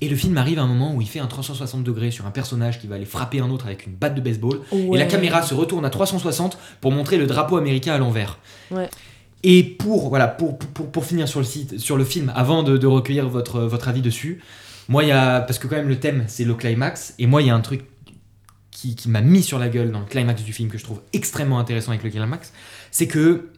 [0.00, 2.30] et le film arrive à un moment où il fait un 360 degrés sur un
[2.30, 5.42] personnage qui va aller frapper un autre avec une batte de baseball, et la caméra
[5.42, 8.38] se retourne à 360 pour montrer le drapeau américain à l'envers.
[8.70, 8.88] Ouais.
[9.44, 12.76] Et pour, voilà, pour, pour, pour finir sur le, site, sur le film, avant de,
[12.76, 14.40] de recueillir votre, votre avis dessus,
[14.88, 15.40] moi, il y a.
[15.40, 17.60] Parce que quand même, le thème, c'est le climax, et moi, il y a un
[17.60, 17.82] truc
[18.70, 21.00] qui, qui m'a mis sur la gueule dans le climax du film que je trouve
[21.12, 22.52] extrêmement intéressant avec le climax,
[22.90, 23.48] c'est que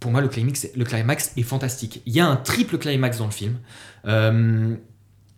[0.00, 2.02] pour moi, le climax, le climax est fantastique.
[2.06, 3.58] Il y a un triple climax dans le film.
[4.06, 4.74] Euh,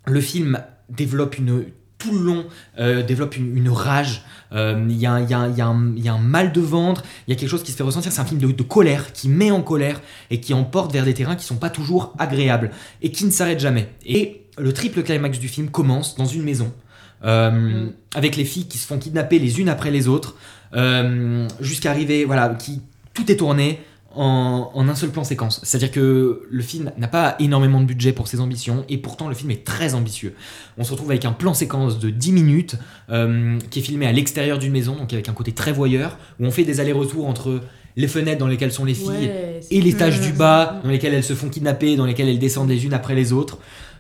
[0.07, 0.59] le film
[0.91, 1.65] développe une
[1.99, 2.45] tout le long
[2.79, 4.25] euh, développe une, une rage.
[4.53, 5.55] Euh, Il y, a un- y
[5.97, 7.03] y y a mal de ventre.
[7.27, 8.13] Il y a quelque chose qui se fait ressentir.
[8.13, 10.01] C'est un film de, de colère qui met en colère
[10.31, 13.61] et qui emporte vers des terrains qui sont pas toujours agréables et qui ne s'arrêtent
[13.61, 13.89] jamais.
[14.05, 16.73] Et le triple climax du film commence dans une maison.
[17.25, 20.37] euh, avec les filles qui se font kidnapper les unes après les autres,
[20.75, 22.83] euh, jusqu'à arriver, voilà, qui
[23.15, 23.81] tout est tourné
[24.17, 25.61] en, en un seul plan séquence.
[25.63, 29.35] C'est-à-dire que le film n'a pas énormément de budget pour ses ambitions, et pourtant le
[29.35, 30.35] film est très ambitieux.
[30.79, 32.77] On se retrouve avec un plan séquence de 10 minutes,
[33.11, 36.47] euh, qui est filmé à l'extérieur d'une maison, donc avec un côté très voyeur, où
[36.47, 37.61] on fait des allers-retours entre
[37.97, 41.23] les fenêtres dans lesquelles sont les filles Ouais, et l'étage du bas, dans lesquelles elles
[41.25, 43.59] se font kidnapper, dans lesquelles elles descendent les unes après les autres.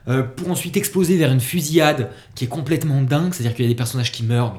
[0.09, 3.71] euh, pour ensuite exploser vers une fusillade qui est complètement dingue, c'est-à-dire qu'il y a
[3.71, 4.59] des personnages qui meurent,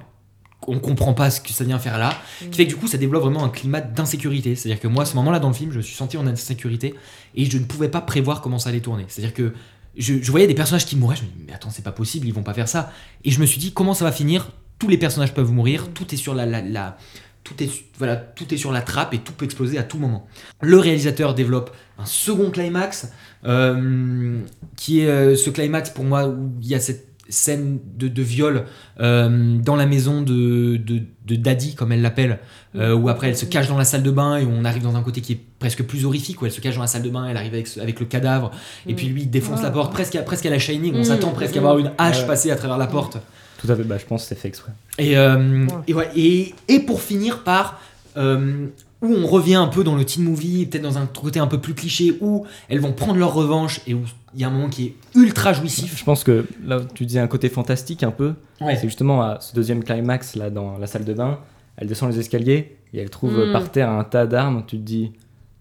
[0.68, 2.98] on comprend pas ce que ça vient faire là, qui fait que du coup ça
[2.98, 4.56] développe vraiment un climat d'insécurité.
[4.56, 6.96] C'est-à-dire que moi, à ce moment-là dans le film, je me suis senti en insécurité
[7.36, 9.06] et je ne pouvais pas prévoir comment ça allait tourner.
[9.08, 9.54] C'est-à-dire que
[9.98, 12.28] je, je voyais des personnages qui mouraient, je me dis mais attends c'est pas possible,
[12.28, 12.92] ils vont pas faire ça.
[13.24, 14.52] Et je me suis dit comment ça va finir?
[14.78, 16.98] Tous les personnages peuvent mourir, tout est sur la, la, la-
[17.46, 20.26] tout est voilà tout est sur la trappe et tout peut exploser à tout moment.
[20.62, 23.10] Le réalisateur développe un second climax
[23.46, 24.42] euh,
[24.76, 28.22] qui est euh, ce climax pour moi où il y a cette scène de, de
[28.22, 28.66] viol
[29.00, 32.40] euh, dans la maison de, de, de Daddy, comme elle l'appelle,
[32.76, 34.84] euh, où après elle se cache dans la salle de bain et où on arrive
[34.84, 37.02] dans un côté qui est presque plus horrifique, où elle se cache dans la salle
[37.04, 38.52] de bain, elle arrive avec, avec le cadavre,
[38.88, 41.04] et puis lui il défonce la porte presque à, presque à la Shining, on Mm.
[41.04, 42.28] s'attend presque à voir une hache Ouais.
[42.28, 43.18] passer à travers la porte.
[43.60, 44.72] Tout à fait, bah, je pense que c'est fait exprès.
[45.00, 47.80] Et, euh, et, ouais, et, et pour finir par
[48.18, 48.68] euh,
[49.02, 51.60] où on revient un peu dans le teen movie, peut-être dans un côté un peu
[51.60, 54.02] plus cliché, où elles vont prendre leur revanche et où
[54.36, 55.98] il y a un moment qui est ultra jouissif.
[55.98, 58.34] Je pense que là, tu disais un côté fantastique un peu.
[58.62, 58.76] Ouais.
[58.76, 61.40] C'est justement à ce deuxième climax là dans la salle de bain.
[61.78, 63.52] Elle descend les escaliers et elle trouve Mm.
[63.54, 64.64] par terre un tas d'armes.
[64.68, 65.12] Tu te dis,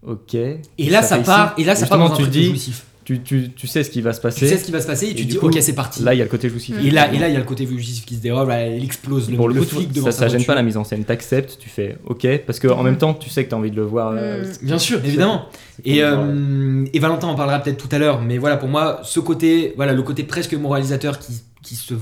[0.05, 0.33] ok.
[0.35, 0.59] Et
[0.89, 1.25] là, ça ici.
[1.25, 2.85] part- et là, ça part dans un tu truc dis, jouissif.
[3.05, 4.39] Tu, tu, tu sais ce qui va se passer.
[4.41, 6.03] Tu sais ce qui va se passer et tu dis, coup, ok, c'est parti.
[6.03, 6.75] Là, il y a le côté jouissif.
[6.83, 8.83] Et là, et là, il y a le côté jouissif qui se dérobe, là, elle
[8.83, 10.75] explose le, Pour le, le coup, flic devant ça, sa ça gêne pas la mise
[10.75, 11.05] en scène.
[11.05, 13.75] T'acceptes, tu fais ok, parce que en même temps, tu sais que t'as envie de
[13.75, 14.11] le voir.
[14.15, 15.45] euh, Bien sûr, évidemment.
[15.85, 19.19] Et, euh, et Valentin en parlera peut-être tout à l'heure, mais voilà, pour moi, ce
[19.19, 21.93] côté, voilà, le côté presque moralisateur qui, qui se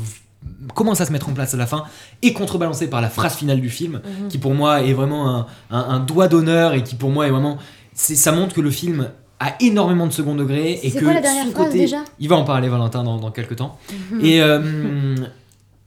[0.73, 1.83] commence à se mettre en place à la fin
[2.21, 4.27] est contrebalancé par la phrase finale du film, Mhm.
[4.29, 7.31] qui pour moi est vraiment un, un- un doigt d'honneur et qui pour moi est
[7.31, 7.57] vraiment,
[7.93, 9.09] c'est, ça montre que le film
[9.43, 12.03] a énormément de second degré et C'est que quoi la dernière son phrase, côté, déjà?
[12.19, 13.77] Il va en parler Valentin dans, dans quelques temps.
[14.11, 14.25] Mhm.
[14.25, 15.15] Et euh,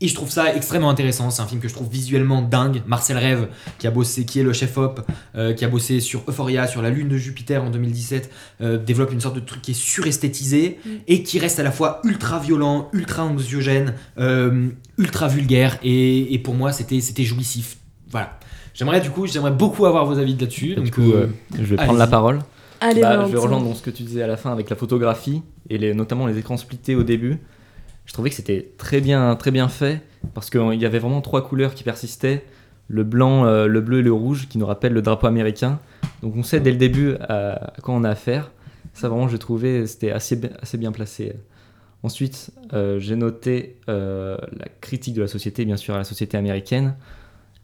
[0.02, 1.30] et je trouve ça extrêmement intéressant.
[1.30, 2.82] C'est un film que je trouve visuellement dingue.
[2.86, 3.48] Marcel Rêve,
[3.78, 5.00] qui a bossé, qui est le chef op,
[5.36, 8.30] euh, qui a bossé sur Euphoria, sur la Lune de Jupiter en 2017,
[8.60, 10.88] euh, développe une sorte de truc qui est suresthétisé Mm.
[11.08, 15.78] et qui reste à la fois ultra violent, ultra anxiogène, euh, ultra vulgaire.
[15.82, 17.78] Et, et pour moi, c'était c'était jouissif.
[18.10, 18.38] Voilà.
[18.74, 20.74] J'aimerais du coup, j'aimerais beaucoup avoir vos avis là-dessus.
[20.74, 21.28] Du coup, euh,
[21.58, 22.40] je vais prendre la parole.
[22.80, 25.42] Allez, Bah, je vais rejoindre ce que tu disais à la fin avec la photographie
[25.70, 27.38] et les, notamment les écrans splittés au début.
[28.04, 30.00] Je trouvais que c'était très bien, très bien fait
[30.34, 32.44] parce qu'il y avait vraiment trois couleurs qui persistaient
[32.88, 35.80] le blanc, euh, le bleu et le rouge qui nous rappellent le drapeau américain.
[36.22, 38.52] Donc on sait dès le début à, à quoi on a affaire.
[38.94, 41.32] Ça vraiment, j'ai trouvé c'était assez, bi- assez bien placé.
[42.02, 46.36] Ensuite, euh, j'ai noté euh, la critique de la société, bien sûr, à la société
[46.36, 46.94] américaine.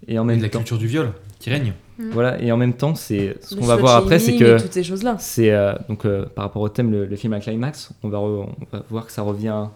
[0.08, 1.72] Et en Et même de la temps, culture du viol qui règne.
[1.98, 4.72] voilà, et en même temps, c'est ce qu'on va voir après, c'est que et toutes
[4.72, 5.16] ces choses-là.
[5.18, 8.18] c'est euh, donc euh, par rapport au thème, le, le film à climax, on va,
[8.18, 9.66] re- on va voir que ça revient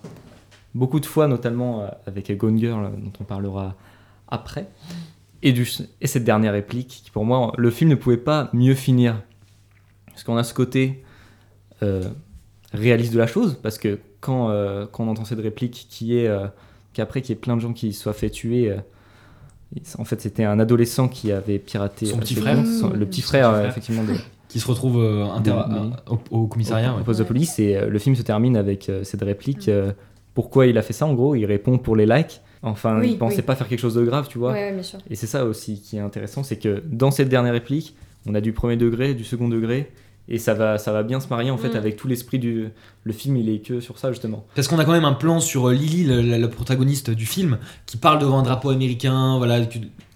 [0.74, 3.74] beaucoup de fois, notamment euh, avec Gone Girl, dont on parlera
[4.28, 4.66] après.
[5.42, 5.68] Et, du,
[6.00, 9.22] et cette dernière réplique, qui pour moi, le film ne pouvait pas mieux finir.
[10.08, 11.04] Parce qu'on a ce côté
[11.82, 12.02] euh,
[12.72, 16.26] réaliste de la chose, parce que quand, euh, quand on entend cette réplique qui est
[16.26, 16.46] euh,
[16.94, 18.76] qu'après qu'il y ait plein de gens qui se soient fait tuer, euh,
[19.98, 22.64] en fait c'était un adolescent qui avait piraté Son euh, petit frère.
[22.66, 24.12] son- le petit frère, euh, effectivement, de,
[24.48, 26.92] Qui se retrouve euh, inter- de- au, au commissariat.
[26.92, 27.00] au, ouais.
[27.02, 29.92] au poste de police et euh, le film se termine avec euh, cette réplique euh,
[30.34, 31.34] pourquoi il a fait ça en gros?
[31.34, 33.42] Il répond pour les likes enfin Oui, il pensait oui.
[33.42, 34.98] pas faire quelque chose de grave tu vois Ouais, ouais, bien sûr.
[35.10, 37.96] et c'est ça aussi qui est intéressant c'est que dans cette dernière réplique
[38.26, 39.90] on a du premier degré du second degré
[40.28, 41.76] et ça va ça va bien se marier en fait Mm.
[41.76, 42.68] avec tout l'esprit du
[43.04, 45.40] le film il est que sur ça justement Parce qu'on a quand même un plan
[45.40, 49.36] sur euh, Lily, le, le- le protagoniste du film, qui parle devant un drapeau américain,
[49.38, 49.60] voilà,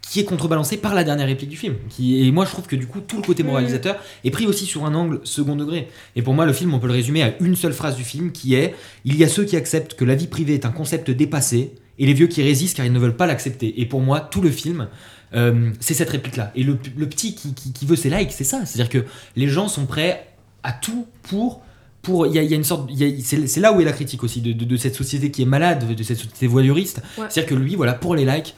[0.03, 1.75] qui est contrebalancé par la dernière réplique du film.
[1.89, 4.67] Qui, et moi, je trouve que du coup, tout le côté moralisateur est pris aussi
[4.67, 5.87] sur un angle second degré.
[6.17, 8.33] Et pour moi, le film, on peut le résumer à une seule phrase du film,
[8.33, 11.13] qui est il y a ceux qui acceptent que la vie privée est un concept
[11.13, 13.81] dépassé, et les vieux qui résistent car ils ne veulent pas l'accepter.
[13.81, 14.89] Et pour moi, tout le film.
[15.35, 16.51] Euh, c'est cette réplique-là.
[16.55, 18.65] Et le, le petit qui, qui- qui veut ses likes, c'est ça.
[18.67, 19.07] C'est-à-dire que
[19.37, 20.27] les gens sont prêts
[20.63, 21.63] à tout pour
[22.03, 23.85] pour il y, y a une sorte il y a- c'est c'est là où est
[23.85, 27.03] la critique aussi de, de- de cette société qui est malade de cette société voyeuriste
[27.19, 27.27] Ouais.
[27.29, 28.55] c'est à dire que lui voilà pour les likes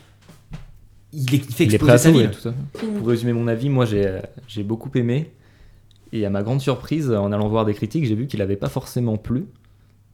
[1.12, 2.40] il, est- il fait il est exploser prêt à sa tout, ville ouais, tout
[2.80, 2.86] fait.
[2.98, 5.30] pour résumer mon avis moi j'ai j'ai beaucoup aimé
[6.12, 8.68] et à ma grande surprise en allant voir des critiques j'ai vu qu'il avait pas
[8.68, 9.44] forcément plu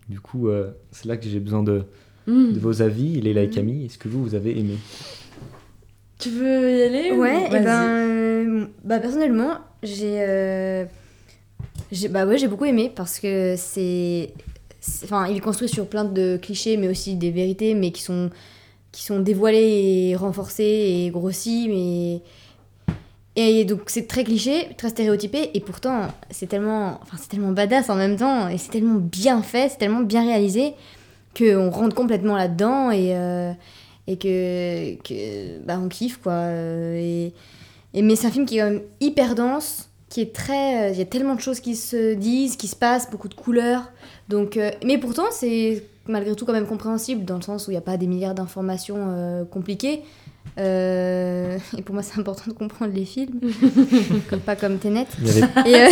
[0.09, 1.85] du coup euh, c'est là que j'ai besoin de
[2.27, 2.53] Mm.
[2.53, 3.87] de vos avis, Leila et Camille.
[3.87, 4.75] Est-ce que vous, vous avez aimé?
[6.19, 10.85] Tu veux y aller ou- Ouais, et ben, euh, bah personnellement, j'ai, euh,
[11.93, 14.33] j'ai, bah ouais, j'ai beaucoup aimé parce que c'est,
[15.05, 18.31] enfin, il est construit sur plein de clichés, mais aussi des vérités, mais qui sont,
[18.91, 22.21] qui sont dévoilées et renforcées et grossies, mais
[23.41, 27.89] et donc c'est très cliché, très stéréotypé, et pourtant c'est tellement, enfin c'est tellement badass
[27.91, 30.73] en même temps, et c'est tellement bien fait, c'est tellement bien réalisé
[31.37, 33.53] qu'on rentre complètement là-dedans et euh,
[34.09, 36.33] et que, que bah, on kiffe quoi.
[36.33, 37.31] euh,
[37.95, 40.93] Et, mais c'est un film qui est quand même hyper dense, qui est très, euh,
[40.93, 43.93] il y a tellement de choses qui se disent, qui se passent, beaucoup de couleurs.
[44.29, 47.75] Donc, euh, mais pourtant c'est malgré tout quand même compréhensible dans le sens où il
[47.75, 50.03] n'y a pas des milliards d'informations compliquées.
[50.59, 53.41] Euh, et pour moi, c'est important de comprendre les films,
[54.31, 55.07] comme pas comme Tenet.
[55.23, 55.89] Avait- Et, euh,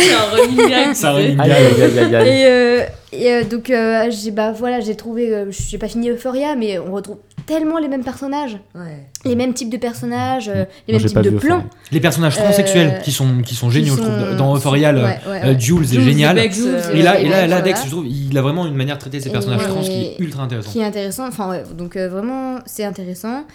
[0.93, 2.83] C'est un running et, euh,
[3.13, 3.71] et, donc,
[4.11, 7.87] j'ai bah, voilà, j'ai trouvé, euh, j'ai pas fini Euphoria, mais on retrouve tellement les
[7.87, 9.07] mêmes personnages, Ouais.
[9.23, 11.57] les mêmes types de personnages, euh, les mêmes types de plans.
[11.59, 11.63] Euphoria.
[11.93, 14.35] Les personnages Euh, transsexuels qui sont, qui sont géniaux, qui je trouve.
[14.35, 15.59] Dans Euphoria, le- ouais, ouais, ouais.
[15.59, 16.37] Jules est génial.
[16.37, 17.85] Euh, Et là, et là, là, Dex, voilà.
[17.85, 20.15] je trouve, il a vraiment une manière de traiter ses Et personnages trans qui est
[20.19, 20.69] ultra intéressant.
[20.71, 21.25] qui est intéressant.
[21.27, 23.45] Enfin, ouais, donc euh, vraiment, c'est intéressant.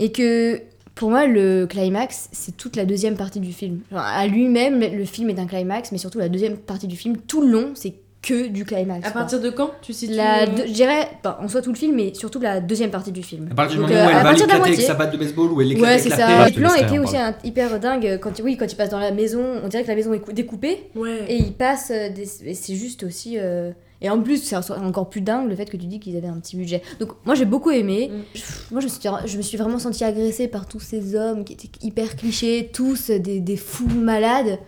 [0.00, 0.60] Et que
[0.96, 3.80] pour moi, le climax, c'est toute la deuxième partie du film.
[3.92, 7.16] Genre, à lui-même, le film est un climax, mais surtout la deuxième partie du film,
[7.18, 9.06] tout le long, c'est que du climax.
[9.06, 9.20] À quoi.
[9.22, 11.76] partir de quand tu situes La, euh, deux- je dirais, bah, en soit tout le
[11.78, 13.48] film, mais surtout la deuxième partie du film.
[13.50, 14.84] À partir du Donc, moment euh, où elle à va de l'éclater avec moitié.
[14.86, 16.26] sa batte de baseball, où elle l'éclate Ouais, avec c'est la ça.
[16.26, 18.18] paix, Les plans étaient en aussi un- hyper dingues.
[18.20, 20.32] Quand, oui, quand il passe dans la maison, on dirait que la maison est cou-
[20.32, 20.90] découpée.
[20.94, 21.24] Ouais.
[21.28, 21.90] Et il passe.
[21.94, 23.36] euh, des- et c'est juste aussi.
[23.38, 23.70] euh,
[24.02, 26.40] Et en plus, c'est encore plus dingue le fait que tu dis qu'ils avaient un
[26.40, 26.82] petit budget.
[27.00, 28.10] Donc, moi, j'ai beaucoup aimé.
[28.12, 28.20] Mm.
[28.34, 31.44] Je- Moi, je me, suis, je me suis vraiment sentie agressée par tous ces hommes
[31.44, 34.58] qui étaient hyper clichés, tous des, des fous malades.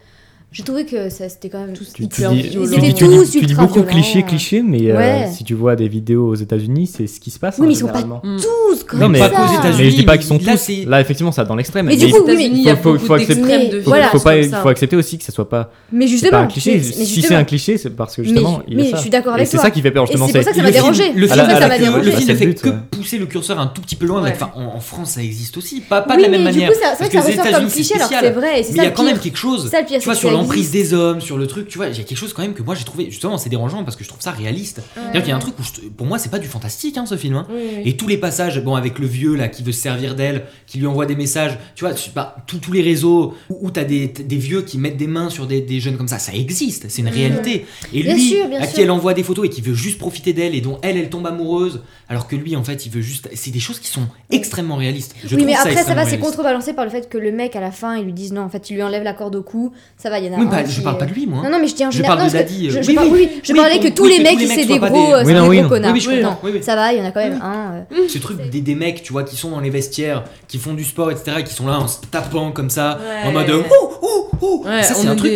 [0.55, 2.79] J'ai trouvé que ça c'était quand même tous Tu, tu hyper dis, tu dis- tu
[2.81, 6.29] dis- tous tu dis ultra beaucoup cliché, cliché, mais euh, si tu vois des vidéos
[6.29, 7.57] aux États-Unis, c'est ce qui se passe.
[7.59, 9.31] Oui, hein, mais ils sont pas tous comme Non, mais ça.
[9.31, 10.59] pas qu'aux États-Unis, Mais je dis pas qu'ils sont là, tous.
[10.59, 11.87] c'est- Là, effectivement, ça dans l'extrême.
[11.87, 14.09] Mais du coup, mais- il faut- faut- beaucoup faut accepter- d'extrêmes de Mais Faut, voilà.
[14.09, 14.61] faut pas, comme il ça.
[14.61, 15.71] faut accepter aussi que ça soit pas.
[15.91, 16.73] Mais C'est justement, pas un cliché.
[16.73, 18.97] mais- mais si c'est un cliché, c'est parce que justement, il mais est ça.
[18.97, 19.65] je suis d'accord Et avec c'est toi.
[19.65, 20.27] ça qui fait peur justement.
[20.27, 21.13] c'est pour ça que ça Le m'a film- dérangé.
[21.17, 24.23] Le C'est film, ne fait que pousser le curseur un tout petit peu loin.
[24.31, 25.81] Enfin, en, France, ça existe aussi.
[25.81, 26.69] Pas, de la même du manière.
[26.71, 28.77] coup, c'est vrai que ça ressort comme États-Unis, cliché, c'est alors c'est vrai, c'est il
[28.77, 29.71] y a quand même quelque chose.
[29.71, 32.05] Tu vois, c'est sur l'emprise des hommes, sur le truc, tu vois, il y a
[32.05, 33.07] quelque chose quand même que moi j'ai trouvé.
[33.11, 34.81] Justement, c'est dérangeant parce que je trouve ça réaliste.
[34.95, 37.07] C'est-à-dire qu'il y a un truc où, je- pour moi, c'est pas du fantastique, hein,
[37.07, 37.37] ce film.
[37.37, 37.47] hein.
[37.51, 37.83] Oui, oui.
[37.87, 40.79] Et tous les passages, bon, avec le vieux là qui veut se servir d'elle, qui
[40.79, 44.37] lui envoie des messages, tu vois, bah, tous- les réseaux où, où t'as des, des
[44.37, 47.09] vieux qui mettent des mains sur des, des jeunes comme ça, ça existe, c'est une
[47.09, 47.67] réalité.
[47.93, 48.83] Et Bien lui, sûr, à qui sûr.
[48.85, 51.27] elle envoie des photos et qui veut juste profiter d'elle et dont elle, elle tombe
[51.27, 53.29] amoureuse, alors que lui, en fait, il veut juste.
[53.35, 55.15] C'est des choses qui sont extrêmement réalistes.
[55.25, 57.57] Je oui, mais ça après, ça va, c'est contrebalancé par le fait que le mec,
[57.57, 59.43] à la fin, ils lui disent non, en fait, il lui enlève la corde au
[59.43, 59.73] cou.
[59.99, 61.43] Ça va, il y en Oui, bah, qui je parle pas de lui, moi.
[61.45, 63.05] Non, non, mais je dis en Je parle de Daddy, Je, euh, je oui, par-
[63.05, 65.49] oui, oui, je oui, parlais que tous les mecs, c'est des gros, euh, connards.
[65.49, 65.57] Oui,
[66.01, 66.63] je Non, comprends, oui, oui.
[66.63, 67.85] Ça va, il y en a quand même un.
[67.93, 70.75] euh, Ce truc des, des mecs, tu vois, qui sont dans les vestiaires, qui font
[70.75, 73.29] du sport, etc., et qui sont là en se tapant comme ça, Ouais.
[73.29, 74.65] en mode euh, ouh, ouh, ouh.
[74.65, 75.33] Ouais, ça, c'est un truc,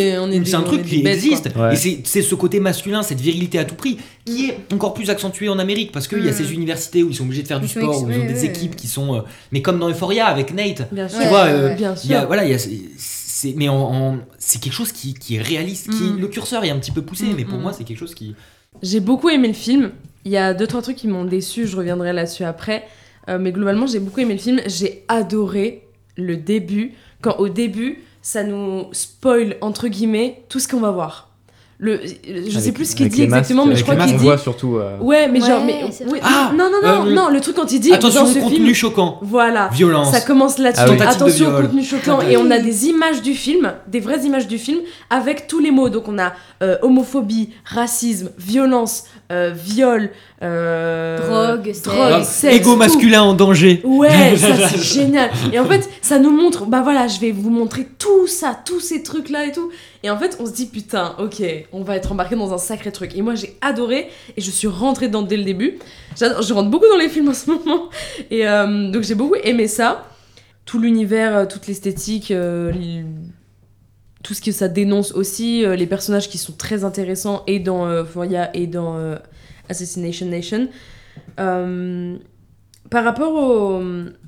[0.84, 1.49] qui existe.
[1.72, 5.49] Et c'est ce côté masculin, cette virilité à tout prix, qui est encore plus accentué
[5.49, 6.34] en Amérique, parce qu'il y a Mm.
[6.34, 8.74] ces universités où ils sont obligés de faire du sport, où ils ont des équipes
[8.76, 9.14] qui sont.
[9.14, 9.20] euh,
[9.53, 11.24] mais comme dans Euphoria avec Nate, Bien tu sûr.
[11.26, 11.74] vois, euh,
[12.05, 12.26] il y a,
[13.51, 16.18] c'est, mais en, en- c'est quelque chose qui, qui est réaliste, qui, Mm.
[16.20, 17.62] le curseur est un petit peu poussé, Mm, mais pour mm.
[17.62, 18.34] moi, c'est quelque chose qui.
[18.82, 19.92] J'ai beaucoup aimé le film.
[20.24, 22.86] Il y a deux trois trucs qui m'ont déçu, je reviendrai là-dessus après.
[23.28, 24.61] Euh, mais globalement, j'ai beaucoup aimé le film.
[24.66, 25.82] J'ai adoré
[26.16, 26.92] le début.
[27.22, 31.26] Quand au début, ça nous spoil entre guillemets tout ce qu'on va voir.
[31.79, 34.14] Le, je sais Avec- plus ce qu'il dit masques, exactement, mais je crois qu'il dit.
[34.14, 34.77] On voit surtout.
[34.77, 36.18] euh, Ouais, mais genre, mais oui.
[36.22, 38.43] Ah, non, non, non, euh, non, le truc quand il dit Attention dans ce au
[38.43, 40.11] contenu film, choquant, voilà, violence.
[40.11, 40.83] ça commence là-dessus.
[40.87, 41.03] Ah oui.
[41.03, 42.20] Attention au contenu choquant.
[42.22, 44.79] Ah Et on a des images du film, des vraies images du film,
[45.11, 45.91] avec tous les mots.
[45.91, 50.11] Donc on a euh, homophobie, racisme, violence, euh, viol,
[50.43, 51.18] euh,
[51.57, 51.83] Drogue, sexe.
[51.83, 52.77] drogue, sexe, Égo tout.
[52.77, 53.81] masculin en danger.
[53.85, 55.31] Ouais, ça c'est génial.
[55.53, 58.81] Et en fait, ça nous montre, bah voilà, je vais vous montrer tout ça, tous
[58.81, 59.70] ces trucs là et tout.
[60.03, 62.93] Et en fait, on se dit putain, ok, on va être embarqué dans un sacré
[62.93, 63.16] truc.
[63.16, 65.79] Et moi, j'ai adoré et je suis rentrée dedans dès le début.
[66.18, 67.85] J'adore- Je rentre beaucoup dans les films en ce moment.
[68.31, 70.07] Et euh, donc, j'ai beaucoup aimé ça.
[70.64, 72.72] Tout l'univers, toute l'esthétique, euh,
[74.23, 77.87] tout ce que ça dénonce aussi, euh, les personnages qui sont très intéressants et dans
[77.87, 78.05] euh,
[78.55, 79.17] et dans euh,
[79.69, 80.69] Assassination Nation.
[81.41, 82.17] Euh,
[82.91, 83.83] par rapport au,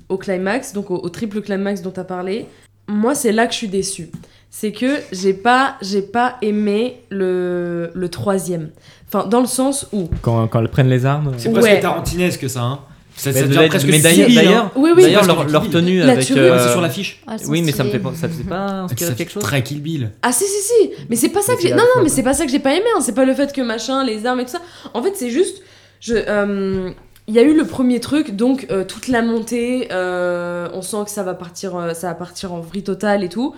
[0.09, 2.45] au climax, donc au, au triple climax dont tu as parlé,
[2.87, 4.09] moi c'est là que je suis déçue.
[4.51, 8.69] C'est que j'ai pas, j'ai pas aimé le, le troisième.
[9.07, 10.09] Enfin, dans le sens où.
[10.23, 11.33] Quand, quand elles prennent les armes.
[11.37, 11.79] C'est presque Ouais.
[11.79, 12.79] tarantinesque ça, hein?
[13.19, 14.33] Ça, Mais ça d'ailleurs- presque mais d'ailleurs, hein.
[14.33, 15.03] d'ailleurs, Oui, oui.
[15.03, 16.31] d'ailleurs, leur, tenue La avec.
[16.31, 17.21] euh, Ouais, c'est sur l'affiche.
[17.27, 19.43] Ah, Oui, mais ça me fait pas, ça faisait pas Ça inspirer fait quelque chose.
[19.43, 20.11] Très Kill Bill.
[20.21, 21.71] Ah si si si, mais c'est pas ça que j'ai.
[21.71, 22.85] Non non, mais c'est pas ça que j'ai pas aimé.
[22.95, 23.01] hein.
[23.01, 24.61] C'est pas le fait que machin, les armes et tout ça.
[24.93, 25.61] En fait, c'est juste,
[25.99, 26.89] je, euh,
[27.27, 30.97] il y a eu le premier truc, donc euh, toute la montée, euh, on sent
[31.05, 33.53] que ça va partir, euh, ça va partir en vrille totale et tout.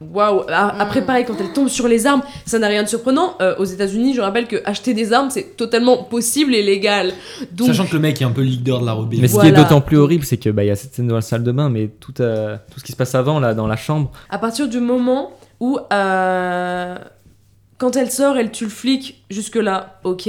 [0.00, 0.42] Waouh!
[0.48, 3.34] A- Après, pareil, quand elle tombe sur les armes, ça n'a rien de surprenant.
[3.40, 7.12] Euh, aux États-Unis, je rappelle que acheter des armes, c'est totalement possible et légal.
[7.52, 9.20] Donc, Sachant que le mec est un peu leader de la rebelle.
[9.22, 11.06] Mais ce qui est d'autant plus horrible, c'est que bah, il y a cette scène
[11.08, 13.54] dans la salle de bain, mais tout, euh, tout ce qui se passe avant, là,
[13.54, 15.30] dans la chambre, à partir du moment
[15.60, 16.96] où, euh,
[17.78, 20.28] quand elle sort, elle tue le flic, jusque-là, ok.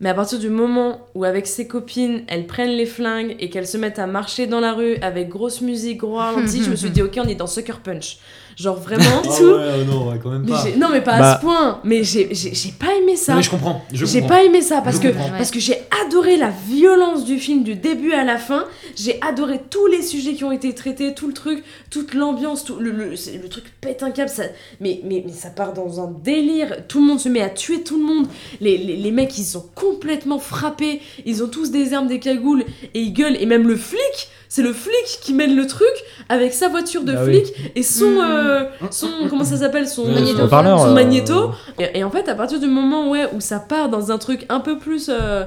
[0.00, 3.66] Mais à partir du moment où, avec ses copines, elles prennent les flingues et qu'elles
[3.68, 6.90] se mettent à marcher dans la rue avec grosse musique, gros ralenti, je me suis
[6.90, 8.18] dit, ok, on est dans Sucker Punch.
[8.56, 9.04] Genre vraiment.
[9.24, 10.62] Ah ouais, non, ouais, quand même Mais pas.
[10.64, 11.36] j'ai- non, mais pas à Bah.
[11.40, 11.80] ce point.
[11.84, 13.32] Mais j'ai j'ai- j'ai pas aimé ça.
[13.32, 13.82] Non, mais je comprends.
[13.92, 15.30] J'ai pas aimé ça parce Je que, comprends.
[15.30, 15.76] parce que j'ai
[16.06, 18.64] adoré la violence du film du début à la fin.
[18.96, 22.76] J'ai adoré tous les sujets qui ont été traités, tout le truc, toute l'ambiance, tout
[22.78, 24.30] le, le, c'est- le truc pète un câble.
[24.30, 24.44] Ça,
[24.80, 26.86] mais, mais, mais ça part dans un délire.
[26.88, 28.26] Tout le monde se met à tuer tout le monde.
[28.60, 31.00] Les, les, les mecs, ils sont complètement frappés.
[31.26, 33.36] Ils ont tous des armes, des cagoules et ils gueulent.
[33.40, 35.88] Et même le flic, c'est le flic qui mène le truc
[36.28, 37.40] avec sa voiture de Ah oui.
[37.42, 38.20] flic et son, Mhm.
[38.30, 41.50] euh, son comment ça s'appelle son euh, magnéto
[41.80, 44.46] et, et en fait à partir du moment ouais, où ça part dans un truc
[44.48, 45.44] un peu plus euh,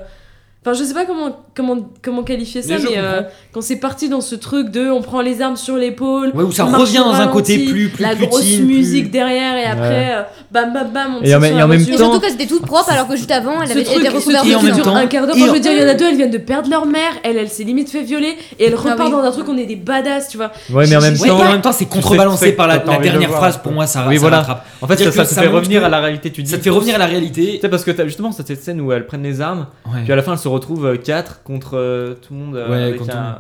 [0.68, 3.22] enfin je sais pas comment comment comment qualifier ça Mais euh,
[3.53, 6.51] quand c'est parti dans ce truc de on prend les armes sur l'épaule Ouais, où
[6.51, 10.15] ça revient dans un côté plus- plus- la plus grosse plus- musique derrière et après
[10.15, 11.93] euh, bam bam bam on Et en même- sur et la en même voiture.
[11.93, 13.95] Et temps- surtout qu'elle était toute propre alors que juste avant elle avait été ce
[14.15, 15.36] recouverte truc Et en de même qui dure temps- un quart d'heure.
[15.36, 17.11] Enfin, je veux dire, il y en a deux, elles viennent de perdre leur mère,
[17.24, 19.11] elle, elle s'est limite fait violer et elle repart Ah oui.
[19.11, 20.51] dans un truc, on est des badass, tu vois.
[20.72, 23.57] Ouais, mais en même temps, et en même temps, c'est contrebalancé par la, dernière phrase.
[23.57, 24.65] Pour moi, ça, rattrape.
[24.82, 26.32] en fait, ça, te fait revenir à la réalité.
[26.32, 27.53] Tu dis, Ça te fait revenir à la réalité.
[27.55, 29.68] Tu sais, parce que justement cette scène où elles prennent les armes,
[30.03, 32.55] puis à la fin, elles se retrouvent 4 contre euh, tout le monde.
[32.55, 33.38] euh, Ouais, avec un-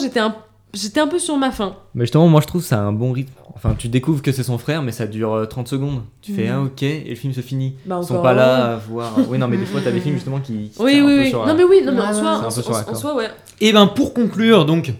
[0.00, 0.34] J'étais un,
[0.74, 1.74] j'étais un peu sur ma faim.
[1.94, 3.32] Mais justement, moi je trouve ça a un bon rythme.
[3.54, 6.02] Enfin, tu découvres que c'est son frère, mais ça dure euh, 30 secondes.
[6.22, 6.54] Tu fais Mhm.
[6.54, 7.76] ah ok, et le film se finit.
[7.86, 9.12] Bah, Ils sont pas là à voir.
[9.28, 10.70] Oui, non, mais des fois, t'as des films justement qui.
[10.70, 11.28] qui Oui, un oui, peu oui.
[11.28, 12.90] sur, Non, euh, mais oui, non, mais en soi, C'est un en, peu sur la
[12.90, 13.28] en- soi, ouais.
[13.60, 14.92] Et ben pour conclure, donc,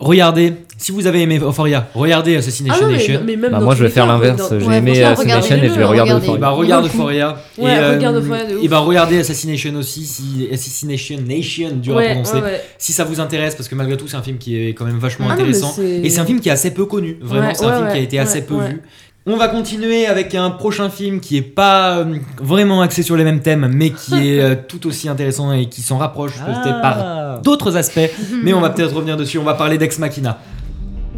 [0.00, 3.20] regardez, si vous avez aimé Euphoria, regardez Assassination Ah non, mais, Nation.
[3.26, 4.42] mais même Bah, moi, je vais faire l'inverse.
[4.58, 6.38] J'ai Ouais, aimé Assassination et je vais regarder Euphoria.
[6.40, 7.36] bah regarde Euphoria.
[7.58, 8.64] Ouais, et, regarde Euphoria de ouf.
[8.64, 12.34] et bah regardez Assassination aussi, si Assassination Nation, dur à Ouais, prononcer.
[12.36, 12.62] ouais, ouais.
[12.78, 14.98] Si ça vous intéresse, parce que malgré tout, c'est un film qui est quand même
[14.98, 15.74] vachement Ah intéressant.
[15.82, 17.18] Et c'est un film qui est assez peu connu.
[17.20, 18.68] Vraiment, Ouais, c'est un ouais, film qui a ouais, été assez peu ouais.
[18.68, 18.82] vu.
[19.30, 23.24] On va continuer avec un prochain film qui est pas euh, vraiment axé sur les
[23.24, 26.96] mêmes thèmes, mais qui est euh, tout aussi intéressant et qui s'en rapproche peut-être par
[26.98, 27.40] Ah.
[27.44, 28.10] d'autres aspects.
[28.42, 29.36] mais on va peut-être revenir dessus.
[29.38, 30.38] On va parler d'Ex Machina.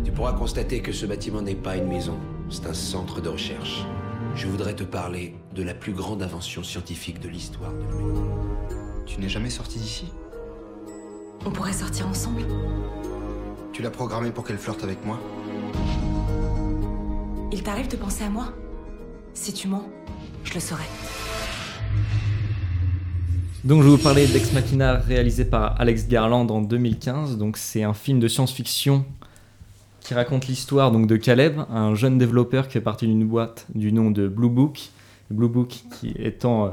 [0.05, 2.15] Tu pourras constater que ce bâtiment n'est pas une maison,
[2.51, 3.85] c'est un centre de recherche.
[4.35, 8.75] Je voudrais te parler de la plus grande invention scientifique de l'histoire de l'humanité.
[9.07, 10.07] Tu n'es jamais sorti d'ici?
[11.47, 12.43] On pourrait sortir ensemble
[13.73, 15.19] Tu l'as programmé pour qu'elle flirte avec moi?
[17.53, 18.53] Il t'arrive de penser à moi?
[19.35, 19.83] Si tu mens,
[20.45, 20.85] je le saurai.
[23.65, 27.39] Donc je vais vous parler d'Ex Machina réalisé par Alex Garland en 2015.
[27.39, 29.05] Donc c'est un film de science-fiction
[29.99, 33.93] qui raconte l'histoire donc de Caleb, un jeune développeur qui fait partie d'une boîte du
[33.93, 34.91] nom de Blue Book.
[35.31, 36.71] Blue Book qui étant euh,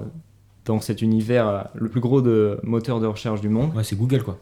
[0.65, 3.75] dans cet univers euh, le plus gros de moteur de recherche du monde.
[3.75, 4.37] Ouais, c'est Google quoi.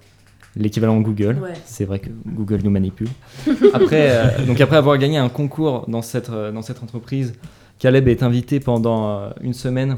[0.58, 1.38] L'équivalent Google.
[1.42, 1.54] Ouais.
[1.66, 3.10] C'est vrai que Google nous manipule.
[3.74, 7.34] Après, euh, donc après avoir gagné un concours dans cette, euh, dans cette entreprise,
[7.78, 9.98] Caleb est invité pendant euh, une semaine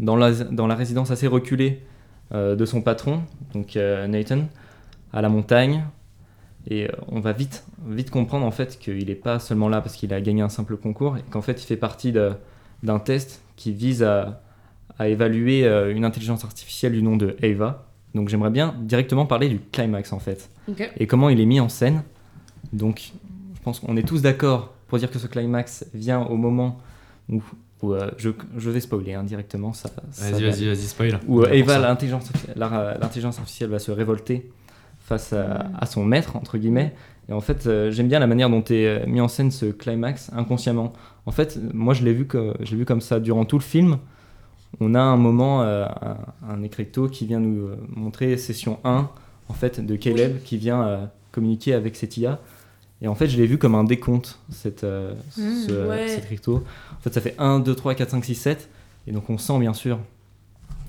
[0.00, 1.82] dans la, dans la résidence assez reculée
[2.32, 3.22] euh, de son patron,
[3.54, 4.48] donc Nathan,
[5.12, 5.84] à la montagne.
[6.68, 10.12] Et on va vite, vite comprendre en fait qu'il n'est pas seulement là parce qu'il
[10.12, 12.32] a gagné un simple concours, et qu'en fait il fait partie de-
[12.82, 14.42] d'un test qui vise à,
[14.98, 15.64] à évaluer
[15.94, 17.86] une intelligence artificielle du nom de Ava.
[18.14, 20.50] Donc j'aimerais bien directement parler du climax en fait
[20.98, 22.02] et comment il est mis en scène.
[22.72, 23.12] Donc,
[23.54, 26.78] je pense qu'on est tous d'accord pour dire que ce climax vient au moment
[27.28, 27.42] où,
[27.82, 29.72] où, euh, je, je vais spoiler hein, directement.
[29.72, 31.18] Ça, Vas-y, va- vas-y, vas-y, spoil.
[31.26, 34.50] Où euh, Eva, l'intelligence artificielle, va se révolter
[35.00, 36.94] face à, à son maître, entre guillemets.
[37.28, 40.30] Et en fait, euh, j'aime bien la manière dont est mis en scène ce climax
[40.34, 40.92] inconsciemment.
[41.26, 43.64] En fait, moi, je l'ai vu, que, je l'ai vu comme ça durant tout le
[43.64, 43.98] film.
[44.78, 45.86] On a un moment, euh,
[46.48, 49.10] un, écriteau qui vient nous euh, montrer session 1
[49.48, 52.40] en fait, de Caleb qui vient euh, communiquer avec cette IA.
[53.02, 56.08] Et en fait, je l'ai vu comme un décompte, cette, euh, Mmh, ce, ouais.
[56.08, 56.62] cet écriteau.
[56.98, 58.68] En fait, ça fait 1, 2, 3, 4, 5, 6, 7.
[59.06, 59.98] Et donc, on sent bien sûr,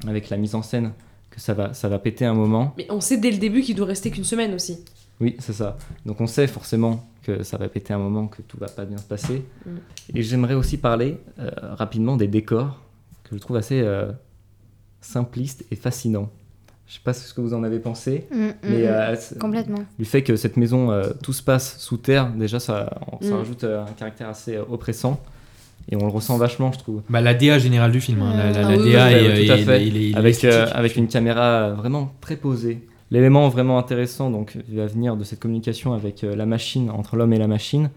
[0.07, 0.91] avec la mise en scène,
[1.29, 2.73] que ça va, ça va péter un moment.
[2.77, 4.79] Mais on sait dès le début qu'il doit rester qu'une semaine aussi.
[5.21, 5.77] Oui, c'est ça.
[6.05, 8.97] Donc on sait forcément que ça va péter un moment, que tout va pas bien
[8.97, 9.45] se passer.
[9.65, 9.69] Mm.
[10.15, 12.81] Et j'aimerais aussi parler euh, rapidement des décors
[13.31, 14.11] que je trouve assez euh,
[15.01, 16.29] simplistes et fascinants.
[16.87, 18.85] Je sais pas ce que vous en avez pensé, Mm, mm, mais mm.
[18.85, 19.85] euh, Complètement.
[19.97, 22.89] du fait que cette maison, euh, tout se passe sous terre, déjà ça,
[23.21, 25.19] ça rajoute euh, un caractère assez euh, oppressant.
[25.89, 27.01] Et on le ressent vachement, je trouve.
[27.09, 28.21] Bah, la DA générale du film.
[28.21, 28.33] hein.
[28.37, 29.87] La, la- Ah la oui, DA à est, tout à fait.
[29.87, 34.85] il il avec, euh, avec une caméra vraiment très posée, l'élément vraiment intéressant donc, va
[34.85, 37.89] venir de cette communication avec euh, la machine, entre l'homme et la machine,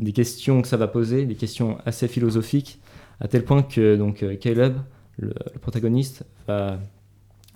[0.00, 2.80] des questions que ça va poser, des questions assez philosophiques,
[3.20, 4.76] à tel point que euh, Caleb,
[5.16, 6.78] le, protagoniste, va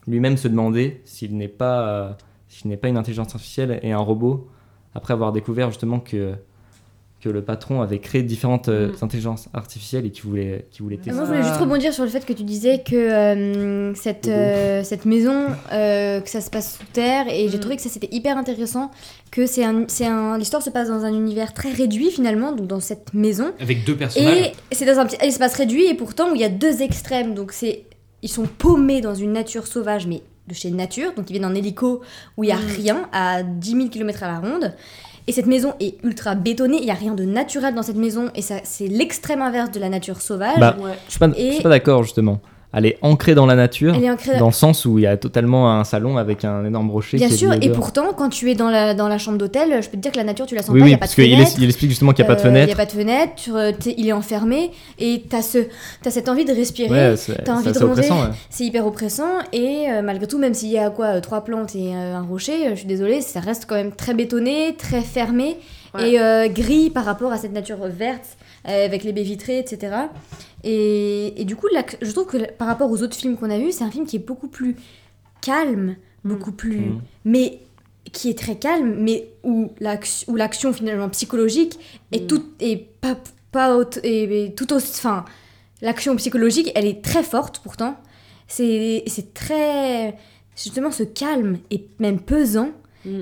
[0.07, 4.51] lui-même se demander euh, s'il n'est pas une intelligence artificielle et un robot,
[4.95, 6.35] après avoir découvert justement que
[7.23, 9.05] que le patron avait créé différentes euh, Mm.
[9.05, 11.13] intelligences artificielles et qui voulait, qui voulait tester.
[11.13, 14.83] Moi, je voulais juste rebondir sur le fait que tu disais que euh, cette, euh,
[14.83, 18.09] cette maison, euh, que ça se passe sous terre, et j'ai trouvé que ça c'était
[18.11, 18.91] hyper intéressant,
[19.31, 22.67] que c'est un, c'est un, l'histoire se passe dans un univers très réduit finalement, donc
[22.67, 23.53] dans cette maison.
[23.61, 24.53] Avec deux personnages.
[24.71, 27.35] Et c'est dans un petit espace réduit, et pourtant où il y a deux extrêmes,
[27.35, 27.85] donc c'est,
[28.23, 31.55] ils sont paumés dans une nature sauvage, mais de chez nature, donc ils viennent en
[31.55, 32.01] hélico
[32.37, 34.75] où il n'y a rien, à 10 000 km à la ronde.
[35.29, 38.31] Et cette maison est ultra bétonnée, il n'y a rien de naturel dans cette maison,
[38.35, 40.59] et ça, c'est l'extrême inverse de la nature sauvage.
[40.59, 42.41] Bah, Je suis pas, je Et- suis pas d'accord justement.
[42.75, 45.07] Elle est ancrée dans la nature, Elle est ancrée- dans le sens où il y
[45.07, 47.19] a totalement un salon avec un énorme rocher.
[47.19, 49.89] Bien qui sûr, et pourtant, quand tu es dans la, dans la chambre d'hôtel, je
[49.89, 50.97] peux te dire que la nature, tu la sens Oui, pas, il oui, n'y a
[50.97, 51.53] pas parce de qu'il fenêtre.
[51.59, 52.67] il explique justement qu'il n'y a pas de Euh, Il fenêtre.
[52.69, 55.59] n'y a pas de fenêtre, tu il est enfermé, et tu as, ce,
[56.07, 58.67] as cette envie de respirer, Ouais, c'est- tu as envie c'est de ouais.
[58.67, 61.95] Hyper oppressant, et euh, malgré tout, même s'il y a quoi, euh, trois plantes et
[61.95, 65.57] euh, un rocher, euh, je suis désolée, ça reste quand même très bétonné, très fermé,
[66.01, 69.95] et euh, gris par rapport à cette nature verte, avec les baies vitrées, etc.
[70.65, 73.59] Et, et du coup, là, je trouve que par rapport aux autres films qu'on a
[73.59, 74.77] vus, c'est un film qui est beaucoup plus
[75.41, 76.79] calme, beaucoup plus.
[76.81, 77.01] Mm.
[77.25, 77.59] mais
[78.13, 81.79] qui est très calme, mais où l'ac- où l'action finalement psychologique
[82.11, 83.17] est tout est pas
[83.53, 85.25] pas haute- et, et tout aussi enfin
[85.83, 87.97] l'action psychologique elle est très forte pourtant
[88.49, 90.17] c'est c'est très
[90.57, 92.71] justement ce calme et même pesant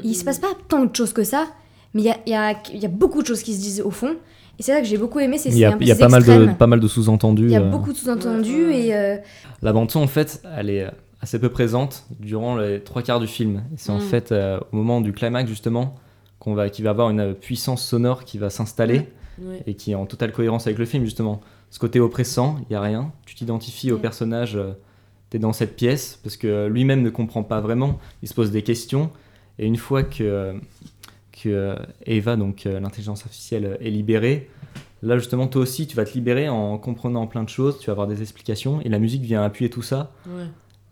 [0.04, 1.46] il se passe pas tant de choses que ça
[1.94, 3.60] mais il y a, il y, a, il y a beaucoup de choses qui se
[3.60, 4.16] disent au fond
[4.60, 5.88] et c'est ça que j'ai beaucoup aimé c'est Il y a, c'est un peu il
[5.88, 7.44] y a pas, mal de, pas mal de sous-entendus.
[7.44, 7.70] il y a euh.
[7.70, 9.16] beaucoup de sous-entendus et euh,
[9.62, 10.86] La bande-son, en fait, elle est
[11.22, 13.62] assez peu présente durant les trois quarts du film.
[13.78, 14.02] C'est en Mm.
[14.02, 15.94] fait euh, au moment du climax, justement,
[16.40, 19.08] qu'on va, qu'il va avoir une puissance sonore qui va s'installer
[19.42, 19.62] Ouais.
[19.66, 21.40] et qui est en totale cohérence avec le film, justement.
[21.70, 23.12] Ce côté oppressant, il n'y a rien.
[23.24, 24.58] Tu t'identifies au personnage,
[25.30, 27.98] tu es dans cette pièce, parce que lui-même ne comprend pas vraiment.
[28.22, 29.08] Il se pose des questions.
[29.58, 30.54] Et une fois que,
[31.42, 31.76] que
[32.06, 34.48] Eva, donc euh, l'intelligence artificielle, est libérée,
[35.02, 37.92] Là, justement, toi aussi, tu vas te libérer en comprenant plein de choses, tu vas
[37.92, 40.44] avoir des explications, et la musique vient appuyer tout ça, Ouais.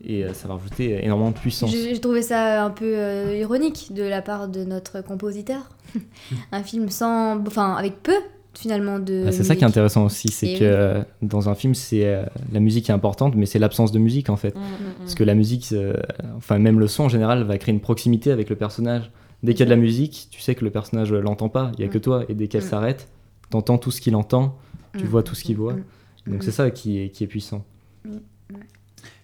[0.03, 1.71] et euh, ça va rajouter énormément de puissance.
[1.71, 5.61] J'ai j'ai trouvé ça un peu euh, ironique de la part de notre compositeur.
[6.53, 7.39] un film sans.
[7.47, 8.15] Enfin, avec peu
[8.55, 9.25] finalement de.
[9.29, 10.71] Ah, c'est ça qui est intéressant aussi, c'est Et que oui.
[10.71, 14.31] euh, dans un film, c'est euh, la musique est importante, mais c'est l'absence de musique
[14.31, 14.55] en fait.
[14.57, 14.61] Mm,
[15.01, 15.93] Parce que la musique, euh,
[16.39, 19.11] enfin même le son en général, va créer une proximité avec le personnage.
[19.43, 21.83] Dès qu'il y a de la musique, tu sais que le personnage l'entend pas, il
[21.83, 22.69] y a que toi, et dès qu'elle Mm.
[22.69, 23.09] s'arrête,
[23.51, 24.59] t'entends tout ce qu'il entend,
[24.97, 25.09] tu Mm.
[25.09, 25.75] vois tout ce qu'il voit.
[25.75, 25.85] Mm.
[26.33, 26.43] Donc Mm.
[26.43, 27.65] c'est ça qui est, qui est puissant.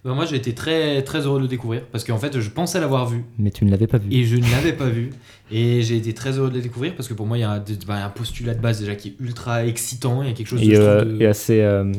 [0.04, 2.78] Bah, moi j'ai été très très heureux de le découvrir parce qu'en fait je pensais
[2.78, 4.12] l'avoir vu Mais tu ne l'avais pas vu.
[4.12, 5.10] et je ne l'avais pas vu
[5.50, 7.52] et j'ai été très heureux de le découvrir parce que pour moi il y a
[7.52, 10.46] un, bah, un postulat de base déjà qui est ultra excitant il y a quelque
[10.46, 11.90] chose de, Et, euh, de- et assez, euh,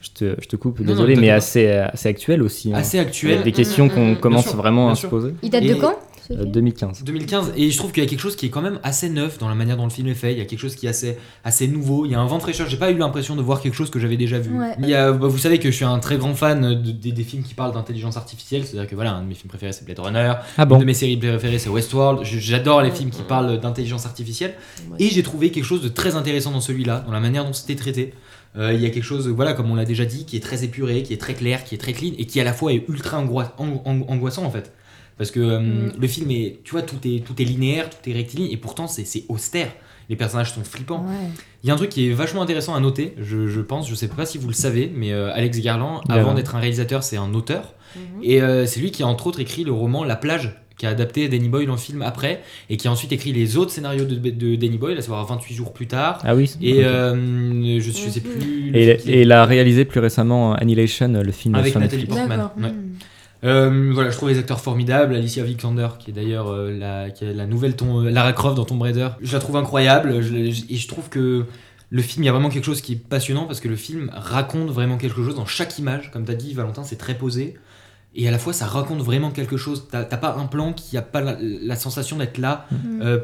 [0.00, 2.72] je, te, je te coupe, Non, désolé, non, mais assez, euh, assez actuel aussi.
[2.72, 2.76] hein.
[2.76, 3.42] Assez actuel.
[3.42, 5.34] Des questions qu'on commence sûr, vraiment à se poser.
[5.42, 5.98] Il date de quand?
[6.26, 7.04] Ce Euh, film 2015.
[7.04, 9.38] 2015 et je trouve qu'il y a quelque chose qui est quand même assez neuf
[9.38, 10.32] dans la manière dont le film est fait.
[10.32, 12.06] Il y a quelque chose qui est assez, assez nouveau.
[12.06, 12.68] Il y a un vent de fraîcheur.
[12.68, 14.58] J'ai pas eu l'impression de voir quelque chose que j'avais déjà vu.
[14.58, 14.74] Ouais.
[14.80, 17.12] il y a, bah, vous savez que je suis un très grand fan de- des-
[17.12, 18.64] des films qui parlent d'intelligence artificielle.
[18.64, 20.32] C'est à dire que voilà un de mes films préférés c'est Blade Runner.
[20.56, 22.24] Ah bon une de mes séries préférées c'est Westworld.
[22.24, 24.54] J'adore les films qui parlent d'intelligence artificielle.
[24.98, 27.76] Et j'ai trouvé quelque chose de très intéressant dans celui-là dans la manière dont c'était
[27.76, 28.14] traité.
[28.56, 30.62] Euh, il y a quelque chose, voilà, comme on l'a déjà dit, qui est très
[30.62, 32.84] épuré, qui est très clair, qui est très clean et qui à la fois est
[32.88, 34.72] ultra angoi- ang- ang- angoissant en fait.
[35.18, 35.92] Parce que euh, Mm.
[36.00, 38.86] le film est, tu vois, tout est, tout est linéaire, tout est rectiligne et pourtant
[38.86, 39.68] c'est c'est austère.
[40.10, 41.00] Les personnages sont flippants.
[41.06, 41.30] Ouais.
[41.62, 43.94] Il y a un truc qui est vachement intéressant à noter, je, je pense, je
[43.94, 47.16] sais pas si vous le savez, mais euh, Alex Garland, avant d'être un réalisateur, c'est
[47.16, 47.72] un auteur.
[48.22, 50.90] Et euh, c'est lui qui a entre autres écrit le roman La plage, qui a
[50.90, 54.16] adapté Danny Boyle en film après, et qui a ensuite écrit les autres scénarios de,
[54.16, 56.18] de Danny Boyle, à savoir 28 jours plus tard.
[56.24, 57.14] Ah oui, Et euh,
[57.80, 58.70] je, je sais plus.
[58.72, 62.06] le Et, il a réalisé plus récemment Annihilation, le film avec Nathalie.
[62.06, 62.28] Portman.
[62.28, 62.52] D'accord.
[62.60, 62.70] ouais.
[62.70, 62.90] Mm.
[63.44, 65.14] Euh, voilà, je trouve les acteurs formidables.
[65.14, 68.64] Alicia Vikander, qui est d'ailleurs euh, la, qui est la nouvelle ton, Lara Croft dans
[68.64, 70.22] Tomb Raider, je la trouve incroyable.
[70.22, 71.44] Je- je- et je trouve que
[71.90, 74.10] le film, il y a vraiment quelque chose qui est passionnant parce que le film
[74.14, 76.10] raconte vraiment quelque chose dans chaque image.
[76.10, 77.54] Comme tu as dit, Valentin, c'est très posé.
[78.14, 79.88] Et à la fois, ça raconte vraiment quelque chose.
[79.90, 83.02] T'as pas un plan qui a pas la, la sensation d'être là Mhm.
[83.02, 83.18] euh,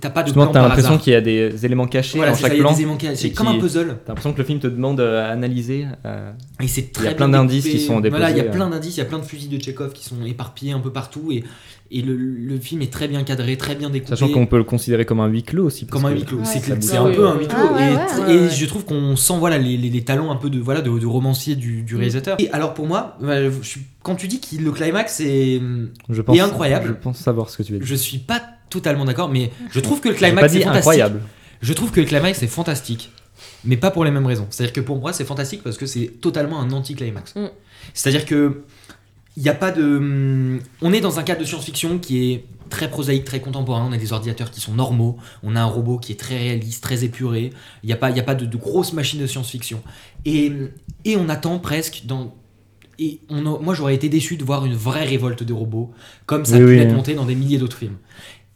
[0.00, 2.36] t'as pas de Justement, plan t'as l'impression qu'il y a des éléments cachés Voilà, dans
[2.38, 3.14] ça, chaque il y a plan.
[3.14, 3.98] C'est comme un puzzle.
[4.04, 5.86] T'as l'impression que le film te demande euh, à analyser.
[6.06, 6.32] euh,
[6.62, 8.18] Et c'est Il y a plein d'indices qui sont déposés.
[8.20, 8.50] Voilà, il y a euh.
[8.50, 10.90] plein d'indices, il y a plein de fusils de Tchekhov qui sont éparpillés un peu
[10.90, 11.44] partout et,
[11.90, 14.10] et le, le film est très bien cadré, très bien découpé.
[14.16, 15.86] Sachant qu'on peut le considérer comme un huis clos aussi.
[15.86, 16.44] comme un huis clos, Ouais.
[16.44, 17.26] c'est ça un peu.
[17.28, 17.58] un huis clos.
[17.58, 17.96] Ah ouais, et
[18.30, 18.34] ouais.
[18.34, 18.50] et Ouais.
[18.50, 21.06] je trouve qu'on sent voilà, les, les- les talents un peu de, voilà, de, de
[21.06, 22.36] romancier du, du réalisateur.
[22.40, 25.60] Et alors pour moi, je suis- quand tu dis que le climax est,
[26.10, 27.86] Je pense, est incroyable, Je pense savoir ce que tu veux dire.
[27.86, 28.40] je suis pas
[28.80, 31.20] totalement d'accord, mais je trouve que le climax pas est incroyable.
[31.62, 33.10] Je trouve que le climax est fantastique,
[33.64, 34.46] mais pas pour les mêmes raisons.
[34.50, 37.34] C'est-à-dire que pour moi, c'est fantastique parce que c'est totalement un anti-climax.
[37.36, 37.46] Mm.
[37.94, 38.62] C'est-à-dire que
[39.36, 40.58] il n'y a pas de.
[40.82, 43.84] On est dans un cadre de science-fiction qui est très prosaïque, très contemporain.
[43.88, 45.16] On a des ordinateurs qui sont normaux.
[45.42, 47.50] On a un robot qui est très réaliste, très épuré.
[47.82, 49.82] Il n'y a pas, il y a pas de, de grosses machines de science-fiction.
[50.24, 50.52] Et,
[51.04, 52.32] et on attend presque dans.
[53.00, 55.90] Et on a- moi, j'aurais été déçu de voir une vraie révolte de robots,
[56.26, 56.78] comme ça Oui, a pu oui.
[56.78, 57.96] être monté dans des milliers d'autres films.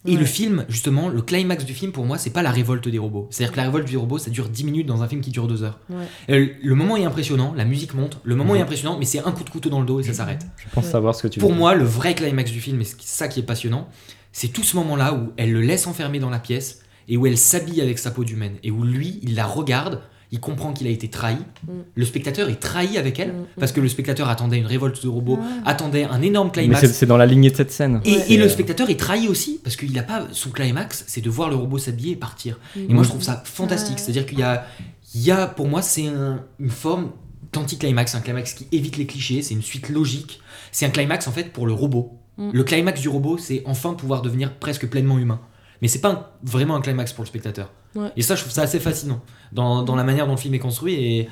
[0.07, 0.19] Et Ouais.
[0.21, 3.27] le film, justement, le climax du film, pour moi, c'est pas la révolte des robots.
[3.31, 5.49] C'est-à-dire que la révolte du robot, ça dure 10 minutes dans un film qui dure
[5.49, 5.81] 2 heures.
[5.91, 6.05] Ouais.
[6.31, 8.61] Euh, Le moment est impressionnant, la musique monte, le moment Mhm.
[8.61, 10.47] est impressionnant, mais c'est un coup de couteau dans le dos et ça s'arrête.
[10.57, 10.91] Je pense Ouais.
[10.93, 11.59] savoir ce que tu veux Pour dire.
[11.59, 13.89] moi, le vrai climax du film, et c'est ça qui est passionnant,
[14.33, 17.37] c'est tout ce moment-là où elle le laisse enfermer dans la pièce et où elle
[17.39, 20.91] s'habille avec sa peau d'humaine et où lui, il la regarde, il comprend qu'il a
[20.91, 21.37] été trahi.
[21.67, 21.71] Mm.
[21.95, 25.09] Le spectateur est trahi avec elle Mm, parce que le spectateur attendait une révolte de
[25.09, 26.81] robots, attendait un énorme climax.
[26.81, 28.01] c'est c'est dans la lignée de cette scène.
[28.05, 31.31] Et, le euh, spectateur est trahi aussi parce qu'il n'a pas son climax, c'est de
[31.31, 32.59] voir le robot s'habiller et partir.
[32.77, 32.95] Et Mm.
[32.95, 33.97] moi je trouve ça fantastique.
[33.97, 34.03] Ouais.
[34.03, 34.67] C'est-à-dire qu'il y a,
[35.15, 37.11] il y a, pour moi, c'est un- une forme
[37.53, 40.41] d'anti-climax, un climax qui évite les clichés, c'est une suite logique.
[40.73, 42.13] C'est un climax en fait pour le robot.
[42.53, 45.41] Le climax du robot, c'est enfin pouvoir devenir presque pleinement humain.
[45.83, 47.73] Mais c'est pas un- vraiment un climax pour le spectateur.
[48.03, 48.09] Ouais.
[48.17, 49.21] Et ça, je trouve ça assez fascinant
[49.53, 51.29] dans, dans la manière dont le film est construit et,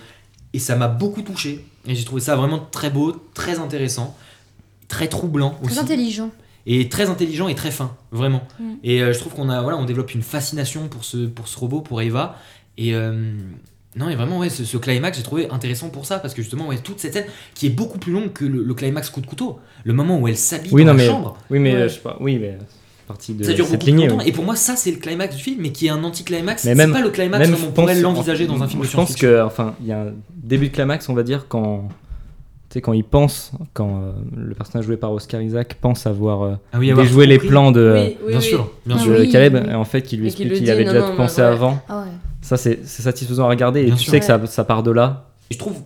[0.53, 1.65] et ça m'a beaucoup touché.
[1.87, 4.17] Et j'ai trouvé ça vraiment très beau, très intéressant,
[4.89, 6.31] très troublant Très aussi intelligent.
[6.67, 8.43] et très intelligent et très fin, vraiment.
[8.59, 8.65] Mm.
[8.85, 11.59] Et euh, je trouve qu'on a, voilà, on développe une fascination pour ce, pour ce
[11.59, 12.37] robot, pour Eva.
[12.79, 13.33] Et euh,
[13.97, 16.67] non, et vraiment, ouais, ce, ce climax, j'ai trouvé intéressant pour ça, parce que justement,
[16.69, 19.27] ouais, toute cette scène qui est beaucoup plus longue que le, le climax coup de
[19.27, 21.39] couteau, le moment où elle s'habille Oui, dans non, la mais, chambre.
[21.51, 21.81] oui, mais Ouais.
[21.83, 22.17] euh, je sais pas.
[22.21, 22.59] Oui, mais
[23.07, 24.05] partie de Ça dure cette beaucoup lignée.
[24.05, 24.24] plus longtemps.
[24.24, 24.28] oui.
[24.31, 26.65] Et pour moi, ça, c'est le climax du film, mais qui est un anti-climax.
[26.65, 28.66] Mais C'est même- pas le climax Même, comme je on pourrait pense- l'envisager dans un
[28.69, 31.23] film de Je pense que, enfin, il y a un début de climax, on va
[31.23, 31.89] dire, quand.
[32.69, 36.43] Tu sais, quand il pense, quand euh, le personnage joué par Oscar Isaac pense avoir
[36.43, 39.12] euh, Ah oui, avoir déjoué les plans de, Oui, oui, bien sûr, bien sûr.
[39.15, 39.70] de oui, Caleb, oui.
[39.70, 41.47] et en fait, qui lui explique qu'il avait non, déjà non, pensé ouais.
[41.47, 41.78] avant.
[41.89, 42.07] Ah ouais.
[42.43, 44.11] Ça, c'est satisfaisant à regarder, et Bien tu sûr.
[44.11, 45.28] sais que ça, ça part de là.
[45.51, 45.77] Et je trouve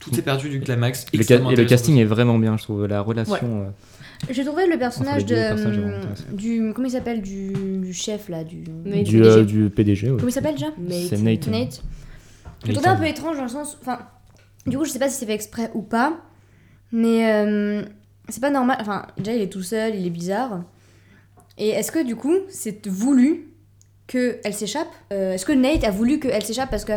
[0.00, 1.06] tout est perdu du climax.
[1.12, 2.86] Et le, et le casting est vraiment bien, je trouve.
[2.86, 3.36] La relation.
[3.42, 3.68] euh,
[4.30, 5.70] J'ai trouvé le personnage de intéressant.
[6.32, 9.04] du comment il s'appelle du, du chef là du Nate.
[9.04, 9.22] du, PDG.
[9.22, 10.10] euh, du PDG.
[10.10, 10.16] ouais.
[10.16, 10.68] Comment il s'appelle déjà
[11.08, 11.46] C'est Nate.
[11.48, 11.82] Nate.
[12.66, 13.98] Je trouvais un peu étrange dans le sens enfin
[14.66, 16.16] du coup je sais pas si c'est fait exprès ou pas
[16.92, 17.82] mais euh,
[18.28, 20.62] c'est pas normal enfin déjà il est tout seul il est bizarre
[21.58, 23.48] et est-ce que du coup c'est voulu
[24.06, 26.70] que elle s'échappe Euh, est-ce que Nate a voulu qu'elle s'échappe?
[26.70, 26.92] Parce que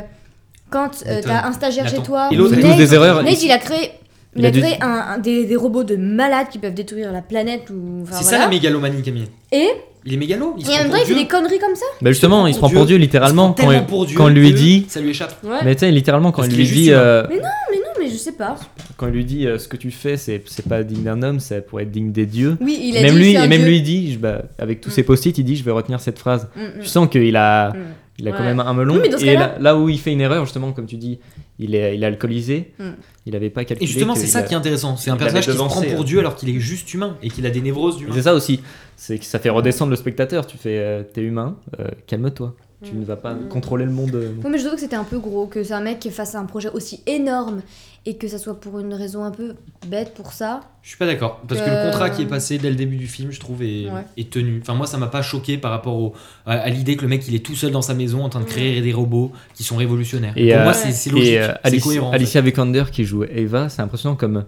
[0.70, 3.24] quand euh, t'as un stagiaire chez toi Et l'autre, C'est Nate, des erreurs.
[3.24, 6.48] Nate il a créé il, a dû- créé un, un- des, des robots de malades
[6.52, 8.38] qui peuvent détruire la planète ou enfin, C'est voilà.
[8.38, 9.28] ça la mégalomanie, Camille.
[9.52, 9.68] et
[10.06, 10.56] Il est mégalo.
[10.58, 12.54] Il se et en même temps il fait des conneries comme ça Bah justement, il
[12.54, 14.86] se prend pour Dieu littéralement quand, il- tellement pour Dieu quand on lui dit.
[14.88, 15.36] Ça lui échappe.
[15.44, 15.58] Ouais.
[15.66, 17.42] Mais tu sais, littéralement, quand Parce il lui dit, euh, mais non
[17.72, 18.56] mais non mais je sais pas
[18.98, 21.40] quand il lui dit euh, ce que tu fais, c'est c'est pas digne d'un homme,
[21.40, 22.58] c'est pour être digne des dieux.
[22.62, 23.66] oui il a même dit lui, et même dieu.
[23.70, 24.94] lui dit, je- bah, avec tous Mm.
[24.94, 26.48] ses post-it, il dit, je vais retenir cette phrase.
[26.56, 26.72] Mm, mm.
[26.82, 27.76] Je sens qu'il a, Mm.
[28.20, 28.96] Il a quand même un melon.
[28.96, 30.98] Oui, mais dans ce et là, là où il fait une erreur, justement, comme tu
[30.98, 31.20] dis,
[31.58, 32.74] il est, il est alcoolisé.
[32.78, 32.90] Mm.
[33.26, 33.90] Il avait pas calculé.
[33.90, 34.98] Et justement, c'est ça a- qui est intéressant.
[34.98, 36.04] C'est un personnage qui se prend pour hein.
[36.04, 38.14] Dieu alors qu'il est juste humain et qu'il a des névroses d'humain.
[38.14, 38.62] C'est ça aussi,
[38.96, 40.46] c'est que ça fait redescendre le spectateur.
[40.46, 42.56] Tu fais, euh, t'es humain, euh, calme-toi.
[42.82, 43.00] Tu Mm.
[43.02, 44.16] ne vas pas contrôler le monde.
[44.16, 46.12] euh, Oui, mais je trouve que c'était un peu gros, que c'est un mec qui
[46.12, 47.62] fasse un projet aussi énorme
[48.06, 49.56] et que ça soit pour une raison un peu
[49.88, 50.62] bête pour ça.
[50.82, 51.42] Je suis pas d'accord.
[51.46, 53.64] Parce que Euh, le contrat qui est passé dès le début du film, je trouve,
[53.64, 54.06] est, Ouais.
[54.16, 54.60] est tenu.
[54.62, 56.14] Enfin, moi, ça m'a pas choqué par rapport au,
[56.46, 58.40] à, à l'idée que le mec, il est tout seul dans sa maison en train
[58.40, 60.34] de créer des robots qui sont révolutionnaires.
[60.38, 61.28] Et, Pour euh, moi, c'est c'est logique.
[61.34, 62.12] Et euh, Alice- cohérent.
[62.12, 64.46] Alicia Vikander qui joue Eva, c'est impressionnant comme.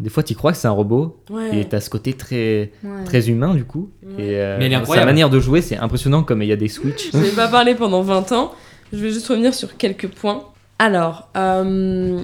[0.00, 1.58] Des fois, tu crois que c'est un robot, Ouais.
[1.60, 3.04] et t'as ce côté très, Ouais.
[3.04, 3.90] très humain du coup.
[4.02, 4.24] Ouais.
[4.24, 7.10] Et euh, Mais sa manière de jouer, c'est impressionnant comme il y a des switches.
[7.12, 8.52] Je vais pas parler pendant 20 ans.
[8.92, 10.44] Je vais juste revenir sur quelques points.
[10.78, 12.22] Alors, euh,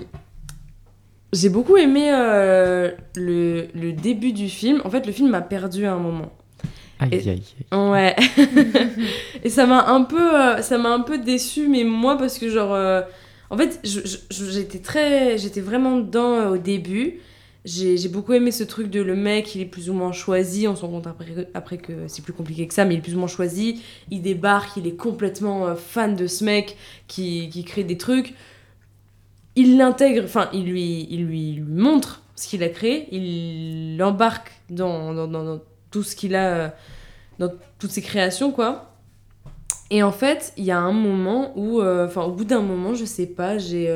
[1.32, 4.80] j'ai beaucoup aimé euh, le, le début du film.
[4.84, 6.32] En fait, le film m'a perdu à un moment.
[7.00, 7.42] Aïe, Et- aïe,
[7.72, 7.90] aïe.
[7.90, 8.14] Ouais.
[9.44, 12.48] et ça m'a un peu, euh, ça m'a un peu déçu, mais moi parce que
[12.48, 13.02] genre, euh,
[13.50, 13.80] en fait,
[14.30, 17.14] j'étais très, j'étais vraiment dedans euh, au début.
[17.64, 20.68] J'ai j'ai beaucoup aimé ce truc de le mec, il est plus ou moins choisi.
[20.68, 23.00] On se rend compte après, après que c'est plus compliqué que ça, mais il est
[23.00, 23.82] plus ou moins choisi.
[24.10, 26.76] Il débarque, il est complètement euh, fan de ce mec
[27.08, 28.34] qui, qui crée des trucs.
[29.56, 33.08] Il l'intègre, enfin, il lui, il lui, montre ce qu'il a créé.
[33.14, 35.60] Il l'embarque dans, dans, dans-
[35.90, 36.68] tout ce qu'il a, euh,
[37.38, 38.90] dans toutes ses créations, quoi.
[39.90, 42.94] Et en fait, il y a un moment où, euh, enfin, au bout d'un moment,
[42.94, 43.88] je sais pas, j'ai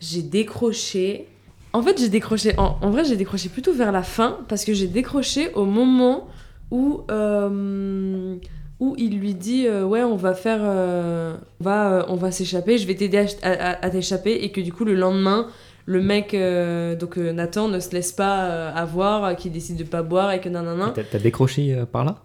[0.00, 1.28] j'ai décroché.
[1.74, 2.54] En fait, j'ai décroché.
[2.56, 6.28] En, en vrai, j'ai décroché plutôt vers la fin parce que j'ai décroché au moment
[6.70, 8.36] où euh,
[8.80, 12.30] où il lui dit euh, ouais, on va faire, euh, on va euh, on va
[12.30, 15.48] s'échapper, je vais t'aider à, à- à t'échapper et que du coup le lendemain.
[15.86, 19.84] Le mec, euh, donc euh, Nathan, ne se laisse pas euh, avoir, qu'il décide de
[19.84, 20.92] pas boire et que nanana.
[20.94, 22.16] T'as t'as décroché euh, par là?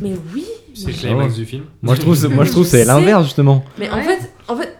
[0.00, 0.44] Mais oui,
[0.74, 1.64] C'est mais le climax du film.
[1.82, 3.62] Moi je trouve, moi je trouve Je c'est l'inverse justement.
[3.78, 4.77] Mais en fait, en fait,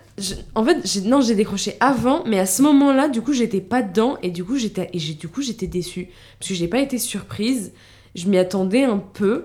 [0.55, 4.19] en fait, non, j'ai décroché avant, mais à ce moment-là, du coup, j'étais pas dedans
[4.23, 6.09] et du coup, j'étais, et du coup, j'étais déçue
[6.39, 7.73] parce que j'ai pas été surprise.
[8.15, 9.45] Je m'y attendais un peu,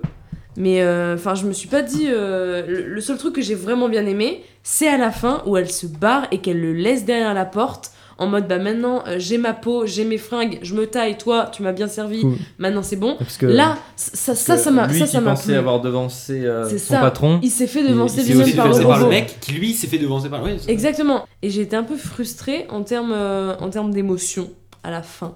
[0.55, 2.05] mais euh, enfin, je me suis pas dit.
[2.07, 5.57] euh, le, le seul truc que j'ai vraiment bien aimé, c'est à la fin où
[5.57, 7.91] elle se barre et qu'elle le laisse derrière la porte.
[8.19, 11.49] En mode, bah maintenant, euh, j'ai ma peau, j'ai mes fringues, je me taille, toi,
[11.52, 12.35] tu m'as bien servi, Cool.
[12.60, 13.15] maintenant c'est bon.
[13.18, 16.45] Parce que- Là, ça, ça, ça m'a, lui ça, qui ça m'a pensait avoir devancé
[16.45, 16.99] euh, C'est son ça.
[16.99, 17.40] patron.
[17.41, 19.98] Il s'est fait devancer il s'est lui-même par par le mec qui lui s'est fait
[19.98, 20.44] devancer par.
[20.44, 21.26] Ouais, c'est- Exactement.
[21.41, 24.49] Et j'ai été un peu frustrée en termes euh, en termes d'émotion
[24.84, 25.34] à la fin.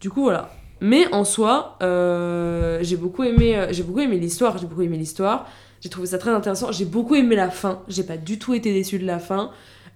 [0.00, 0.50] Du coup voilà.
[0.80, 4.56] Mais en soi, euh, j'ai beaucoup aimé euh, j'ai beaucoup aimé l'histoire.
[4.58, 5.46] J'ai beaucoup aimé l'histoire.
[5.80, 6.72] J'ai trouvé ça très intéressant.
[6.72, 7.80] J'ai beaucoup aimé la fin.
[7.88, 9.50] J'ai pas du tout été déçue de la fin.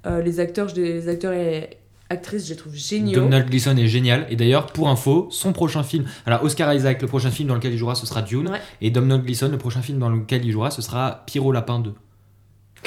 [0.07, 1.79] Euh, les acteurs, je- les acteurs et
[2.11, 3.21] actrices, je les trouve géniaux.
[3.21, 4.27] Donald Gleason est génial.
[4.31, 6.05] Et d'ailleurs, pour info, son prochain film.
[6.27, 8.49] Alors, Oscar Isaac, le prochain film dans lequel il jouera, ce sera Dune.
[8.49, 8.59] Ouais.
[8.81, 11.95] Et Donald Gleason, le prochain film dans lequel il jouera, ce sera Pierrot Lapin 2.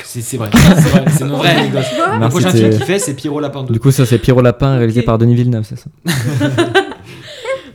[0.04, 0.50] C'est c'est vrai.
[0.54, 1.86] C'est vrai, c'est une vraie anecdote.
[2.20, 3.74] Le prochain film qu'il fait, c'est Pierrot Lapin 2.
[3.74, 5.90] Du coup, ça c'est Pierrot Lapin réalisé par Denis Villeneuve, c'est ça?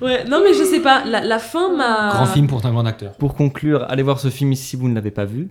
[0.03, 2.87] Ouais, non mais je sais pas, la, la fin m'a Grand film pour un grand
[2.87, 3.13] acteur.
[3.19, 5.49] Pour conclure, allez voir ce film si vous ne l'avez pas vu.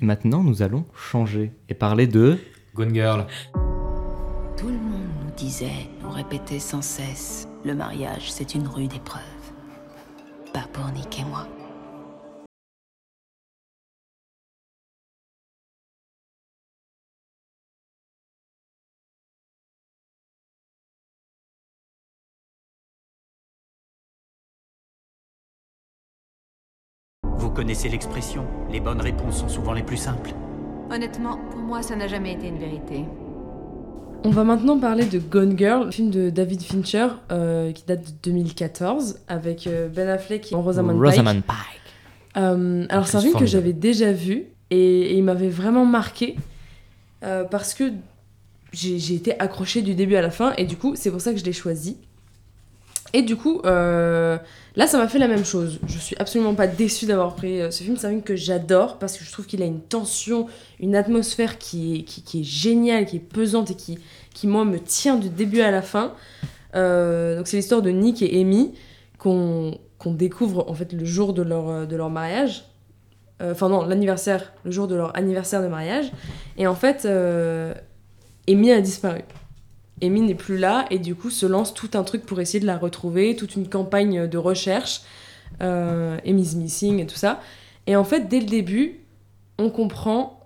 [0.00, 2.38] Et maintenant, nous allons changer et parler de.
[2.76, 3.26] Gone Girl.
[4.58, 9.22] Tout le monde nous disait, nous répétait sans cesse, le mariage c'est une rude épreuve.
[10.52, 11.46] Pas pour Nick et moi.
[27.22, 30.34] Vous connaissez l'expression, les bonnes réponses sont souvent les plus simples.
[30.90, 33.04] Honnêtement, pour moi, ça n'a jamais été une vérité.
[34.24, 38.30] On va maintenant parler de Gone Girl, film de David Fincher euh, qui date de
[38.30, 41.10] 2014 avec euh, Ben Affleck et Rosamund Pike.
[41.16, 42.36] Rosamund Pike.
[42.36, 46.36] Euh, alors c'est un film que j'avais déjà vu et, et il m'avait vraiment marqué
[47.24, 47.92] euh, parce que
[48.72, 51.32] j'ai j'ai été accrochée du début à la fin et du coup c'est pour ça
[51.32, 51.96] que je l'ai choisi.
[53.12, 54.38] Et du coup, euh,
[54.74, 55.78] là, ça m'a fait la même chose.
[55.86, 57.96] Je suis absolument pas déçue d'avoir pris euh, ce film.
[57.96, 60.46] C'est un film que j'adore parce que je trouve qu'il a une tension,
[60.80, 63.98] une atmosphère qui est, qui, est géniale, qui est pesante et qui,
[64.34, 66.14] qui, moi, me tient du début à la fin.
[66.74, 68.74] Euh, donc, c'est l'histoire de Nick et Amy
[69.18, 72.66] qu'on qu'on découvre en fait le jour de leur, de leur mariage.
[73.40, 76.12] Enfin, non, l'anniversaire, le jour de leur anniversaire de mariage.
[76.58, 77.08] Et en fait,
[78.46, 79.22] Amy a disparu.
[80.02, 82.66] Amy n'est plus là et du coup se lance tout un truc pour essayer de
[82.66, 85.02] la retrouver, toute une campagne de recherche,
[85.62, 87.40] euh, Amy's Missing et tout ça.
[87.86, 89.00] Et en fait, dès le début,
[89.58, 90.40] on comprend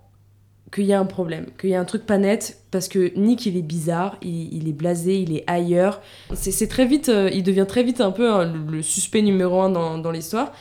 [0.73, 3.45] qu'il y a un problème, qu'il y a un truc pas net, parce que Nick,
[3.45, 6.01] il est bizarre, il, est blasé, il est ailleurs.
[6.33, 9.69] C'est très vite, euh, il devient très vite un peu hein, le, suspect numéro un
[9.69, 10.53] dans, l'histoire.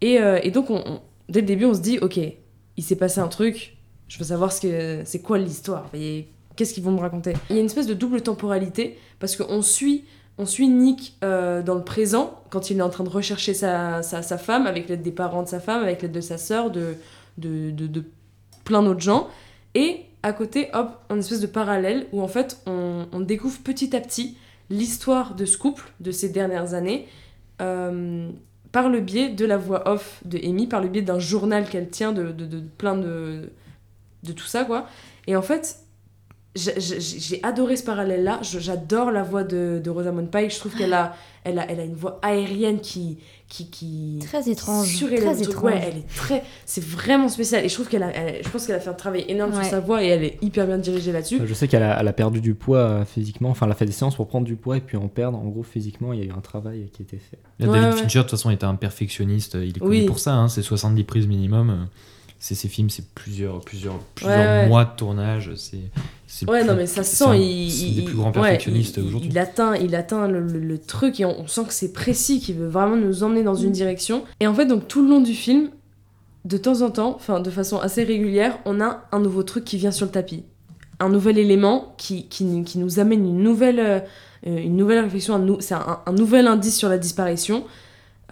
[0.00, 2.18] Et, euh, donc, on- on- dès le début, on se dit, ok,
[2.76, 3.76] il s'est passé un truc,
[4.08, 5.88] je veux savoir ce que c'est quoi l'histoire.
[6.62, 9.62] Qu'est-ce qu'ils vont me raconter Il y a une espèce de double temporalité parce qu'on
[9.62, 10.04] suit,
[10.38, 14.00] on suit Nick euh, dans le présent quand il est en train de rechercher sa,
[14.04, 16.94] sa, femme avec l'aide des parents de sa femme, avec l'aide de sa sœur, de,
[17.36, 18.04] de, de,
[18.62, 19.26] plein d'autres gens.
[19.74, 24.00] Et à côté, hop, un espèce de parallèle où en fait on, découvre petit à
[24.00, 24.36] petit
[24.70, 27.08] l'histoire de ce couple de ces dernières années
[27.60, 28.30] euh,
[28.70, 31.90] par le biais de la voix off de Amy, par le biais d'un journal qu'elle
[31.90, 33.50] tient de, de, de plein de,
[34.22, 34.86] de tout ça quoi.
[35.26, 35.81] Et en fait,
[36.54, 38.40] j'ai- adoré ce parallèle-là.
[38.42, 40.52] J'adore la voix de, de Rosamund Pike.
[40.52, 41.14] Je trouve qu'elle a,
[41.44, 43.18] elle a, elle a une voix aérienne qui,
[43.48, 45.64] qui, qui Très étrange, très étrange.
[45.64, 47.64] Ouais, elle est très, c'est vraiment spécial.
[47.64, 49.62] Et je trouve qu'elle a, elle- je pense qu'elle a fait un travail énorme Ouais.
[49.62, 51.40] sur sa voix et elle est hyper bien dirigée là-dessus.
[51.44, 53.86] Je sais qu'elle a, elle a perdu du poids euh, physiquement, enfin elle a fait
[53.86, 55.38] des séances pour prendre du poids et puis en perdre.
[55.38, 57.38] En gros, physiquement, il y a eu un travail qui a été fait.
[57.58, 58.02] Là, Ouais, David ouais.
[58.02, 59.54] Fincher, de toute façon, est un perfectionniste.
[59.60, 60.04] Il est connu Oui.
[60.06, 60.34] pour ça.
[60.34, 61.88] hein, c'est 70 prises minimum.
[62.38, 64.66] C'est ses films, c'est plusieurs, plusieurs, plusieurs ouais.
[64.66, 65.52] mois de tournage.
[65.54, 65.78] C'est
[66.48, 69.28] Ouais, plus- non, mais ça sent, un- il, des plus grands perfectionnistes aujourd'hui.
[69.30, 72.40] Il atteint, il atteint le, le- le truc et on, on sent que c'est précis,
[72.40, 74.24] qu'il veut vraiment nous emmener dans une direction.
[74.40, 75.68] Et en fait, donc tout le long du film,
[76.44, 79.76] de temps en temps, enfin de façon assez régulière, on a un nouveau truc qui
[79.76, 80.42] vient sur le tapis.
[81.00, 84.00] Un nouvel élément qui, qui, nous- qui nous amène une nouvelle, euh,
[84.44, 87.64] une nouvelle réflexion, un nou- c'est un, un nouvel indice sur la disparition.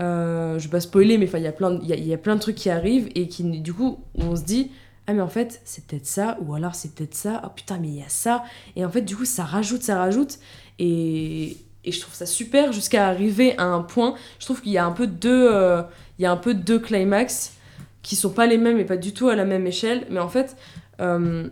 [0.01, 2.15] Euh, je vais pas spoiler, mais enfin, il y a plein, y a, il y
[2.15, 4.71] a plein de trucs qui arrivent et qui, du coup, on se dit,
[5.11, 7.43] ah mais en fait, c'est peut-être ça, ou alors c'est peut-être ça.
[7.45, 8.45] Oh putain, mais il y a ça.
[8.77, 10.39] Et en fait, du coup, ça rajoute, ça rajoute,
[10.79, 14.15] et, et je trouve ça super jusqu'à arriver à un point.
[14.39, 15.83] Je trouve qu'il y a un peu deux, euh,
[16.19, 17.55] il y a un peu deux climax
[18.03, 20.07] qui sont pas les mêmes et pas du tout à la même échelle.
[20.11, 20.57] Mais en fait,
[21.01, 21.49] euh,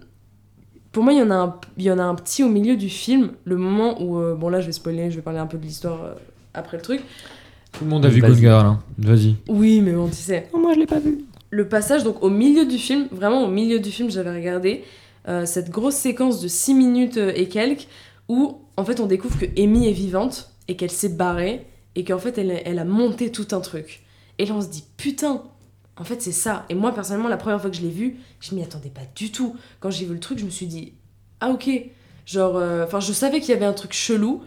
[0.93, 2.77] pour moi, il y, en a un, il y en a un petit au milieu
[2.77, 4.19] du film, le moment où.
[4.19, 6.15] euh, bon, là, je vais spoiler, je vais parler un peu de l'histoire euh,
[6.55, 7.03] après le truc.
[7.73, 8.21] Tout le monde a vu.
[8.23, 8.65] Gone Girl.
[8.67, 8.83] hein.
[8.99, 9.37] Vas-y.
[9.49, 10.49] Oui, mais bon, tu sais.
[10.55, 11.19] moi, je l'ai pas vu.
[11.51, 14.85] Le passage, donc au milieu du film, vraiment au milieu du film, j'avais regardé
[15.29, 17.87] euh, cette grosse séquence de 6 minutes euh, et quelques
[18.29, 22.19] où en fait on découvre que Amy est vivante et qu'elle s'est barrée et qu'en
[22.19, 24.05] fait elle, a monté tout un truc.
[24.39, 25.43] Et là on se dit putain,
[25.97, 26.67] en fait c'est ça.
[26.69, 29.33] Et moi personnellement, la première fois que je l'ai vu, je m'y attendais pas du
[29.33, 29.57] tout.
[29.81, 30.93] Quand j'ai vu le truc, je me suis dit
[31.41, 31.71] ah ok.
[32.27, 34.43] Genre, euh, enfin je savais qu'il y avait un truc chelou,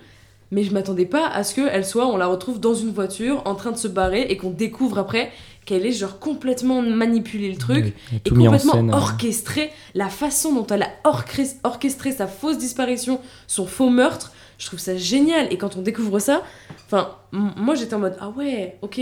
[0.51, 3.55] mais je m'attendais pas à ce qu'elle soit, on la retrouve dans une voiture en
[3.55, 5.31] train de se barrer et qu'on découvre après
[5.65, 8.97] qu'elle est genre complètement manipulé le truc Oui, et complètement scène, hein.
[8.97, 10.89] orchestré la façon dont elle a
[11.63, 14.31] orchestré sa fausse disparition, son faux meurtre.
[14.57, 16.43] Je trouve ça génial et quand on découvre ça,
[16.85, 19.01] enfin moi j'étais en mode ah ouais ok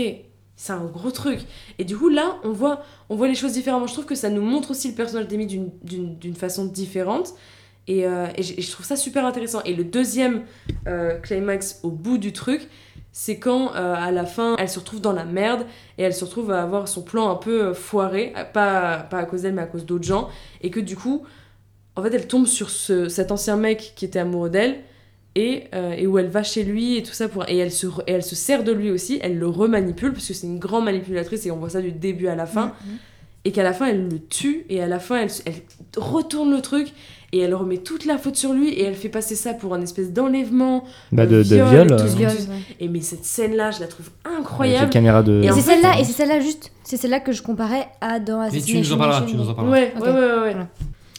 [0.56, 1.40] c'est un gros truc
[1.78, 3.86] et du coup là on voit on voit les choses différemment.
[3.86, 7.34] Je trouve que ça nous montre aussi le personnage d'Amy d'une- façon différente.
[7.88, 9.62] Et, euh, et je trouve ça super intéressant.
[9.64, 10.42] Et le deuxième
[10.86, 12.68] euh, climax au bout du truc,
[13.12, 15.66] c'est quand euh, à la fin elle se retrouve dans la merde
[15.98, 19.18] et elle se retrouve à avoir son plan un peu euh, foiré, euh, pas, pas
[19.18, 20.28] à cause d'elle mais à cause d'autres gens,
[20.60, 21.24] et que du coup,
[21.96, 24.80] en fait elle tombe sur ce, cet ancien mec qui était amoureux d'elle
[25.34, 27.86] et, euh, et où elle va chez lui et tout ça pour et elle se
[28.06, 30.84] et elle se sert de lui aussi, elle le remanipule parce que c'est une grande
[30.84, 32.72] manipulatrice et on voit ça du début à la fin.
[33.46, 35.54] Et qu'à la fin elle le tue et à la fin elle, elle
[35.96, 36.92] retourne le truc
[37.32, 39.80] et elle remet toute la faute sur lui et elle fait passer ça pour un
[39.82, 42.06] espèce d'enlèvement Bah, de- de viol, viol, et, tout, euh.
[42.16, 42.42] Viol, tout.
[42.50, 42.58] ouais.
[42.80, 45.40] et mais cette scène là je la trouve Avec incroyable les caméras de.
[45.42, 48.48] Et c'est fait, celle-là, et c'est celle-là juste, c'est celle-là que je comparais à dans
[48.52, 49.72] Mais tu nous en parleras, tu nous en parleras.
[49.72, 50.56] ouais, ouais ouais ouais, ouais.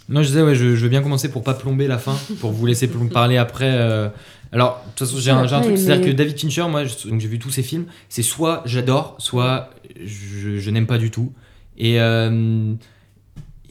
[0.09, 2.51] Non, je disais, ouais, je, je veux bien commencer pour pas plomber la fin, pour
[2.51, 3.69] vous laisser parler après.
[3.71, 4.09] euh,
[4.51, 7.39] Alors, de toute façon, j'ai un, truc, c'est-à-dire mais- que David Fincher, moi, j'ai vu
[7.39, 9.69] tous ses films, c'est soit j'adore, soit
[10.03, 11.31] je, je n'aime pas du tout.
[11.77, 12.73] Et euh,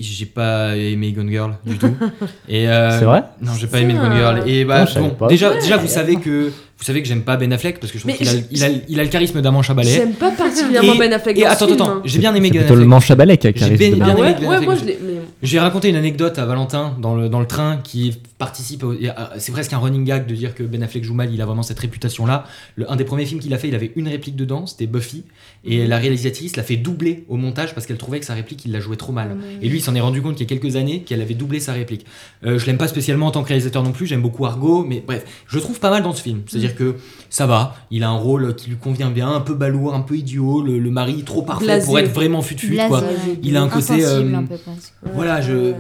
[0.02, 1.94] j'ai pas aimé Gone Girl du tout.
[2.48, 4.43] Et euh, C'est vrai Non, j'ai pas aimé Gone Girl.
[4.48, 7.52] Et bah, Non, bon, déjà, déjà, vous savez que vous savez que j'aime pas Ben
[7.52, 9.69] Affleck parce que je trouve qu'il a, il a, il a le charisme d'un manche
[9.70, 9.90] à balai.
[9.90, 12.02] j'aime pas particulièrement Et- Ben Affleck Et dans ce attends, film, attends, hein.
[12.07, 12.89] j'ai bien aimé Ben plutôt le Affleck.
[12.89, 14.65] manche à balai qui a J'ai charisme bien- bien ah aimé ouais Ben ouais Affleck.
[14.69, 15.12] moi je l'ai mais
[15.43, 18.82] J'ai raconté une anecdote à Valentin dans le, dans le train qui participe.
[18.85, 18.97] euh,
[19.39, 21.62] C'est presque un running gag de dire que Ben Affleck joue mal, il a vraiment
[21.62, 22.44] cette réputation-là.
[22.77, 25.24] Le- Un des premiers films qu'il a fait, il avait une réplique dedans, c'était Buffy.
[25.65, 28.73] Et la réalisatrice l'a fait doubler au montage parce qu'elle trouvait que sa réplique, il
[28.73, 29.36] la jouait trop mal.
[29.61, 31.61] Et lui, il s'en est rendu compte il y a quelques années qu'elle avait doublé
[31.61, 32.07] sa réplique.
[32.47, 35.02] Euh, je l'aime pas spécialement en tant que réalisateur non plus, j'aime beaucoup Argo, mais
[35.07, 36.40] bref, je trouve pas mal dans ce film.
[36.47, 36.97] C'est-à-dire que
[37.28, 40.16] ça va, il a un rôle qui lui convient bien, un peu balourd, un peu
[40.16, 41.86] idiot, le, le mari trop parfait Blasé.
[41.86, 43.02] pour être vraiment fut-fut, quoi.
[43.42, 44.05] Il a un côté.
[44.05, 44.92] Euh, un peu presque.
[45.14, 45.74] voilà, je.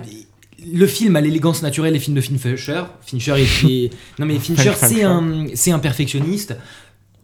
[0.72, 2.82] Le film a l'élégance naturelle des films de Fincher.
[3.00, 3.64] Fincher est.
[3.64, 6.54] est- non mais Fincher, c'est un, c'est un perfectionniste.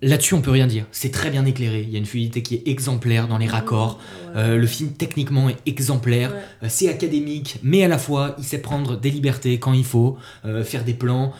[0.03, 0.85] Là-dessus, on peut rien dire.
[0.93, 1.81] C'est très bien éclairé.
[1.81, 3.99] Il y a une fluidité qui est exemplaire dans les raccords.
[4.37, 6.31] Euh, le film, techniquement, est exemplaire.
[6.31, 6.37] Ouais.
[6.65, 10.19] Euh, c'est académique, mais à la fois, il sait prendre des libertés quand il faut,
[10.45, 11.33] euh, faire des plans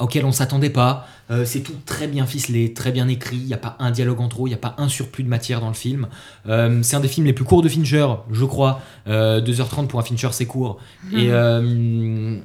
[0.00, 1.06] auxquels on s'attendait pas.
[1.44, 3.36] C'est tout très bien ficelé, très bien écrit.
[3.36, 5.28] Il n'y a pas un dialogue en trop, il n'y a pas un surplus de
[5.28, 6.08] matière dans le film.
[6.44, 8.80] C'est un des films les plus courts de Fincher, je crois.
[9.06, 10.78] Euh, 2h30 pour un Fincher, c'est court.
[11.12, 12.36] Et, euh,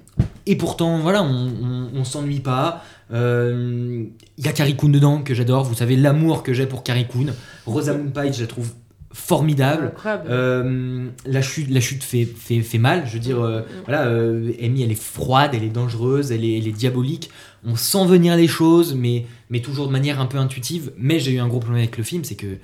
[0.46, 2.84] et pourtant, voilà, on, on, on s'ennuie pas.
[3.14, 4.06] Euh,
[4.38, 5.64] Il y a Carrie Coon dedans que j'adore.
[5.64, 7.28] Vous savez l'amour que j'ai pour Carrie Coon.
[7.66, 8.72] Rosamund Pike, je la trouve
[9.16, 9.94] formidable.
[10.28, 13.04] Euh, la chute, la chute fait, fait, fait mal.
[13.08, 16.58] Je veux dire, euh, voilà, euh, Amy, elle est froide, elle est dangereuse, elle est,
[16.58, 17.30] elle est diabolique.
[17.64, 20.92] On sent venir les choses, mais, mais toujours de manière un peu intuitive.
[20.98, 22.58] Mais j'ai eu un gros problème avec le film, c'est que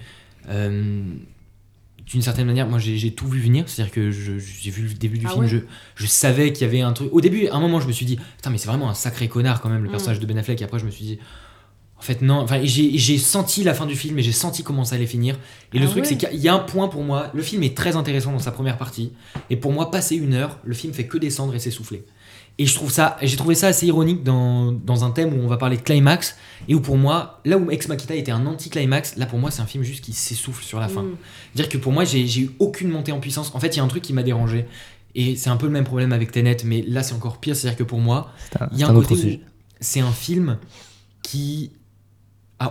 [0.50, 1.02] euh,
[2.12, 3.64] d'une certaine manière, moi j'ai tout vu venir.
[3.68, 5.48] C'est-à-dire que j'ai vu le début du Ah film, ouais.
[5.50, 5.58] je,
[5.96, 7.10] je savais qu'il y avait un truc.
[7.12, 9.28] Au début, à un moment, je me suis dit, putain, mais c'est vraiment un sacré
[9.28, 9.92] connard quand même, le Mm.
[9.92, 10.62] personnage de Ben Affleck.
[10.62, 11.20] Et après, je me suis dit,
[11.98, 12.40] en fait, non.
[12.40, 15.38] Enfin, j'ai senti la fin du film et j'ai senti comment ça allait finir.
[15.74, 16.10] Et le Ah truc, ouais.
[16.10, 17.30] c'est qu'il y a un point pour moi.
[17.34, 19.12] Le film est très intéressant dans sa première partie.
[19.50, 22.04] Et pour moi, passer une heure, le film fait que descendre et s'essouffler.
[22.58, 25.48] Et je trouve ça, j'ai trouvé ça assez ironique dans, dans un thème où on
[25.48, 26.36] va parler de climax
[26.68, 29.62] et où pour moi, là où Ex Machina était un anti-climax, là pour moi c'est
[29.62, 31.02] un film juste qui s'essouffle sur la fin.
[31.02, 31.18] Mm.
[31.56, 33.52] Dire que pour moi j'ai j'ai eu aucune montée en puissance.
[33.56, 34.66] En fait, il y a un truc qui m'a dérangé
[35.16, 37.56] et c'est un peu le même problème avec Tenet, mais là c'est encore pire.
[37.56, 39.42] C'est-à-dire que pour moi, C'est un, il y a un un autre côté
[39.82, 40.58] c'est un film
[41.24, 41.72] qui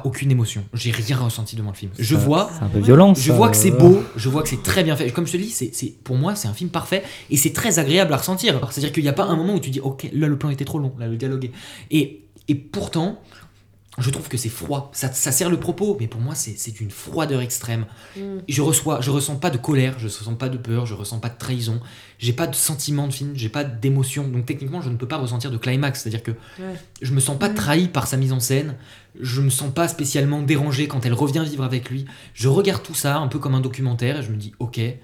[0.04, 0.62] aucune émotion.
[0.74, 1.90] J'ai rien ressenti devant le film.
[1.98, 3.14] Je vois, un peu violent.
[3.14, 5.10] je vois que c'est beau, je vois que c'est très bien fait.
[5.10, 5.72] Comme je te dis, c'est-
[6.04, 8.60] pour moi, c'est un film parfait et c'est très agréable à ressentir.
[8.70, 10.64] C'est-à-dire qu'il n'y a pas un moment où tu dis, ok, là le plan était
[10.64, 11.52] trop long, là le dialogue est.
[11.90, 13.20] Et, et pourtant,
[14.00, 14.90] je trouve que c'est froid.
[14.94, 17.86] Ça, ça sert le propos, mais pour moi, c'est d'une froideur extrême.
[18.16, 18.20] Mm.
[18.48, 21.28] Je reçois, je ressens pas de colère, je ressens pas de peur, je ressens pas
[21.28, 21.80] de trahison.
[22.18, 24.28] J'ai pas de sentiment de film, j'ai pas d'émotion.
[24.28, 26.02] Donc techniquement, je ne peux pas ressentir de climax.
[26.02, 26.74] C'est-à-dire que Ouais.
[27.02, 27.54] je me sens pas Mm.
[27.54, 28.76] trahi par sa mise en scène.
[29.20, 32.04] Je me sens pas spécialement dérangé quand elle revient vivre avec lui.
[32.34, 34.78] Je regarde tout ça un peu comme un documentaire et je me dis ok.
[34.78, 34.98] Et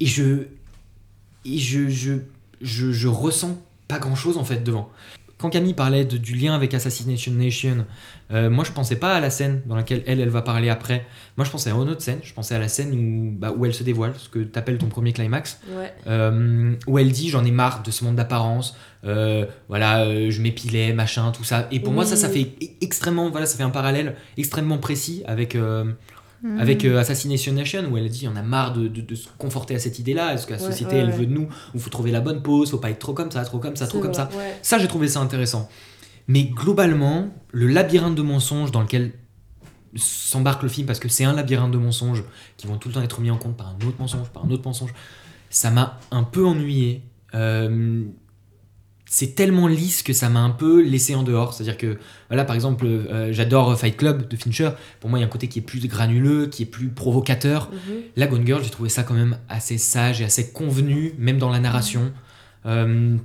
[0.00, 0.46] je
[1.44, 2.12] et je je
[2.60, 3.56] je, je ressens
[3.88, 4.90] pas grand chose en fait devant.
[5.38, 7.86] Quand Camille parlait de- du lien avec Assassination Nation,
[8.32, 11.06] euh, moi je pensais pas à la scène dans laquelle elle, elle va parler après.
[11.36, 13.64] Moi je pensais à une autre scène, je pensais à la scène où, bah, où
[13.64, 15.60] elle se dévoile, ce que t'appelles ton premier climax.
[15.76, 15.94] Ouais.
[16.08, 20.92] Euh, où elle dit j'en ai marre de ce monde d'apparence, euh, voilà, je m'épilais,
[20.92, 21.68] machin, tout ça.
[21.70, 25.22] Et pour moi ça, ça fait e- extrêmement, voilà, ça fait un parallèle extrêmement précis
[25.26, 25.56] avec,
[26.42, 26.60] Mhm.
[26.60, 29.74] avec euh, Assassination Nation où elle dit on a marre de, de- de se conforter
[29.74, 31.16] à cette idée-là, est-ce que la Ouais, société ouais, elle ouais.
[31.16, 33.44] veut de nous, il faut trouver la bonne pose, faut pas être trop comme ça,
[33.44, 34.28] trop comme ça, trop comme ça.
[34.62, 35.68] Ça j'ai trouvé ça intéressant.
[36.28, 39.12] Mais globalement, le labyrinthe de mensonges dans lequel
[39.96, 42.22] s'embarque le film, parce que c'est un labyrinthe de mensonges
[42.56, 44.50] qui vont tout le temps être mis en compte par un autre mensonge, par un
[44.50, 44.92] autre mensonge,
[45.50, 47.02] ça m'a un peu ennuyé.
[47.34, 48.04] Euh,
[49.10, 51.54] c'est tellement lisse que ça m'a un peu laissé en dehors.
[51.54, 51.98] C'est-à-dire que,
[52.28, 54.70] voilà, par exemple, euh, j'adore Fight Club de Fincher.
[55.00, 57.70] Pour moi, il y a un côté qui est plus granuleux, qui est plus provocateur.
[57.72, 57.94] Mhm.
[58.16, 61.48] La Gone Girl, j'ai trouvé ça quand même assez sage et assez convenu, même dans
[61.48, 62.12] la narration.
[62.66, 63.16] Euh,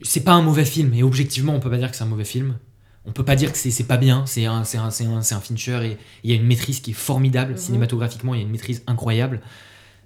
[0.00, 2.24] c'est pas un mauvais film, et objectivement, on peut pas dire que c'est un mauvais
[2.24, 2.56] film.
[3.04, 6.32] On peut pas dire que c'est pas bien, c'est un, un Fincher, et il y
[6.32, 7.52] a une maîtrise qui est formidable.
[7.52, 7.58] Mhm.
[7.58, 9.42] Cinématographiquement, il y a une maîtrise incroyable.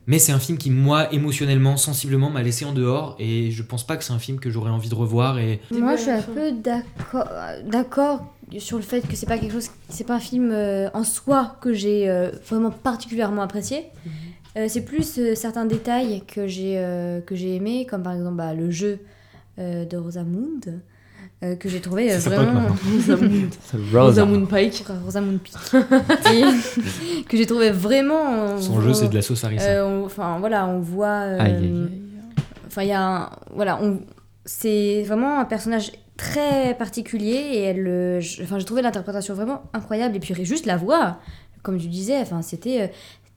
[0.07, 3.87] Mais c'est un film qui, moi, émotionnellement, sensiblement, m'a laissé en dehors, et je pense
[3.87, 5.39] pas que c'est un film que j'aurais envie de revoir.
[5.39, 7.29] Et Moi, je suis un peu d'accord,
[7.67, 11.05] d'accord sur le fait que c'est pas quelque chose, c'est pas un film euh, en
[11.05, 13.87] soi que j'ai euh, vraiment particulièrement apprécié.
[14.57, 18.37] Euh, c'est plus euh, certains détails que j'ai euh, que j'ai aimé, comme par exemple
[18.37, 18.99] bah, le jeu
[19.59, 20.81] euh, de Rosamund.
[21.43, 22.63] Euh, que j'ai trouvé euh, vraiment.
[23.95, 24.49] Rosamund.
[24.49, 24.85] Pike.
[25.05, 25.83] Rosamund Pike
[26.33, 29.67] Et que j'ai trouvé vraiment Son jeu, c'est de la sauce harissa.
[29.69, 31.89] euh, on- enfin voilà on voit euh, Aïe, aïe,
[32.67, 34.01] enfin il y a un, voilà on
[34.45, 40.17] c'est vraiment un personnage très particulier et elle euh, enfin j'ai trouvé l'interprétation vraiment incroyable
[40.17, 41.19] et puis juste la voix
[41.63, 42.87] comme tu disais enfin c'était euh,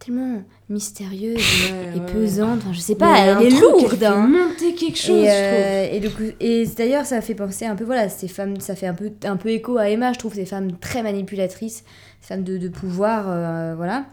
[0.06, 1.38] tellement mystérieuse
[1.94, 2.06] et, et ouais.
[2.14, 4.28] pesante enfin je sais pas elle est elle lourde fait hein.
[4.28, 7.84] monter quelque chose, et, je euh, et, coup- et d'ailleurs ça fait penser un peu
[7.84, 10.46] voilà ces femmes ça fait un peu un peu écho à Emma je trouve ces
[10.46, 11.84] femmes très manipulatrices
[12.22, 14.06] ces femmes de, de pouvoir euh, voilà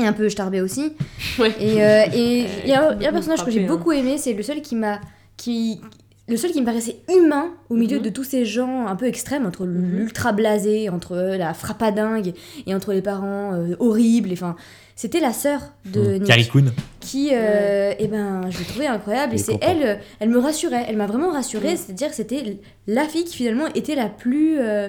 [0.00, 0.92] et un peu starbé aussi
[1.60, 3.68] et euh, et il y, a un- il y a un personnage que j'ai hein.
[3.68, 5.00] beaucoup aimé c'est le seul qui m'a
[5.36, 5.80] qui
[6.26, 8.02] le seul qui me paraissait humain au milieu Mhm.
[8.04, 12.32] de tous ces gens un peu extrêmes entre l'ultra blasé entre la frappadingue
[12.66, 14.56] et entre les parents euh, horribles enfin
[14.96, 16.12] c'était la sœur de Mmh.
[16.14, 16.64] Nick Carrie Coon.
[17.00, 20.96] qui euh, eh ben je l'ai trouvée incroyable et c'est elle elle me rassurait elle
[20.96, 21.76] m'a vraiment rassurée Mm.
[21.76, 24.88] c'est-à-dire que c'était la fille qui finalement était la plus euh,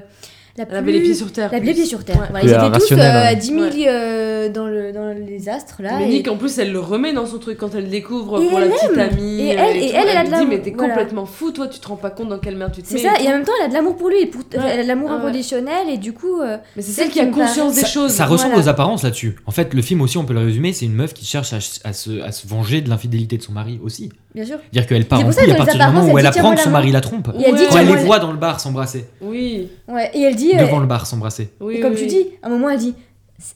[0.57, 1.67] la Elle avait les pieds sur terre, la plus.
[1.67, 2.27] les pieds sur terre Ouais.
[2.29, 3.35] Voilà, Plus ils étaient tous euh, à ouais.
[3.35, 6.71] 10 000 euh, dans, le, dans les astres là Mais et- Nick, en plus, elle
[6.71, 8.99] le remet dans son truc quand elle découvre Et pour la elle petite aime.
[8.99, 9.41] amie.
[9.41, 9.95] Et euh, elle- et tout.
[9.97, 10.93] elle, elle a lui de la- dit, mais t'es voilà.
[10.93, 13.01] complètement fou, toi, tu te rends pas compte dans quelle merde tu te c'est mets.
[13.01, 14.79] ça et et en même temps elle a de l'amour pour lui et pour, elle
[14.79, 15.15] a de l'amour Ouais.
[15.17, 18.11] inconditionnel et du coup euh, Mais c'est celle qui a conscience des choses.
[18.11, 19.35] ça ressemble aux apparences là-dessus.
[19.45, 21.59] En fait, le film aussi, on peut le résumer, c'est une meuf qui cherche à
[21.93, 24.09] se venger de l'infidélité de son mari aussi.
[24.35, 26.61] Bien sûr Dire qu'elle part en couille à partir du moment où elle apprend que
[26.61, 27.29] son mari la trompe.
[27.39, 29.05] Et elle dit, Quand elle les voit dans le bar s'embrasser.
[29.21, 29.69] Oui.
[29.87, 31.49] ouais et elle dit euh, Devant le bar s'embrasser.
[31.59, 32.93] Oui, et comme oui, tu dis, à un moment, elle dit,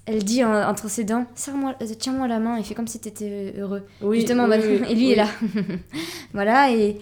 [0.05, 2.99] elle dit euh, entre ses dents, serre-moi, euh, tiens-moi la main, et fais comme si
[2.99, 3.83] t'étais heureux.
[4.01, 5.11] Oui, Justement, oui, bah, oui, et lui oui.
[5.11, 5.27] est là.
[6.33, 6.97] voilà, et.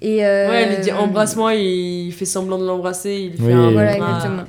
[0.00, 3.70] et euh, Ouais, elle lui dit embrasse-moi, il fait semblant de l'embrasser, il fait un
[3.72, 4.44] Voilà, exactement.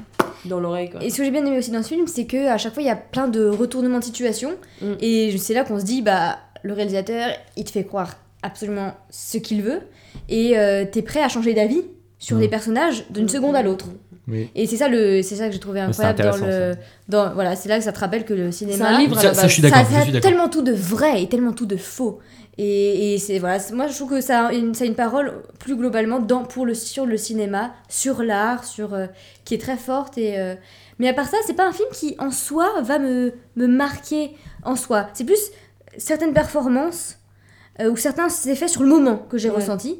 [0.46, 1.04] dans l'oreille, quoi.
[1.04, 2.84] Et ce que j'ai bien aimé aussi dans ce film, c'est que à chaque fois,
[2.84, 4.52] il y a plein de retournements de situation,
[4.82, 4.86] Mm.
[5.02, 9.38] et c'est là qu'on se dit, bah, le réalisateur, il te fait croire absolument ce
[9.38, 9.80] qu'il veut,
[10.30, 11.82] et euh, t'es prêt à changer d'avis
[12.20, 12.42] sur Mm.
[12.42, 13.88] les personnages d'une seconde à l'autre.
[14.30, 14.50] Oui.
[14.56, 16.76] Et c'est ça, le, c'est ça que j'ai trouvé incroyable dans le.
[17.10, 18.78] Dans, voilà, c'est là que ça te rappelle que le cinéma.
[18.78, 19.50] C'est un livre Ça- ça, base.
[19.50, 21.66] je suis d'accord, Ça, je ça suis a tellement tout de vrai et tellement tout
[21.66, 22.20] de faux.
[22.58, 25.42] Et, et c'est voilà, moi je trouve que ça a une, ça a une parole
[25.60, 29.08] plus globalement dans, pour le, sur le cinéma, sur l'art, sur euh,
[29.44, 30.18] qui est très forte.
[30.18, 30.54] Et, euh,
[31.00, 34.32] mais à part ça, c'est pas un film qui en soi va me, me marquer
[34.64, 35.08] en soi.
[35.16, 35.52] C'est plus
[35.98, 37.18] certaines performances
[37.80, 39.56] euh, ou certains effets sur le moment que j'ai Ouais.
[39.56, 40.00] ressenti.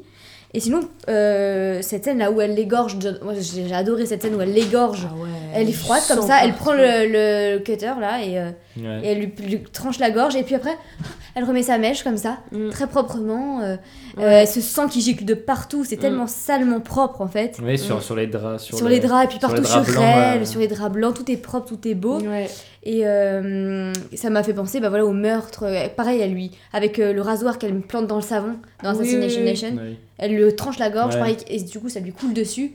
[0.56, 4.40] Et sinon, euh, cette scène là où elle l'égorge, moi j'ai adoré cette scène où
[4.40, 5.08] elle l'égorge.
[5.10, 8.50] Ah ouais, Elle est froide comme ça, elle prend le, le cutter là et, euh,
[8.76, 9.00] Ouais.
[9.04, 10.76] et elle lui, lui tranche la gorge et puis après
[11.36, 12.70] elle remet sa mèche comme ça, Mm.
[12.70, 13.62] très proprement.
[13.62, 13.76] euh,
[14.16, 14.22] Ouais.
[14.24, 16.00] euh, elle se sent qui gicle de partout, c'est Mm.
[16.00, 17.56] tellement salement propre en fait.
[17.60, 18.62] Oui, sur, sur les draps.
[18.62, 20.60] Sur, Sur, le- les draps et puis sur les partout sur, draps blancs, elle, sur
[20.60, 22.20] les draps blancs, tout est propre, tout est beau.
[22.20, 22.48] Ouais.
[22.84, 25.64] Et euh, ça m'a fait penser bah, voilà, au meurtre,
[25.96, 28.54] pareil à lui, avec euh, le rasoir qu'elle me plante dans le savon,
[28.84, 29.50] dans Oui, Assassination oui, oui.
[29.50, 29.76] Nation.
[30.18, 31.20] Elle le tranche la gorge, Ouais.
[31.20, 32.72] pareil, et du coup ça lui coule dessus.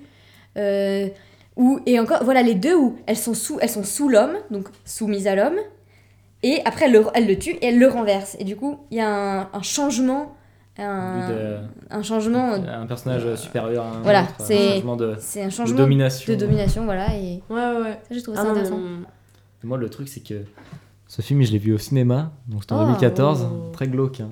[0.57, 1.07] Euh,
[1.55, 4.69] Où, et encore, voilà les deux où elles sont sous, elles sont sous l'homme, donc
[4.85, 5.57] soumises à l'homme,
[6.41, 8.37] et après elle le, elle le tue et elle le renverse.
[8.39, 10.35] Et du coup, il y a un, un changement,
[10.77, 11.57] un, De-
[11.89, 12.53] un changement.
[12.53, 15.77] un personnage supérieur à un Voilà, autre, un c'est changement de- c'est un de changement
[15.77, 16.31] domination.
[16.33, 17.07] de domination, voilà.
[17.17, 17.91] Et Ouais, ouais, ouais.
[18.07, 18.79] ça, j'ai trouvé Ah ça non, intéressant.
[19.63, 20.35] Moi, le truc, c'est que
[21.11, 22.85] ce film, je l'ai vu au cinéma, donc c'était en Oh.
[22.85, 23.71] 2014, Oh.
[23.73, 24.21] très glauque.
[24.21, 24.29] hein.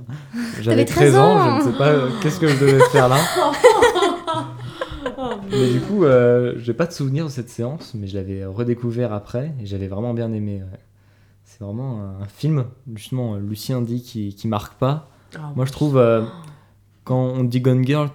[0.61, 1.59] J'avais 13 13 ans, ans.
[1.61, 3.17] je ne sais pas euh, qu'est-ce que je devais faire là.
[5.49, 9.13] Mais du coup, euh, j'ai pas de souvenir de cette séance, mais je l'avais redécouvert
[9.13, 10.61] après et j'avais vraiment bien aimé.
[10.61, 10.79] ouais.
[11.43, 15.09] C'est vraiment un film, justement, Lucien dit qui, qui marque pas.
[15.35, 16.23] Ah, Moi, je trouve, euh,
[17.03, 18.09] quand on dit Gone Girl,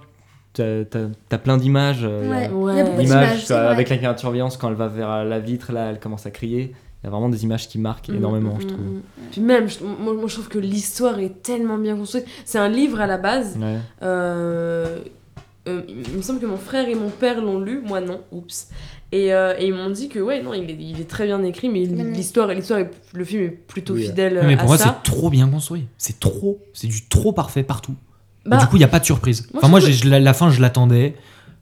[0.53, 2.01] t'as t'as plein d'images.
[2.03, 4.87] euh, Ouais, il y a beaucoup L'image avec la caméra de surveillance quand elle va
[4.87, 6.73] vers la vitre, là, elle commence à crier.
[7.03, 8.79] Il y a vraiment des images qui marquent Mm, énormément, je mm, trouve.
[8.85, 9.01] mm.
[9.31, 12.25] Puis même, je- moi, moi, je trouve que l'histoire est tellement bien construite.
[12.45, 13.57] C'est un livre à la base.
[13.59, 13.77] Ouais.
[14.03, 14.99] Euh,
[15.67, 18.69] euh, il me semble que mon frère et mon père l'ont lu, moi non, oups.
[19.11, 21.43] Et, euh, et ils m'ont dit que ouais, non, il est, il est très bien
[21.43, 22.79] écrit, mais l'histoire, l'histoire,
[23.13, 25.85] le film est plutôt Oui, fidèle mais à pour moi, c'est trop bien construit.
[25.97, 26.59] C'est trop.
[26.73, 27.95] C'est du trop parfait partout.
[28.45, 29.47] Bah, du coup, il n'y a pas de surprise.
[29.53, 29.79] moi, enfin, moi,
[30.19, 31.15] la fin, je l'attendais.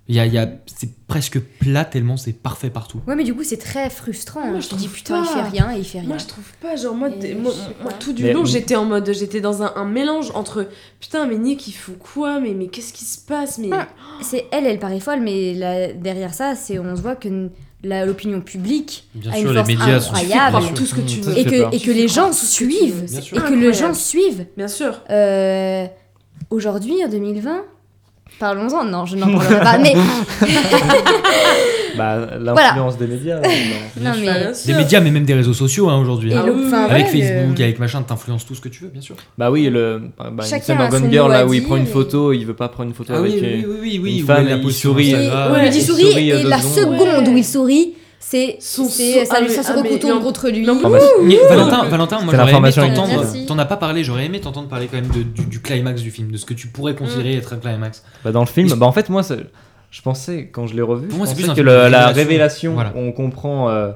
[0.08, 3.00] Il y a, y a, c'est presque plat tellement c'est parfait partout.
[3.08, 4.42] Ouais, mais du coup, c'est très frustrant.
[4.46, 4.60] Moi, hein.
[4.60, 6.08] je te dis putain, il fait rien et il fait rien.
[6.10, 8.76] Moi, je trouve pas, genre, moi, Et je moi, moi, tout du Mais- long, j'étais
[8.76, 10.68] en mode, j'étais dans un, un mélange entre
[11.00, 13.88] putain, mais Nick, il fout quoi Mais, mais qu'est-ce qui se passe Mais Ah,
[14.22, 17.50] C'est elle, elle paraît folle, mais là, derrière ça, c'est on se voit que
[17.84, 20.74] l'opinion publique Bien a sûr, une les force médias sont- incroyable.
[20.76, 21.38] tout ce que tu veux.
[21.38, 21.70] et que, peur.
[21.74, 24.46] et que les gens suivent et que les gens suivent.
[24.58, 25.02] Bien sûr.
[25.10, 25.86] Euh,
[26.50, 27.64] Aujourd'hui, en 2020,
[28.40, 28.84] parlons-en.
[28.86, 29.78] Non, je n'en parlerai pas.
[29.78, 29.94] Mais
[31.98, 33.36] Bah, l'influence des médias.
[34.00, 36.34] non, mais Des médias, mais même des réseaux sociaux hein, aujourd'hui.
[36.34, 36.46] hein.
[36.66, 36.86] enfin.
[36.86, 39.16] Avec ouais, le- Facebook, avec machin, t'influences tout ce que tu veux, bien sûr.
[39.38, 41.88] Bah oui, le, bah, une Chacun a Gone Girl là où il prend une et-
[41.88, 44.48] photo, il veut pas prendre une photo Ah avec oui, oui, oui, oui, une femme,
[44.64, 45.14] il sourit.
[45.16, 49.26] On Ouais, lui dit sourit, et la seconde où il sourit, c'est Son c'est- sou-
[49.26, 50.62] ça, ah, lui- mais- ça se ah, retourne contre lui.
[50.66, 51.00] Non, Ah, bah,
[51.50, 53.46] Valentin, Valentin, moi j'aurais aimé t'entendre.
[53.48, 56.12] T'en as pas parlé, j'aurais aimé t'entendre parler quand même de- du, du climax du
[56.12, 58.04] film, de ce que tu pourrais considérer être un climax.
[58.24, 59.24] Bah, dans le film, bah en fait moi
[59.90, 62.74] je pensais quand je l'ai revu, Pour je moi, pensais que le- la révélation.
[62.76, 62.94] Voilà.
[62.96, 63.92] on comprend euh,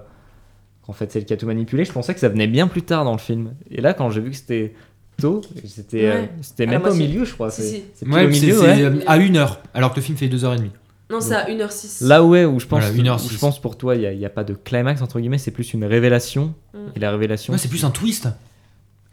[0.86, 1.86] qu'en fait c'est le qui a tout manipulé.
[1.86, 3.54] Je pensais que ça venait bien plus tard dans le film.
[3.72, 4.74] Et là quand j'ai vu que c'était
[5.22, 6.30] tôt, c'était euh, Ouais.
[6.60, 7.50] la même pas au milieu je crois.
[7.52, 7.84] C'est si.
[8.06, 8.60] Ouais, au milieu.
[8.60, 8.82] ouais.
[8.82, 10.72] euh, à une heure, alors que le film fait deux heures et demie.
[11.12, 12.04] Non, c'est à 1h06.
[12.06, 13.38] Là où, est, où je pense, Voilà, où je six.
[13.38, 15.52] pense pour toi il n'y a, il y a pas de climax entre guillemets, c'est
[15.52, 16.54] plus une révélation.
[16.74, 16.78] Mm.
[16.96, 18.28] Et la révélation, Ouais, c'est plus un twist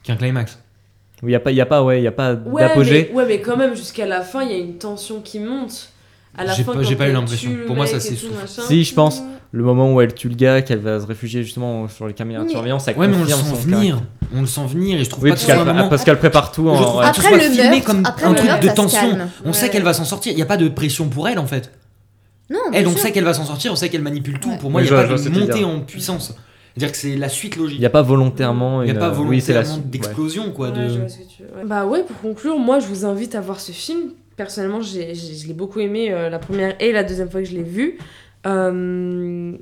[0.02, 0.59] qu'un climax.
[1.23, 3.09] il y a pas, il y a pas, ouais, il y a pas Ouais d'apogée.
[3.10, 5.90] mais, ouais, mais quand même, jusqu'à la fin, il y a une tension qui monte.
[6.35, 7.51] À la J'ai fin, pas- j'ai pas eu l'impression.
[7.66, 8.62] Pour moi, ça tout, machin.
[8.66, 11.86] Si je pense le moment où elle tue le gars, qu'elle va se réfugier justement
[11.89, 13.35] sur les caméras de surveillance, ça Ouais, mais on le sent
[13.66, 13.97] venir.
[13.97, 14.02] caractère.
[14.35, 15.89] On le sent venir et je trouve Oui, pas parce qu'elle moment.
[15.90, 17.01] parce qu'elle prépare tout en.
[17.01, 19.19] Après soit le filmé meurtre, comme après un le truc meurtre, de tension.
[19.44, 20.32] On sait qu'elle va s'en sortir.
[20.32, 21.70] Il y a pas de pression pour elle en fait.
[22.53, 23.01] Non, Elle, bien on sûr.
[23.01, 23.73] sait qu'elle va s'en sortir.
[23.73, 24.51] On sait qu'elle manipule tout.
[24.51, 24.59] Ouais.
[24.59, 26.35] Pour moi, Oui, il je y a pas de montée en puissance.
[26.74, 27.77] C'est-à-dire que c'est la suite logique.
[27.79, 28.97] Il n'y a pas volontairement Il n'y une.
[28.97, 29.91] a pas oui, c'est la volontairement suite, ouais.
[29.91, 30.70] d'explosion quoi.
[30.70, 30.89] Ouais, De...
[30.89, 31.43] tu.
[31.43, 31.65] Ouais.
[31.66, 34.12] Bah ouais, pour conclure, moi je vous invite à voir ce film.
[34.37, 34.99] Personnellement, je
[35.47, 37.99] l'ai beaucoup aimé euh, la première et la deuxième fois que je l'ai vu.
[38.47, 39.53] Euh,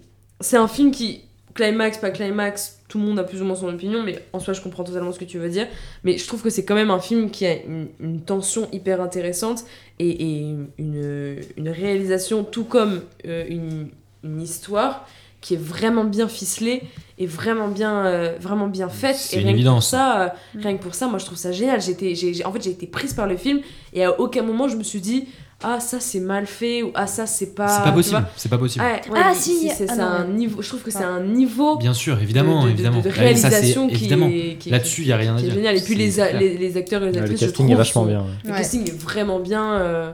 [0.41, 1.23] c'est un film qui,
[1.55, 4.55] climax, pas climax, tout le monde a plus ou moins son opinion, mais en soi
[4.55, 5.66] je comprends totalement ce que tu veux dire.
[6.05, 9.01] Mais je trouve que c'est quand même un film qui a une, une tension hyper
[9.01, 9.64] intéressante
[9.98, 10.40] et, et
[10.78, 13.89] une, une réalisation, tout comme euh, une,
[14.24, 15.06] une histoire
[15.40, 16.82] qui est vraiment bien ficelée
[17.18, 19.16] et vraiment bien, euh, vraiment bien faite.
[19.16, 19.89] C'est et une rien que pour évidence.
[19.89, 20.28] ça, euh,
[20.59, 21.81] rien que pour ça, moi je trouve ça génial.
[21.81, 22.14] J'étais,
[22.44, 23.60] en fait, j'ai été prise par le film
[23.94, 25.28] et à aucun moment je me suis dit
[25.62, 27.69] ah ça c'est mal fait ou ah ça c'est pas.
[27.69, 28.24] C'est pas possible.
[28.37, 28.85] C'est pas possible.
[28.85, 30.32] Ouais, ouais, Ah, si, c'est, ah un ouais.
[30.32, 30.62] niveau.
[30.62, 31.77] Je trouve que c'est un niveau.
[31.77, 32.99] Bien sûr, évidemment, de- de- évidemment.
[33.01, 34.27] de ça, c'est- réalisation qui évidemment.
[34.28, 35.53] est- qui est- Là-dessus, il y a rien à dire.
[35.53, 35.77] génial.
[35.77, 37.74] Et puis les, a- les, les acteurs et les Ouais, actrices, le je casting trouve,
[37.74, 38.20] est vachement sont- bien.
[38.20, 38.27] ouais.
[38.45, 38.57] Le Ouais.
[38.59, 39.73] casting est vraiment bien.
[39.74, 40.12] euh,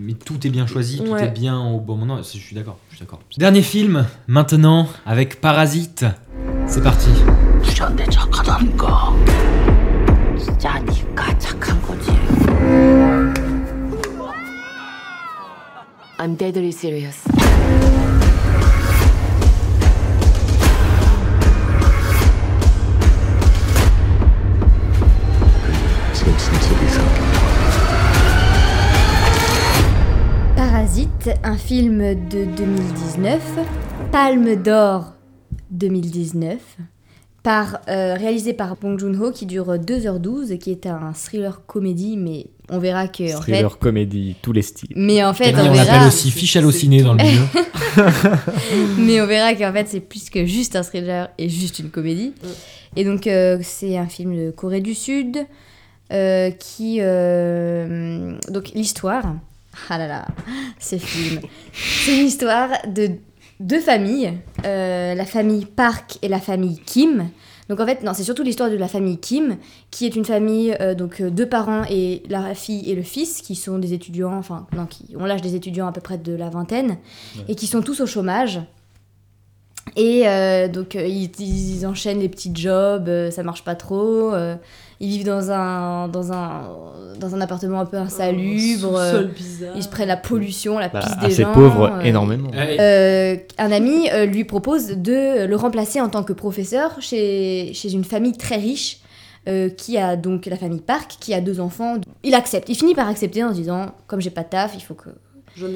[0.00, 1.24] Mais tout est bien choisi, tout Ouais.
[1.24, 2.18] est bien au bon moment.
[2.18, 3.18] Je suis d'accord, je suis d'accord.
[3.36, 6.04] Dernier film, maintenant, avec Parasite.
[6.68, 7.08] C'est parti.
[16.20, 17.28] I'm deadly serious.
[30.56, 33.40] Parasite, un film de 2019,
[34.10, 35.12] Palme d'or
[35.70, 36.58] 2019,
[37.44, 42.46] par, euh, réalisé par Bong Joon-ho qui dure 2h12, qui est un thriller comédie, mais
[42.70, 44.90] on verra que en fait, Thriller, comédie, tous les styles.
[44.96, 47.42] mais en fait, Et on on verra, l'appelle aussi fiche hallucinée dans le milieu.
[48.98, 52.32] mais on verra qu'en fait c'est plus que juste un thriller et juste une comédie.
[52.96, 55.38] Et donc euh, c'est un film de Corée du Sud
[56.12, 59.24] euh, qui euh, donc l'histoire.
[59.90, 60.26] Ah là là,
[60.80, 61.40] ce film.
[61.72, 63.10] C'est une histoire de
[63.60, 64.32] deux familles,
[64.64, 67.28] euh, la famille Park et la famille Kim.
[67.68, 69.56] Donc en fait, non, c'est surtout l'histoire de la famille Kim,
[69.90, 73.42] qui est une famille, euh, donc euh, deux parents et la fille et le fils,
[73.42, 76.34] qui sont des étudiants, enfin, non, qui ont l'âge des étudiants à peu près de
[76.34, 76.96] la vingtaine,
[77.46, 78.60] et qui sont tous au chômage.
[79.96, 84.32] Et euh, donc ils, ils enchaînent les petits jobs, ça marche pas trop.
[85.00, 86.62] Ils vivent dans un, dans un,
[87.20, 88.98] dans un appartement un peu insalubre.
[88.98, 89.72] sous-sol euh, bizarre.
[89.76, 91.52] ils se prennent la pollution, la Bah, pisse des gens.
[91.52, 92.50] pauvre, euh, énormément.
[92.54, 97.92] euh, un ami euh, lui propose de le remplacer en tant que professeur chez, chez
[97.92, 98.98] une famille très riche.
[99.46, 101.94] euh, qui a donc la famille Park, qui a deux enfants.
[102.22, 104.82] Il accepte, il finit par accepter en se disant comme j'ai pas de taf, il
[104.82, 105.08] faut que.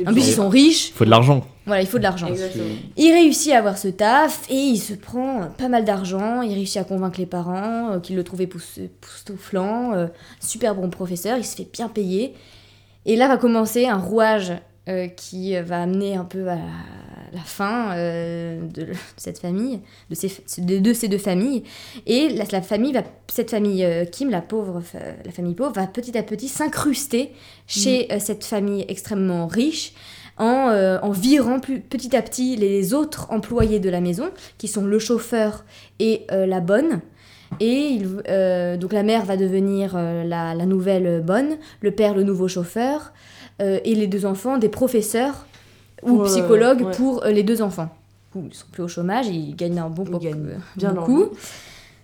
[0.06, 0.88] En plus, ils sont riches.
[0.88, 1.46] Il faut de l'argent.
[1.66, 2.26] Voilà, il faut de l'argent.
[2.26, 2.64] Exactement.
[2.96, 6.42] Il réussit à avoir ce taf et il se prend pas mal d'argent.
[6.42, 9.92] Il réussit à convaincre les parents euh, qu'ils le trouvaient pousse- époustouflant.
[9.94, 10.06] euh,
[10.40, 12.34] super bon professeur, il se fait bien payer.
[13.06, 14.52] Et là va commencer un rouage
[14.88, 16.58] euh, qui va amener un peu à
[17.32, 19.80] la fin euh, de, de cette famille,
[20.10, 21.62] de ces, de, de ces deux familles.
[22.06, 25.72] Et la, la famille va, cette famille euh, Kim, la pauvre, fa- la famille pauvre,
[25.72, 27.32] va petit à petit s'incruster
[27.66, 29.94] chez euh, cette famille extrêmement riche
[30.36, 34.68] en, euh, en virant plus- petit à petit les autres employés de la maison, qui
[34.68, 35.64] sont le chauffeur
[36.00, 37.00] et euh, la bonne.
[37.60, 42.14] Et il- euh, donc la mère va devenir euh, la, la nouvelle bonne, le père
[42.14, 43.12] le nouveau chauffeur,
[43.60, 45.46] euh, et les deux enfants des professeurs
[46.02, 46.92] ou Pour, euh, psychologues ouais.
[46.96, 47.88] pour euh, les deux enfants.
[48.34, 51.28] Du coup, Ils sont plus au chômage, ils gagnent un bon gagnent euh, bien beaucoup.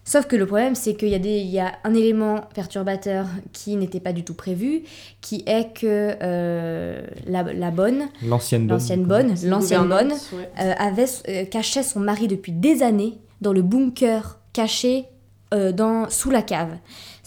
[0.05, 3.27] Sauf que le problème, c'est qu'il y, a des- il y a un élément perturbateur
[3.53, 4.83] qui n'était pas du tout prévu,
[5.21, 8.77] qui est que euh, la, la bonne, L'ancienne bonne.
[8.79, 10.51] l'ancienne bonne, l'ancienne bonne, ouais.
[10.63, 15.05] euh, avait, euh, cachait son mari depuis des années dans le bunker caché
[15.53, 16.71] euh, dans, sous la cave.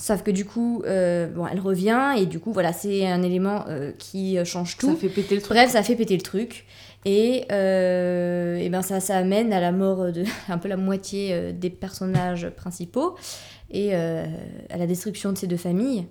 [0.01, 3.65] Sauf que du coup, euh, bon, elle revient et du coup, voilà, c'est un élément
[3.69, 4.87] euh, qui euh, change tout.
[4.87, 5.55] Ça fait péter le truc.
[5.55, 6.65] Bref, ça fait péter le truc.
[7.05, 11.53] Et, euh, et ben ça, ça amène à la mort de un peu la moitié
[11.53, 13.15] des personnages principaux
[13.69, 16.05] et à la destruction de ces deux familles.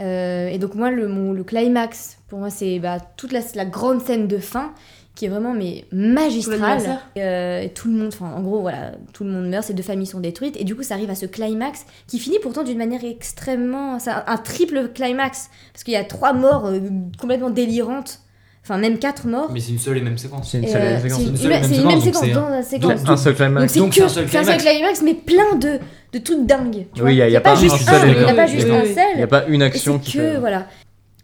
[0.00, 4.00] Et donc moi, le, mon- le climax, pour moi, c'est bah, toute la, la grande
[4.00, 4.72] scène de fin
[5.18, 7.00] qui est vraiment mais magistrale.
[7.16, 9.82] Euh, et tout le monde, enfin en gros voilà, tout le monde meurt, ces deux
[9.82, 12.78] familles sont détruites et du coup ça arrive à ce climax qui finit pourtant d'une
[12.78, 16.78] manière extrêmement, c'est un, un triple climax parce qu'il y a trois morts euh,
[17.20, 18.20] complètement délirantes,
[18.64, 19.50] enfin même quatre morts.
[19.52, 20.50] Mais c'est une seule et même séquence.
[20.52, 21.18] C'est une seule et euh, même séquence.
[21.18, 23.02] c'est une, seule et c'est même une même séquence, donc dans la c'est séquence.
[23.02, 23.74] Donc, un seul climax.
[23.76, 24.76] Donc c'est c'est un seul c'est un seul climax.
[24.78, 25.80] climax, mais plein de,
[26.12, 26.86] de trucs dingues.
[26.94, 27.02] tu.
[27.02, 28.34] Oui, il y a- y a pas pas juste un un, seul il n'y a
[28.34, 29.04] pas juste un seul.
[29.14, 30.38] Il n'y a pas une Et action c'est qui que, fait.
[30.38, 30.68] voilà.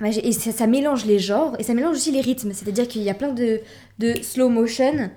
[0.02, 2.52] Et ça, ça mélange les genres et ça mélange aussi les rythmes.
[2.52, 3.60] C'est-à-dire qu'il y a plein de,
[4.00, 5.10] de slow motion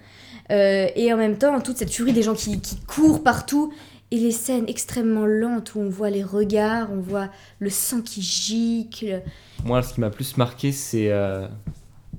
[0.52, 3.74] euh, et en même temps toute cette furie des gens qui, qui courent partout
[4.12, 7.30] et les scènes extrêmement lentes où on voit les regards, on voit
[7.60, 9.24] le sang qui gicle.
[9.66, 11.48] Moi, ce qui m'a plus marqué, c'est euh,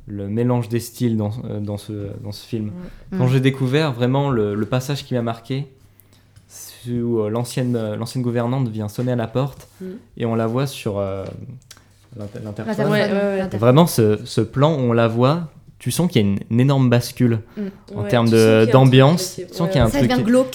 [0.07, 2.73] le mélange des styles dans, euh, dans, ce, dans ce film.
[3.13, 3.29] Quand Mm.
[3.31, 5.67] j'ai découvert vraiment le, le passage qui m'a marqué,
[6.89, 9.85] où l'ancienne l'ancienne gouvernante vient sonner à la porte Mm.
[10.17, 10.99] et on la voit sur
[12.17, 15.49] Ouais, ouais, Vraiment, ce, ce plan où on la voit,
[15.79, 17.61] tu sens qu'il y a une, une énorme bascule Mm.
[17.95, 18.29] en Ouais, termes
[18.67, 19.37] d'ambiance.
[19.37, 20.11] Tu sens qu'il a un truc,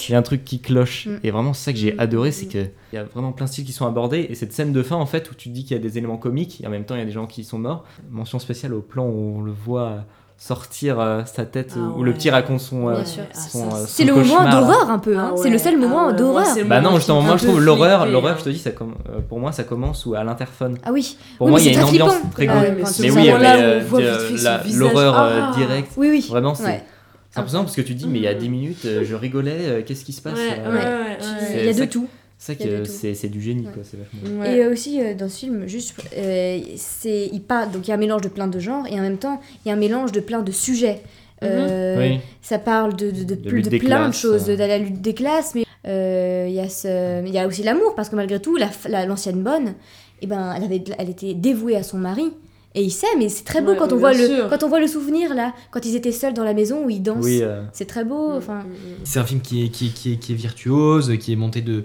[0.10, 1.08] y a un truc qui cloche.
[1.08, 1.18] Mm.
[1.24, 2.00] Et vraiment, c'est ça que j'ai Mm.
[2.00, 4.28] adoré, c'est qu'il y a vraiment plein de styles qui sont abordés.
[4.30, 5.98] Et cette scène de fin, en fait, où tu te dis qu'il y a des
[5.98, 7.86] éléments comiques, et en même temps, il y a des gens qui sont morts.
[8.12, 10.04] Mention spéciale au plan où on le voit
[10.48, 12.18] sortir euh, sa tête, Ah où le ouais.
[12.18, 12.90] petit raconte son.
[12.90, 15.18] euh, son, Ah, euh, C'est le moment d'horreur un peu.
[15.18, 15.30] hein.
[15.32, 15.58] Ah C'est le ouais.
[15.62, 16.46] seul moment Ah ouais, d'horreur.
[16.66, 18.38] Bah non, justement, moi je trouve l'horreur, l'horreur, hein.
[18.40, 20.78] je te dis, ça euh, pour moi ça commence où à l'interphone.
[20.84, 21.18] Ah oui.
[21.38, 22.30] Pour Oui, moi, il y a c'est une très ambiance flippant.
[22.32, 24.74] très Ah ouais, ce mais oui, mais, euh, visage.
[24.76, 25.92] l'horreur euh, directe.
[25.96, 26.26] Oui, oui.
[26.30, 26.84] Vraiment, c'est Ouais.
[27.32, 29.58] c'est impressionnant parce que tu dis, mais il y a 10 minutes, euh, je rigolais,
[29.62, 30.84] euh, qu'est-ce qui se passe Ouais, euh, ouais, Ouais.
[30.84, 31.60] ouais, ouais.
[31.72, 32.08] Il y a de tout.
[32.46, 33.72] C'est ça que c'est c'est du génie, Ouais.
[33.74, 33.84] quoi.
[33.84, 34.42] C'est vachement.
[34.42, 34.58] Ouais.
[34.58, 37.92] Et euh, aussi euh, dans ce film, juste, euh, c'est il parle donc il y
[37.92, 39.80] a un mélange de plein de genres et en même temps il y a un
[39.80, 41.02] mélange de plein de sujets.
[41.42, 42.20] Euh, Oui.
[42.42, 44.56] Ça parle de, de, plein de classes, choses, de, euh.
[44.58, 47.64] de la lutte des classes, mais euh, il y a ce, il y a aussi
[47.64, 49.74] l'amour parce que malgré tout, la, la- l'ancienne bonne,
[50.22, 52.32] eh ben, elle avait, la- elle était dévouée à son mari.
[52.76, 54.80] Et il s'aime, et c'est très beau Ouais, quand on voit le, quand on voit
[54.80, 57.24] le souvenir là, quand ils étaient seuls dans la maison où ils dansent.
[57.24, 58.32] Oui, euh, C'est très beau.
[58.32, 58.66] Enfin,
[59.04, 61.62] C'est un film qui est, qui, est, qui, est, qui est virtuose, qui est monté
[61.62, 61.84] de.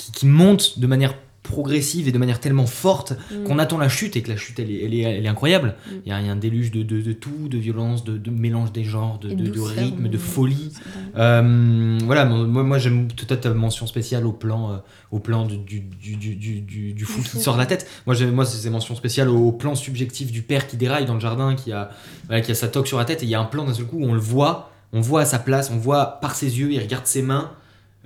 [0.00, 3.44] Qui, qui monte de manière progressive et de manière tellement forte Mm.
[3.44, 5.74] qu'on attend la chute et que la chute elle est, elle est, elle est incroyable.
[5.86, 5.90] Mm.
[6.04, 8.16] Il y, a, il y a un déluge de, de, de tout, de violence, de,
[8.18, 10.72] de mélange des genres, de, douceur, rythme, de folie.
[11.16, 14.76] Euh, voilà, moi, moi j'aime peut-être ta mention spéciale au plan, euh,
[15.10, 17.88] au plan du, du, du, du, du, du- du fou qui sort de la tête.
[18.06, 21.14] Moi, j'aime- moi c'est ces mentions spéciales au plan subjectif du père qui déraille dans
[21.14, 21.90] le jardin, qui a,
[22.26, 23.74] voilà, qui a sa toque sur la tête, et il y a un plan d'un
[23.74, 26.58] seul coup où on le voit, on voit à sa place, on voit par ses
[26.60, 27.50] yeux, il regarde ses mains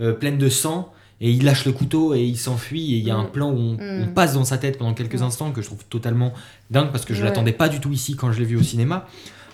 [0.00, 3.10] euh, pleines de sang, et il lâche le couteau et il s'enfuit, et il y
[3.10, 3.30] a un Mm.
[3.32, 4.02] plan où on, Mm.
[4.02, 6.32] on passe dans sa tête pendant quelques instants que je trouve totalement
[6.70, 7.26] dingue parce que je Ouais.
[7.26, 9.06] l'attendais pas du tout ici quand je l'ai vu au cinéma.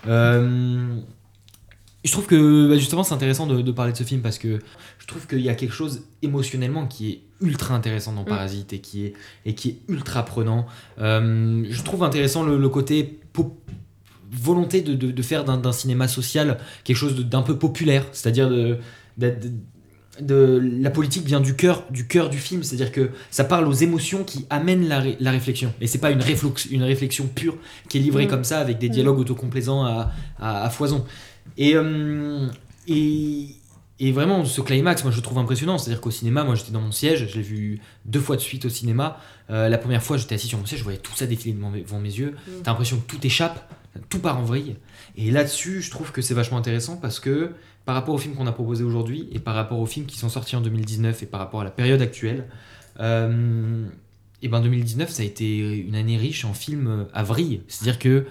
[0.06, 0.96] Euh,
[2.04, 4.58] je trouve que bah, justement c'est intéressant de, de parler de ce film parce que
[4.98, 8.26] je trouve qu'il y a quelque chose émotionnellement qui est ultra intéressant dans Mm.
[8.26, 9.12] Parasite et qui est,
[9.44, 10.66] et qui est ultra prenant.
[10.98, 13.18] Euh, je trouve intéressant le, le côté
[14.32, 18.78] volonté de, de- de faire d'un cinéma social quelque chose d'un peu populaire, c'est-à-dire de,
[20.20, 23.72] de- la politique vient du cœur du cœur du film, c'est-à-dire que ça parle aux
[23.72, 27.56] émotions qui amènent la, ré- la réflexion et c'est pas une, réflex- une réflexion pure
[27.88, 28.30] qui est livrée Mm.
[28.30, 28.92] comme ça avec des Mm.
[28.92, 31.04] dialogues autocomplaisants à, à- à foison.
[31.58, 32.46] Et, euh,
[32.88, 33.48] et,
[33.98, 35.78] et vraiment, ce climax, moi je le trouve impressionnant.
[35.78, 38.64] C'est-à-dire qu'au cinéma, moi j'étais dans mon siège, je l'ai vu deux fois de suite
[38.64, 39.18] au cinéma.
[39.50, 41.98] Euh, la première fois, j'étais assis sur mon siège, je voyais tout ça défiler devant
[42.00, 42.34] mes, yeux.
[42.46, 42.50] Mm.
[42.62, 43.70] T'as l'impression que tout échappe,
[44.08, 44.76] tout part en vrille.
[45.16, 47.50] Et là-dessus, je trouve que c'est vachement intéressant parce que
[47.84, 50.28] par rapport aux films qu'on a proposés aujourd'hui et par rapport aux films qui sont
[50.28, 52.46] sortis en 2019 et par rapport à la période actuelle,
[53.00, 53.86] euh,
[54.42, 57.62] et ben 2019 ça a été une année riche en films à vrille.
[57.68, 58.26] C'est-à-dire que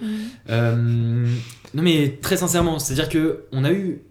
[0.50, 1.26] euh,
[1.74, 4.02] non mais très sincèrement, c'est-à-dire que on a eu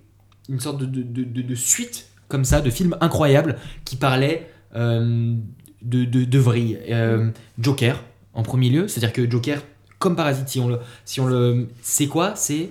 [0.49, 5.35] une sorte de, de, de- suite comme ça de films incroyables qui parlaient euh,
[5.83, 6.79] de, de, de vrille.
[6.91, 8.03] Euh, Joker
[8.35, 9.63] en premier lieu, c'est-à-dire que Joker
[9.99, 12.35] comme Parasite, si on le, si on le, c'est quoi?
[12.37, 12.71] C'est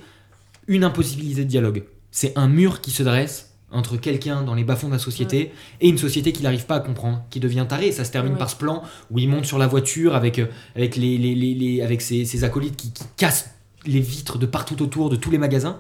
[0.68, 1.84] une impossibilité de dialogue.
[2.20, 5.88] C'est un mur qui se dresse entre quelqu'un dans les bas-fonds de la société et
[5.88, 7.92] une société qui n'arrive pas à comprendre, qui devient taré.
[7.92, 8.40] Ça se termine Ouais.
[8.40, 8.82] par ce plan
[9.12, 12.26] où il monte sur la voiture avec, euh, avec, les, les, les- les- avec ses,
[12.26, 13.52] ses acolytes qui, qui cassent
[13.86, 15.78] les vitres de partout autour de tous les magasins.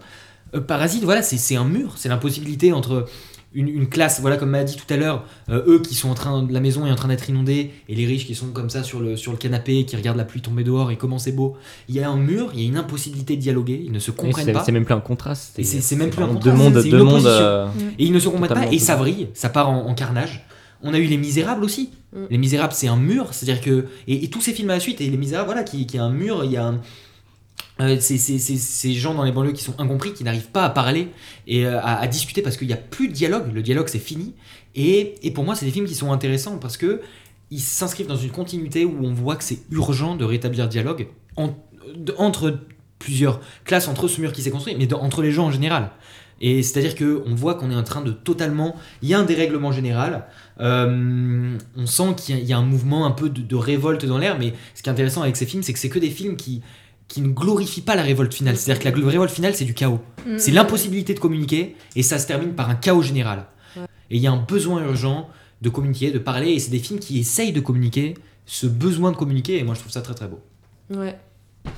[0.53, 3.07] Euh, Parasite, voilà, c'est c'est un mur, c'est l'impossibilité entre
[3.57, 6.13] une, une classe, voilà, comme m'a dit tout à l'heure, euh, eux qui sont en
[6.13, 8.83] train, la maison est en train d'être inondée, et les riches qui sont comme ça
[8.83, 11.57] sur le, sur le canapé, qui regardent la pluie tomber dehors et comment c'est beau.
[11.89, 14.11] Il y a un mur, il y a une impossibilité de dialoguer, ils ne se
[14.11, 14.63] comprennent pas.
[14.63, 15.57] C'est même plus un contraste.
[15.57, 16.45] Et c'est c'est même plus un contraste,
[16.87, 17.67] Deux mondes, deux euh,
[17.97, 20.45] Et ils ne se comprennent pas, et ça vrille, ça part en, en carnage.
[20.83, 21.89] On a eu Les Misérables aussi.
[22.13, 22.17] Mm.
[22.29, 23.85] Les Misérables, c'est un mur, c'est-à-dire que.
[24.07, 25.99] Et, et tous ces films à la suite, et Les Misérables, voilà, qui, qui est
[25.99, 26.79] un mur, il y a un.
[27.79, 31.09] Euh, ces gens dans les banlieues qui sont incompris, qui n'arrivent pas à parler
[31.47, 34.33] et euh, à, discuter parce qu'il n'y a plus de dialogue, le dialogue c'est fini.
[34.75, 37.01] Et, et pour moi, c'est des films qui sont intéressants parce que
[37.49, 41.07] ils s'inscrivent dans une continuité où on voit que c'est urgent de rétablir dialogue
[42.17, 42.59] entre
[42.99, 45.91] plusieurs classes, entre ce mur qui s'est construit, mais entre les gens en général.
[46.39, 48.75] Et c'est-à-dire que on voit qu'on est en train de totalement.
[49.01, 50.25] Il y a un dérèglement général.
[50.59, 54.37] euh, on sent qu'il y, a- un mouvement un peu de révolte dans l'air.
[54.39, 56.61] Mais ce qui est intéressant avec ces films, c'est que c'est que des films qui
[57.07, 58.57] qui ne glorifient pas la révolte finale.
[58.57, 59.99] C'est-à-dire que la révolte finale, c'est du chaos.
[60.25, 60.37] Mm.
[60.37, 63.45] C'est l'impossibilité de communiquer et ça se termine par un chaos général.
[63.75, 63.83] Ouais.
[64.11, 65.29] Et il y a un besoin urgent
[65.61, 66.51] de communiquer, de parler.
[66.51, 68.15] Et c'est des films qui essayent de communiquer
[68.45, 69.57] ce besoin de communiquer.
[69.57, 70.39] Et moi, je trouve ça très très beau.
[70.89, 71.17] Ouais.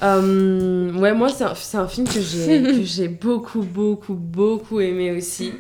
[0.03, 4.79] Euh, ouais, moi, c'est un, c'est un film que j'ai que j'ai beaucoup, beaucoup, beaucoup
[4.79, 5.51] aimé aussi.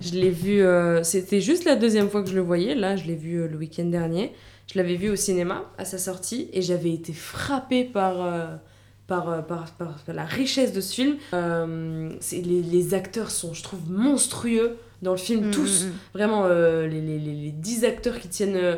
[0.00, 2.74] Je l'ai vu, euh, c'était juste la deuxième fois que je le voyais.
[2.74, 4.32] Là, je l'ai vu euh, le week-end dernier.
[4.72, 8.56] Je l'avais vu au cinéma à sa sortie et j'avais été frappée par, euh,
[9.06, 11.16] par, euh, par, par- la richesse de ce film.
[11.34, 15.84] Euh, les, les acteurs sont, je trouve, monstrueux dans le film, Mm, tous.
[15.84, 15.92] mm, mm.
[16.14, 18.56] Vraiment, euh, les, les, les, les 10 acteurs qui tiennent.
[18.56, 18.76] euh,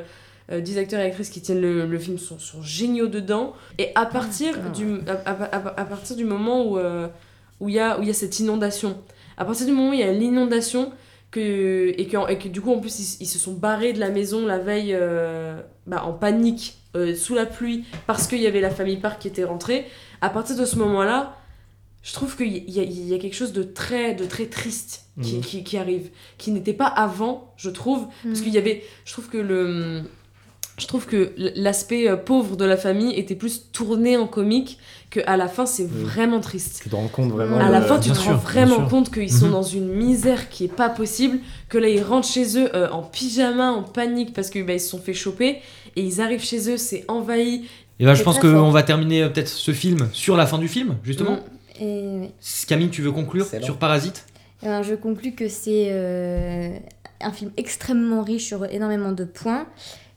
[0.51, 3.53] euh, 10 acteurs et actrices qui tiennent le, le film sont, sont géniaux dedans.
[3.77, 4.69] Et à partir, Ah.
[4.71, 6.79] du, à, à- à- à partir du moment où
[7.61, 8.97] où il y, a, où y a cette inondation,
[9.37, 10.93] à partir du moment où il y a l'inondation,
[11.31, 14.01] que, et, que, et que du coup en plus ils, ils se sont barrés de
[14.01, 14.97] la maison la veille
[15.87, 16.79] bah, en panique,
[17.17, 19.87] sous la pluie, parce qu'il y avait la famille Park qui était rentrée,
[20.21, 21.37] à partir de ce moment-là,
[22.03, 25.41] je trouve qu'il y, y a quelque chose de très, de très triste qui, Mhm.
[25.43, 28.45] qui, qui arrive, qui n'était pas avant, je trouve, parce Mhm.
[28.45, 30.03] qu'il y avait, je trouve que le,
[30.79, 34.79] je trouve que l'aspect euh, pauvre de la famille était plus tourné en comique
[35.11, 36.05] que à la fin c'est Oui.
[36.05, 36.81] vraiment triste.
[36.85, 37.59] Tu te rends compte vraiment.
[37.59, 39.53] À la fin, tu bien te sûr, rends vraiment compte qu'ils sont Mhm.
[39.53, 43.03] dans une misère qui est pas possible, que là ils rentrent chez eux euh, en
[43.03, 45.59] pyjama, en panique parce qu'ils se sont fait choper
[45.97, 47.65] et ils arrivent chez eux, c'est envahi.
[48.01, 50.69] Et ben, je pense qu'on va terminer euh, peut-être ce film sur la fin du
[50.69, 51.33] film, justement.
[51.37, 51.83] Mm.
[51.83, 52.31] Et, oui.
[52.67, 53.65] Camille, tu veux conclure Excellent.
[53.65, 54.25] sur Parasite?
[54.63, 56.71] Alors, je conclus que c'est euh,
[57.21, 59.67] un film extrêmement riche sur énormément de points,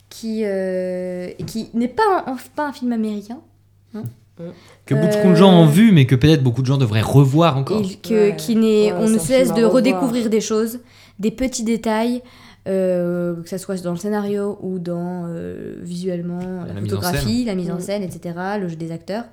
[0.10, 3.40] qui, euh, qui n'est pas, un- pas un film américain,
[4.88, 7.58] Que beaucoup Euh, de gens ont vu, mais que peut-être beaucoup de gens devraient revoir
[7.58, 7.82] encore.
[7.84, 8.36] et que, Ouais.
[8.36, 9.74] qui n'est, Ouais, on ne cesse de revoir.
[9.74, 10.80] redécouvrir des choses,
[11.20, 12.24] des petits détails,
[12.68, 16.98] euh, que ce soit dans le scénario ou dans euh, visuellement la, La mise en
[17.02, 17.82] photographie, la mise en Mm.
[17.82, 19.26] scène, etc., le jeu des acteurs.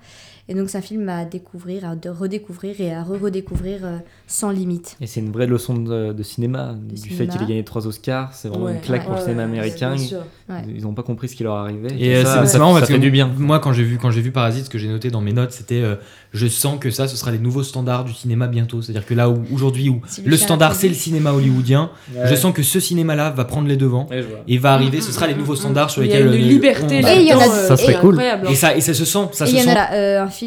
[0.50, 4.96] Et donc c'est un film à découvrir, à redécouvrir et à re-redécouvrir euh, sans limite.
[5.00, 8.30] Et c'est une vraie leçon de, de cinéma, du fait qu'il ait gagné trois Oscars.
[8.32, 9.94] C'est vraiment Ouais, une claque ouais, pour le cinéma américain.
[9.94, 10.22] bien Ils- sûr.
[10.48, 10.56] Ouais.
[10.74, 11.88] Ils n'ont pas compris ce qui leur arrivait.
[11.98, 13.30] Et euh, ça, c'est marrant ça parce fait que du bien.
[13.36, 15.52] moi quand j'ai vu quand j'ai vu Parasite, ce que j'ai noté dans mes notes,
[15.52, 15.96] c'était euh,
[16.32, 18.80] je sens que ça, ce sera les nouveaux standards du cinéma bientôt.
[18.80, 22.22] C'est-à-dire que là où aujourd'hui où le standard c'est le cinéma hollywoodien, Ouais.
[22.26, 24.38] je sens que ce cinéma-là va prendre les devants Ouais, je vois.
[24.48, 25.02] et va arriver.
[25.02, 27.02] Ce sera les nouveaux standards sur Il y a lesquels une liberté Et
[27.32, 28.14] Ça serait cool.
[28.14, 28.46] incroyable.
[28.46, 28.50] hein.
[28.50, 29.64] Et ça et ça se sent, ça et se sent.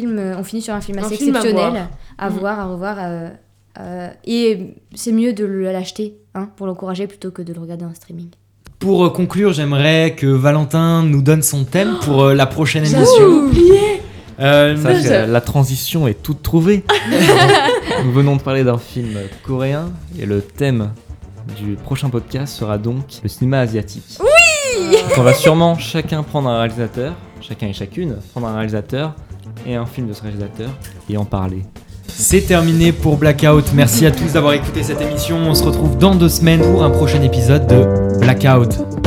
[0.00, 1.88] film, on finit sur un film Un assez film à exceptionnel, voir.
[2.18, 2.32] à Mm.
[2.34, 3.28] voir, à revoir, euh,
[3.80, 7.86] Euh, et c'est mieux de le- l'acheter hein, pour l'encourager plutôt que de le regarder
[7.86, 8.28] en streaming.
[8.78, 13.24] Pour conclure, j'aimerais que Valentin nous donne son thème pour la prochaine émission.
[13.24, 14.02] oublié
[14.40, 16.84] Euh, Ça, la transition est toute trouvée.
[18.04, 20.90] Nous venons de parler d'un film coréen et le thème
[21.58, 24.18] du prochain podcast sera donc le cinéma asiatique.
[24.20, 29.14] Oui on va sûrement chacun prendre un réalisateur, chacun et chacune prendre un réalisateur
[29.66, 30.70] et un film de ce réalisateur
[31.08, 31.62] et en parler.
[32.08, 33.72] C'est terminé pour Blackout.
[33.74, 35.38] Merci à tous d'avoir écouté cette émission.
[35.38, 39.01] On se retrouve dans deux semaines pour un prochain épisode de Blackout.